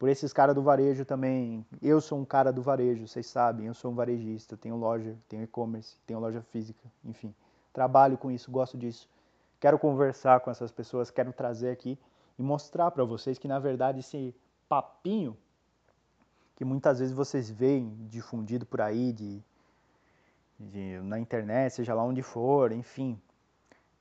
por 0.00 0.08
esses 0.08 0.32
caras 0.32 0.54
do 0.54 0.62
varejo 0.62 1.04
também. 1.04 1.62
Eu 1.82 2.00
sou 2.00 2.18
um 2.18 2.24
cara 2.24 2.50
do 2.50 2.62
varejo, 2.62 3.06
vocês 3.06 3.26
sabem, 3.26 3.66
eu 3.66 3.74
sou 3.74 3.92
um 3.92 3.94
varejista, 3.94 4.56
tenho 4.56 4.74
loja, 4.74 5.14
tenho 5.28 5.42
e-commerce, 5.42 5.98
tenho 6.06 6.18
loja 6.18 6.40
física, 6.40 6.80
enfim. 7.04 7.34
Trabalho 7.70 8.16
com 8.16 8.30
isso, 8.30 8.50
gosto 8.50 8.78
disso. 8.78 9.06
Quero 9.60 9.78
conversar 9.78 10.40
com 10.40 10.50
essas 10.50 10.72
pessoas, 10.72 11.10
quero 11.10 11.34
trazer 11.34 11.68
aqui 11.68 11.98
e 12.38 12.42
mostrar 12.42 12.90
para 12.92 13.04
vocês 13.04 13.36
que 13.38 13.46
na 13.46 13.58
verdade 13.58 14.00
esse 14.00 14.34
papinho 14.66 15.36
que 16.56 16.64
muitas 16.64 16.98
vezes 16.98 17.14
vocês 17.14 17.50
veem 17.50 17.94
difundido 18.08 18.64
por 18.64 18.80
aí 18.80 19.12
de, 19.12 19.44
de 20.60 21.00
na 21.00 21.18
internet, 21.18 21.72
seja 21.72 21.94
lá 21.94 22.04
onde 22.04 22.22
for, 22.22 22.70
enfim, 22.70 23.20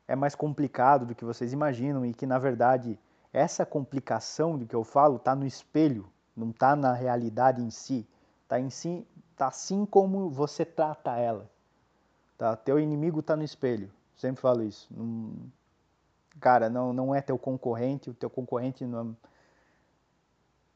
é 0.08 0.16
mais 0.16 0.36
complicado 0.36 1.06
do 1.06 1.16
que 1.16 1.24
vocês 1.24 1.54
imaginam 1.54 2.06
e 2.06 2.14
que 2.14 2.26
na 2.26 2.38
verdade 2.38 3.00
essa 3.32 3.66
complicação 3.66 4.58
de 4.58 4.66
que 4.66 4.76
eu 4.76 4.84
falo 4.84 5.16
está 5.18 5.36
no 5.36 5.46
espelho, 5.46 6.10
não 6.36 6.50
está 6.50 6.76
na 6.76 6.94
realidade 6.94 7.62
em 7.62 7.70
si. 7.70 8.08
Está 8.44 8.60
em 8.60 8.70
si, 8.70 9.08
tá 9.36 9.48
assim 9.48 9.86
como 9.86 10.30
você 10.30 10.66
trata 10.66 11.16
ela. 11.16 11.50
Tá? 12.38 12.56
Teu 12.56 12.80
inimigo 12.80 13.20
está 13.20 13.36
no 13.36 13.44
espelho. 13.44 13.92
Sempre 14.16 14.42
falo 14.42 14.64
isso. 14.64 14.88
Não, 14.92 15.34
cara, 16.40 16.70
não, 16.70 16.92
não 16.92 17.14
é 17.14 17.22
teu 17.22 17.38
concorrente. 17.38 18.10
O 18.10 18.14
teu 18.14 18.30
concorrente 18.30 18.86
não, 18.86 19.16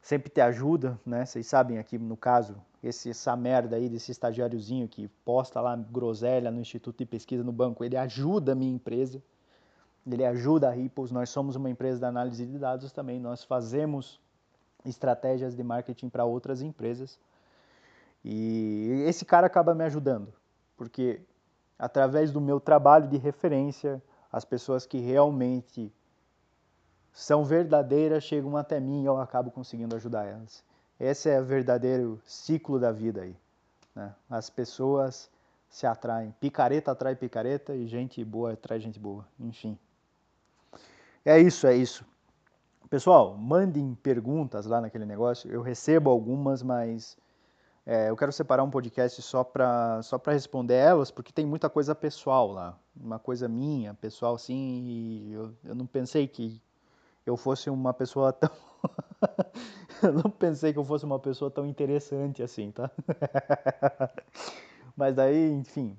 sempre 0.04 0.30
te 0.30 0.40
ajuda, 0.40 1.00
né? 1.04 1.26
Vocês 1.26 1.48
sabem 1.48 1.80
aqui 1.80 1.98
no 1.98 2.16
caso, 2.16 2.56
esse, 2.84 3.10
essa 3.10 3.36
merda 3.36 3.78
aí 3.78 3.90
desse 3.90 4.12
estagiáriozinho 4.12 4.88
que 4.88 5.08
posta 5.26 5.60
lá 5.60 5.76
groselha 5.76 6.52
no 6.52 6.62
Instituto 6.62 7.00
de 7.00 7.06
Pesquisa 7.08 7.44
no 7.44 7.52
banco, 7.52 7.84
ele 7.84 7.98
ajuda 7.98 8.52
a 8.52 8.56
minha 8.56 8.72
empresa 8.72 9.20
ele 10.12 10.26
ajuda 10.26 10.68
a 10.68 10.72
Ripples, 10.72 11.12
nós 11.12 11.30
somos 11.30 11.56
uma 11.56 11.70
empresa 11.70 12.00
de 12.00 12.06
análise 12.06 12.46
de 12.46 12.58
dados 12.58 12.92
também, 12.92 13.20
nós 13.20 13.44
fazemos 13.44 14.20
estratégias 14.84 15.56
de 15.56 15.64
marketing 15.64 16.10
para 16.10 16.26
outras 16.26 16.62
empresas. 16.62 17.18
E 18.24 19.04
esse 19.08 19.24
cara 19.24 19.48
acaba 19.48 19.74
me 19.74 19.84
ajudando, 19.84 20.34
porque 20.76 21.22
através 21.80 22.32
do 22.32 22.42
meu 22.42 22.60
trabalho 22.60 23.08
de 23.08 23.18
referência, 23.18 24.02
as 24.32 24.44
pessoas 24.44 24.86
que 24.86 25.00
realmente 25.00 25.92
são 27.14 27.46
verdadeiras 27.46 28.24
chegam 28.24 28.58
até 28.58 28.80
mim 28.80 29.04
e 29.04 29.06
eu 29.06 29.18
acabo 29.18 29.52
conseguindo 29.52 29.96
ajudar 29.96 30.26
elas. 30.26 30.64
Esse 31.00 31.30
é 31.30 31.40
o 31.40 31.46
verdadeiro 31.46 32.20
ciclo 32.26 32.80
da 32.80 32.92
vida 32.92 33.22
aí. 33.22 33.36
Né? 33.96 34.14
As 34.28 34.50
pessoas 34.50 35.30
se 35.70 35.86
atraem. 35.86 36.34
Picareta 36.40 36.92
atrai 36.92 37.16
picareta 37.16 37.76
e 37.76 37.88
gente 37.88 38.24
boa 38.26 38.54
atrai 38.54 38.80
gente 38.80 39.00
boa. 39.00 39.26
Enfim. 39.40 39.78
É 41.24 41.40
isso, 41.40 41.68
é 41.68 41.76
isso. 41.76 42.04
Pessoal, 42.90 43.38
mandem 43.38 43.96
perguntas 43.96 44.66
lá 44.66 44.82
naquele 44.82 45.06
negócio. 45.06 45.52
Eu 45.52 45.62
recebo 45.62 46.10
algumas, 46.10 46.64
mas 46.64 47.16
é, 47.86 48.10
eu 48.10 48.16
quero 48.16 48.32
separar 48.32 48.64
um 48.64 48.70
podcast 48.70 49.22
só 49.22 49.44
para 49.44 50.02
só 50.02 50.20
responder 50.28 50.76
elas, 50.76 51.12
porque 51.12 51.32
tem 51.32 51.46
muita 51.46 51.70
coisa 51.70 51.94
pessoal 51.94 52.52
lá. 52.52 52.78
Uma 52.96 53.20
coisa 53.20 53.48
minha, 53.48 53.94
pessoal, 53.94 54.36
assim, 54.36 54.84
e 54.86 55.34
eu, 55.34 55.54
eu 55.64 55.76
não 55.76 55.86
pensei 55.86 56.28
que 56.28 56.62
eu 57.26 57.38
fosse 57.38 57.70
uma 57.70 57.94
pessoa 57.94 58.34
tão. 58.34 58.50
eu 60.04 60.14
não 60.14 60.30
pensei 60.30 60.74
que 60.74 60.80
eu 60.80 60.84
fosse 60.84 61.06
uma 61.06 61.20
pessoa 61.20 61.50
tão 61.50 61.66
interessante 61.66 62.44
assim, 62.44 62.72
tá? 62.72 62.90
Mas 64.96 65.16
daí, 65.16 65.52
enfim, 65.52 65.98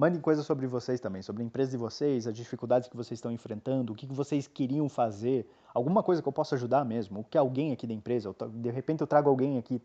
Mandem 0.00 0.20
coisas 0.20 0.46
sobre 0.46 0.66
vocês 0.66 0.98
também, 0.98 1.20
sobre 1.20 1.42
a 1.42 1.46
empresa 1.46 1.72
de 1.72 1.76
vocês, 1.76 2.26
as 2.26 2.34
dificuldades 2.34 2.88
que 2.88 2.96
vocês 2.96 3.18
estão 3.18 3.30
enfrentando, 3.30 3.92
o 3.92 3.94
que 3.94 4.06
vocês 4.06 4.46
queriam 4.46 4.88
fazer, 4.88 5.46
alguma 5.74 6.02
coisa 6.02 6.22
que 6.22 6.28
eu 6.28 6.32
possa 6.32 6.54
ajudar 6.54 6.84
mesmo, 6.84 7.20
o 7.20 7.24
que 7.24 7.36
alguém 7.36 7.70
aqui 7.72 7.86
da 7.86 7.92
empresa, 7.92 8.34
de 8.48 8.70
repente 8.70 9.02
eu 9.02 9.06
trago 9.06 9.28
alguém 9.28 9.58
aqui 9.58 9.82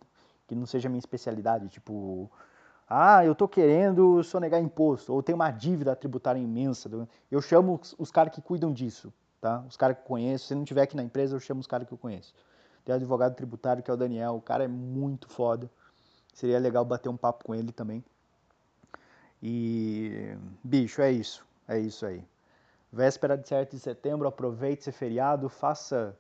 que 0.48 0.56
não 0.56 0.66
seja 0.66 0.88
minha 0.88 1.00
especialidade, 1.00 1.68
tipo, 1.70 2.32
ah, 2.88 3.26
eu 3.26 3.34
estou 3.34 3.46
querendo 3.46 4.24
sonegar 4.24 4.62
imposto, 4.62 5.12
ou 5.12 5.24
tem 5.24 5.36
uma 5.36 5.50
dívida 5.50 5.96
tributária 5.96 6.40
imensa. 6.40 6.90
Eu 7.30 7.42
chamo 7.42 7.82
os 7.98 8.12
caras 8.12 8.34
que 8.34 8.42
cuidam 8.42 8.72
disso, 8.72 9.12
tá? 9.42 9.64
Os 9.68 9.78
caras 9.78 9.98
que 9.98 10.04
eu 10.04 10.08
conheço. 10.08 10.48
Se 10.48 10.56
não 10.56 10.64
tiver 10.64 10.84
aqui 10.84 10.96
na 10.96 11.04
empresa, 11.04 11.36
eu 11.36 11.40
chamo 11.40 11.60
os 11.60 11.68
caras 11.68 11.88
que 11.88 11.94
eu 11.94 11.98
conheço. 11.98 12.34
Tem 12.84 12.94
o 12.94 12.96
advogado 12.96 13.36
tributário, 13.36 13.82
que 13.82 13.90
é 13.90 13.94
o 13.94 13.98
Daniel, 13.98 14.36
o 14.36 14.42
cara 14.42 14.64
é 14.64 14.68
muito 14.68 15.30
foda. 15.30 15.70
Seria 16.34 16.60
legal 16.60 16.84
bater 16.86 17.10
um 17.10 17.18
papo 17.18 17.46
com 17.46 17.56
ele 17.56 17.72
também. 17.72 18.04
E, 19.42 20.36
bicho, 20.64 21.02
é 21.02 21.12
isso. 21.12 21.46
É 21.68 21.80
isso 21.80 22.06
aí. 22.06 22.24
Véspera 22.92 23.38
de 23.38 23.48
7 23.48 23.72
de 23.72 23.80
setembro, 23.80 24.28
aproveite 24.28 24.82
esse 24.82 24.92
feriado, 24.92 25.50
faça 25.50 26.18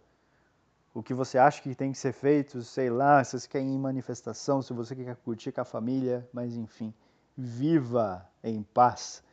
o 0.93 1.03
que 1.03 1.13
você 1.13 1.37
acha 1.37 1.61
que 1.61 1.73
tem 1.75 1.91
que 1.91 1.97
ser 1.97 2.13
feito, 2.13 2.61
sei 2.61 2.89
lá, 2.89 3.23
se 3.23 3.39
você 3.39 3.47
quer 3.47 3.61
ir 3.61 3.65
em 3.65 3.79
manifestação, 3.79 4.61
se 4.61 4.73
você 4.73 4.95
quer 4.95 5.15
curtir 5.17 5.51
com 5.51 5.61
a 5.61 5.65
família, 5.65 6.27
mas 6.33 6.55
enfim, 6.55 6.93
viva 7.37 8.27
em 8.43 8.61
paz 8.61 9.23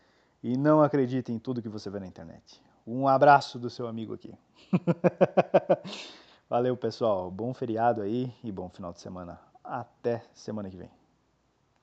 e 0.42 0.56
não 0.56 0.82
acredite 0.82 1.32
em 1.32 1.38
tudo 1.38 1.62
que 1.62 1.68
você 1.68 1.90
vê 1.90 2.00
na 2.00 2.06
internet. 2.06 2.61
Um 2.86 3.06
abraço 3.06 3.58
do 3.58 3.70
seu 3.70 3.86
amigo 3.86 4.14
aqui. 4.14 4.34
Valeu, 6.48 6.76
pessoal. 6.76 7.30
Bom 7.30 7.54
feriado 7.54 8.02
aí 8.02 8.32
e 8.42 8.50
bom 8.50 8.68
final 8.68 8.92
de 8.92 9.00
semana. 9.00 9.40
Até 9.64 10.22
semana 10.34 10.68
que 10.68 10.76
vem. 10.76 11.01